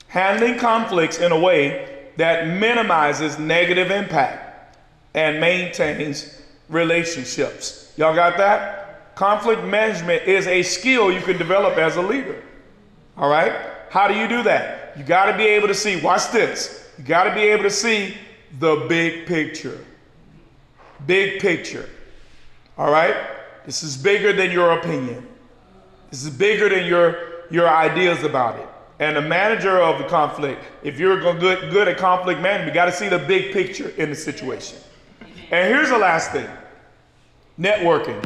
Handling 0.07 0.57
conflicts 0.57 1.19
in 1.19 1.31
a 1.31 1.39
way 1.39 2.11
that 2.17 2.47
minimizes 2.47 3.39
negative 3.39 3.91
impact 3.91 4.75
and 5.13 5.39
maintains 5.39 6.38
relationships. 6.69 7.93
Y'all 7.97 8.15
got 8.15 8.37
that? 8.37 9.15
Conflict 9.15 9.63
management 9.63 10.23
is 10.23 10.47
a 10.47 10.63
skill 10.63 11.11
you 11.11 11.21
can 11.21 11.37
develop 11.37 11.77
as 11.77 11.97
a 11.97 12.01
leader. 12.01 12.41
All 13.17 13.29
right? 13.29 13.53
How 13.89 14.07
do 14.07 14.13
you 14.13 14.27
do 14.27 14.43
that? 14.43 14.97
You 14.97 15.03
got 15.03 15.31
to 15.31 15.37
be 15.37 15.43
able 15.43 15.67
to 15.67 15.73
see, 15.73 15.99
watch 15.99 16.31
this. 16.31 16.89
You 16.97 17.03
got 17.03 17.25
to 17.25 17.33
be 17.33 17.41
able 17.41 17.63
to 17.63 17.69
see 17.69 18.15
the 18.59 18.85
big 18.87 19.25
picture. 19.25 19.83
Big 21.05 21.41
picture. 21.41 21.89
All 22.77 22.91
right? 22.91 23.15
This 23.65 23.83
is 23.83 23.97
bigger 23.97 24.31
than 24.31 24.51
your 24.51 24.71
opinion. 24.79 25.27
This 26.11 26.23
is 26.23 26.29
bigger 26.29 26.69
than 26.69 26.85
your, 26.85 27.45
your 27.51 27.67
ideas 27.67 28.23
about 28.23 28.57
it. 28.59 28.67
And 28.99 29.15
the 29.15 29.21
manager 29.21 29.79
of 29.79 29.97
the 29.97 30.07
conflict, 30.07 30.63
if 30.83 30.99
you're 30.99 31.19
good, 31.19 31.71
good 31.71 31.87
at 31.87 31.97
conflict 31.97 32.41
management, 32.41 32.67
you 32.67 32.73
got 32.73 32.85
to 32.85 32.91
see 32.91 33.07
the 33.07 33.19
big 33.19 33.53
picture 33.53 33.89
in 33.97 34.09
the 34.09 34.15
situation. 34.15 34.77
And 35.51 35.73
here's 35.73 35.89
the 35.89 35.97
last 35.97 36.31
thing 36.31 36.47
networking. 37.59 38.21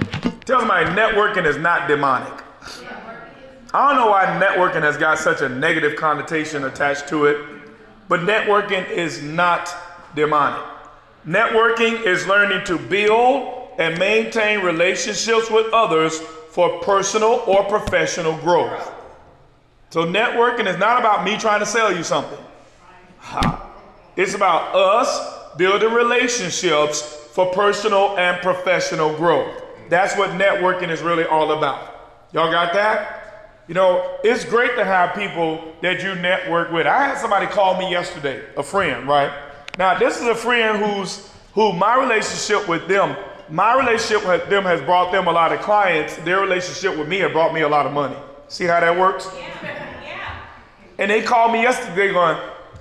Tell 0.46 0.60
somebody 0.60 0.86
networking 0.92 1.46
is 1.46 1.58
not 1.58 1.88
demonic. 1.88 2.44
I 3.74 3.88
don't 3.88 3.96
know 3.96 4.12
why 4.12 4.26
networking 4.26 4.84
has 4.84 4.98
got 4.98 5.18
such 5.18 5.42
a 5.42 5.50
negative 5.50 5.96
connotation 5.96 6.66
attached 6.66 7.08
to 7.08 7.26
it, 7.26 7.38
but 8.08 8.20
networking 8.22 8.88
is 8.90 9.24
not 9.24 9.74
demonic. 10.16 10.64
Networking 11.26 12.06
is 12.06 12.28
learning 12.28 12.66
to 12.66 12.78
build 12.78 13.70
and 13.80 13.98
maintain 13.98 14.60
relationships 14.60 15.50
with 15.50 15.74
others 15.74 16.20
for 16.52 16.80
personal 16.82 17.42
or 17.48 17.64
professional 17.64 18.38
growth. 18.38 18.92
So 19.90 20.06
networking 20.06 20.68
is 20.68 20.78
not 20.78 21.00
about 21.00 21.24
me 21.24 21.38
trying 21.38 21.62
to 21.62 21.66
sell 21.66 21.96
you 21.96 22.04
something. 22.04 22.38
It's 24.16 24.36
about 24.36 24.76
us 24.76 25.43
building 25.58 25.92
relationships 25.94 27.02
for 27.02 27.52
personal 27.54 28.18
and 28.18 28.42
professional 28.42 29.16
growth. 29.16 29.64
That's 29.90 30.18
what 30.18 30.32
networking 30.32 30.90
is 30.90 31.02
really 31.02 31.26
all 31.26 31.52
about. 31.52 31.94
Y'all 32.32 32.52
got 32.52 32.74
that? 32.74 33.62
You 33.68 33.74
know, 33.74 34.18
it's 34.24 34.44
great 34.44 34.76
to 34.76 34.84
have 34.84 35.16
people 35.16 35.74
that 35.82 36.04
you 36.04 36.16
network 36.16 36.72
with. 36.72 36.86
I 36.86 37.08
had 37.08 37.18
somebody 37.18 37.48
call 37.48 37.78
me 37.78 37.90
yesterday, 37.90 38.44
a 38.58 38.64
friend, 38.64 39.08
right? 39.08 39.32
Now, 39.78 39.98
this 39.98 40.18
is 40.22 40.28
a 40.28 40.36
friend 40.36 40.84
who's 40.84 41.30
who 41.54 41.72
my 41.74 41.98
relationship 41.98 42.68
with 42.68 42.88
them, 42.88 43.16
my 43.50 43.76
relationship 43.76 44.28
with 44.28 44.50
them 44.50 44.64
has 44.64 44.82
brought 44.82 45.12
them 45.12 45.28
a 45.28 45.32
lot 45.32 45.54
of 45.54 45.62
clients. 45.62 46.16
Their 46.18 46.40
relationship 46.42 46.98
with 46.98 47.08
me 47.08 47.20
has 47.20 47.32
brought 47.32 47.54
me 47.54 47.62
a 47.62 47.70
lot 47.70 47.86
of 47.86 47.94
money. 47.94 48.16
See 48.48 48.66
how 48.66 48.80
that 48.80 48.98
works? 48.98 49.28
Yeah. 49.36 49.50
Yeah. 50.04 50.46
And 51.00 51.10
they 51.10 51.24
called 51.24 51.54
me 51.54 51.62
yesterday 51.64 52.12
going, 52.12 52.38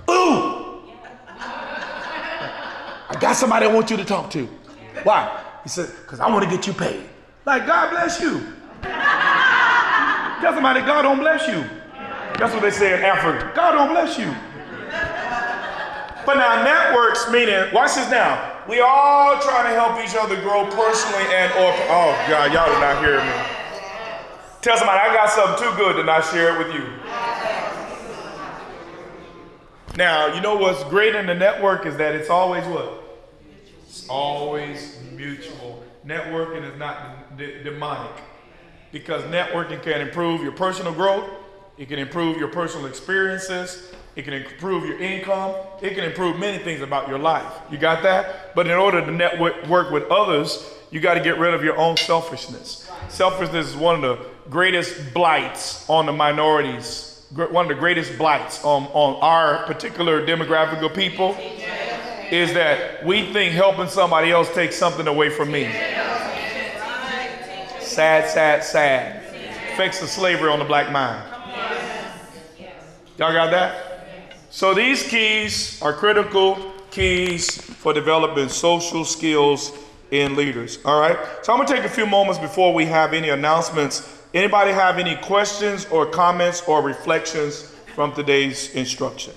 Ooh, 0.09 0.62
I 3.13 3.19
got 3.19 3.35
somebody 3.35 3.67
I 3.67 3.71
want 3.71 3.91
you 3.91 3.97
to 3.97 4.05
talk 4.05 4.31
to. 4.31 4.45
Why? 5.03 5.43
He 5.61 5.69
said, 5.69 5.89
Because 6.01 6.19
I 6.19 6.27
want 6.29 6.43
to 6.43 6.49
get 6.49 6.65
you 6.65 6.73
paid. 6.73 7.07
Like, 7.45 7.67
God 7.67 7.91
bless 7.91 8.19
you. 8.19 8.41
Tell 8.81 10.53
somebody, 10.53 10.81
God 10.81 11.03
don't 11.03 11.19
bless 11.19 11.47
you. 11.47 11.63
That's 12.39 12.53
what 12.53 12.63
they 12.63 12.71
say 12.71 12.97
in 12.97 13.05
Africa. 13.05 13.51
God 13.55 13.73
don't 13.73 13.89
bless 13.89 14.17
you. 14.17 14.33
But 16.25 16.35
now 16.35 16.63
networks 16.63 17.29
meaning, 17.29 17.71
watch 17.73 17.95
this 17.95 18.09
now. 18.09 18.61
We 18.67 18.79
all 18.79 19.39
trying 19.41 19.65
to 19.65 19.79
help 19.79 20.03
each 20.03 20.15
other 20.15 20.39
grow 20.41 20.65
personally 20.65 21.23
and 21.35 21.51
or 21.53 21.71
oh 21.91 22.15
God, 22.27 22.51
y'all 22.51 22.71
did 22.71 22.79
not 22.79 23.03
hear 23.03 23.19
me. 23.19 23.63
Tell 24.61 24.77
somebody 24.77 24.99
I 24.99 25.13
got 25.13 25.29
something 25.29 25.67
too 25.67 25.75
good 25.75 25.97
to 25.97 26.03
not 26.03 26.25
share 26.25 26.55
it 26.55 26.65
with 26.65 26.73
you. 26.73 26.87
Now, 29.97 30.33
you 30.33 30.41
know 30.41 30.55
what's 30.55 30.83
great 30.85 31.13
in 31.13 31.27
the 31.27 31.35
network 31.35 31.85
is 31.85 31.97
that 31.97 32.15
it's 32.15 32.29
always 32.29 32.65
what? 32.65 33.02
It's 33.93 34.09
always 34.09 34.97
mutual. 35.15 35.83
Networking 36.03 36.67
is 36.67 36.79
not 36.79 37.37
de- 37.37 37.63
demonic 37.63 38.23
because 38.91 39.21
networking 39.25 39.83
can 39.83 40.01
improve 40.01 40.41
your 40.41 40.51
personal 40.51 40.91
growth, 40.91 41.29
it 41.77 41.89
can 41.89 41.99
improve 41.99 42.37
your 42.37 42.47
personal 42.47 42.87
experiences, 42.87 43.93
it 44.15 44.23
can 44.23 44.33
improve 44.33 44.87
your 44.87 44.99
income, 44.99 45.53
it 45.79 45.93
can 45.93 46.05
improve 46.05 46.39
many 46.39 46.57
things 46.57 46.81
about 46.81 47.07
your 47.07 47.19
life. 47.19 47.53
You 47.69 47.77
got 47.77 48.01
that? 48.01 48.55
But 48.55 48.65
in 48.65 48.73
order 48.73 48.99
to 48.99 49.11
network 49.11 49.63
work 49.67 49.91
with 49.91 50.09
others, 50.09 50.67
you 50.89 50.99
got 50.99 51.13
to 51.13 51.21
get 51.21 51.37
rid 51.37 51.53
of 51.53 51.63
your 51.63 51.77
own 51.77 51.95
selfishness. 51.95 52.89
Selfishness 53.09 53.67
is 53.67 53.75
one 53.75 53.93
of 53.93 54.01
the 54.01 54.25
greatest 54.49 55.13
blights 55.13 55.87
on 55.87 56.07
the 56.07 56.13
minorities, 56.13 57.27
one 57.35 57.65
of 57.65 57.69
the 57.69 57.79
greatest 57.79 58.17
blights 58.17 58.65
on, 58.65 58.85
on 58.85 59.21
our 59.21 59.67
particular 59.67 60.25
demographic 60.25 60.83
of 60.83 60.95
people 60.95 61.37
is 62.33 62.51
that 62.55 63.05
we 63.05 63.31
think 63.31 63.53
helping 63.53 63.87
somebody 63.87 64.31
else 64.31 64.51
takes 64.55 64.75
something 64.75 65.07
away 65.07 65.29
from 65.29 65.51
me. 65.51 65.71
Sad, 67.79 68.27
sad, 68.27 68.63
sad. 68.63 69.23
Fix 69.77 69.99
the 69.99 70.07
slavery 70.07 70.49
on 70.49 70.57
the 70.57 70.65
black 70.65 70.91
mind. 70.91 71.23
Y'all 73.19 73.31
got 73.31 73.51
that? 73.51 74.39
So 74.49 74.73
these 74.73 75.07
keys 75.07 75.79
are 75.83 75.93
critical 75.93 76.73
keys 76.89 77.61
for 77.61 77.93
developing 77.93 78.49
social 78.49 79.05
skills 79.05 79.71
in 80.09 80.35
leaders. 80.35 80.79
All 80.85 80.99
right. 80.99 81.17
So 81.43 81.53
I'm 81.53 81.59
gonna 81.59 81.69
take 81.69 81.85
a 81.85 81.89
few 81.89 82.07
moments 82.07 82.39
before 82.39 82.73
we 82.73 82.87
have 82.87 83.13
any 83.13 83.29
announcements. 83.29 84.23
Anybody 84.33 84.71
have 84.71 84.97
any 84.97 85.17
questions 85.17 85.85
or 85.91 86.07
comments 86.07 86.63
or 86.67 86.81
reflections 86.81 87.71
from 87.93 88.11
today's 88.13 88.73
instruction? 88.73 89.33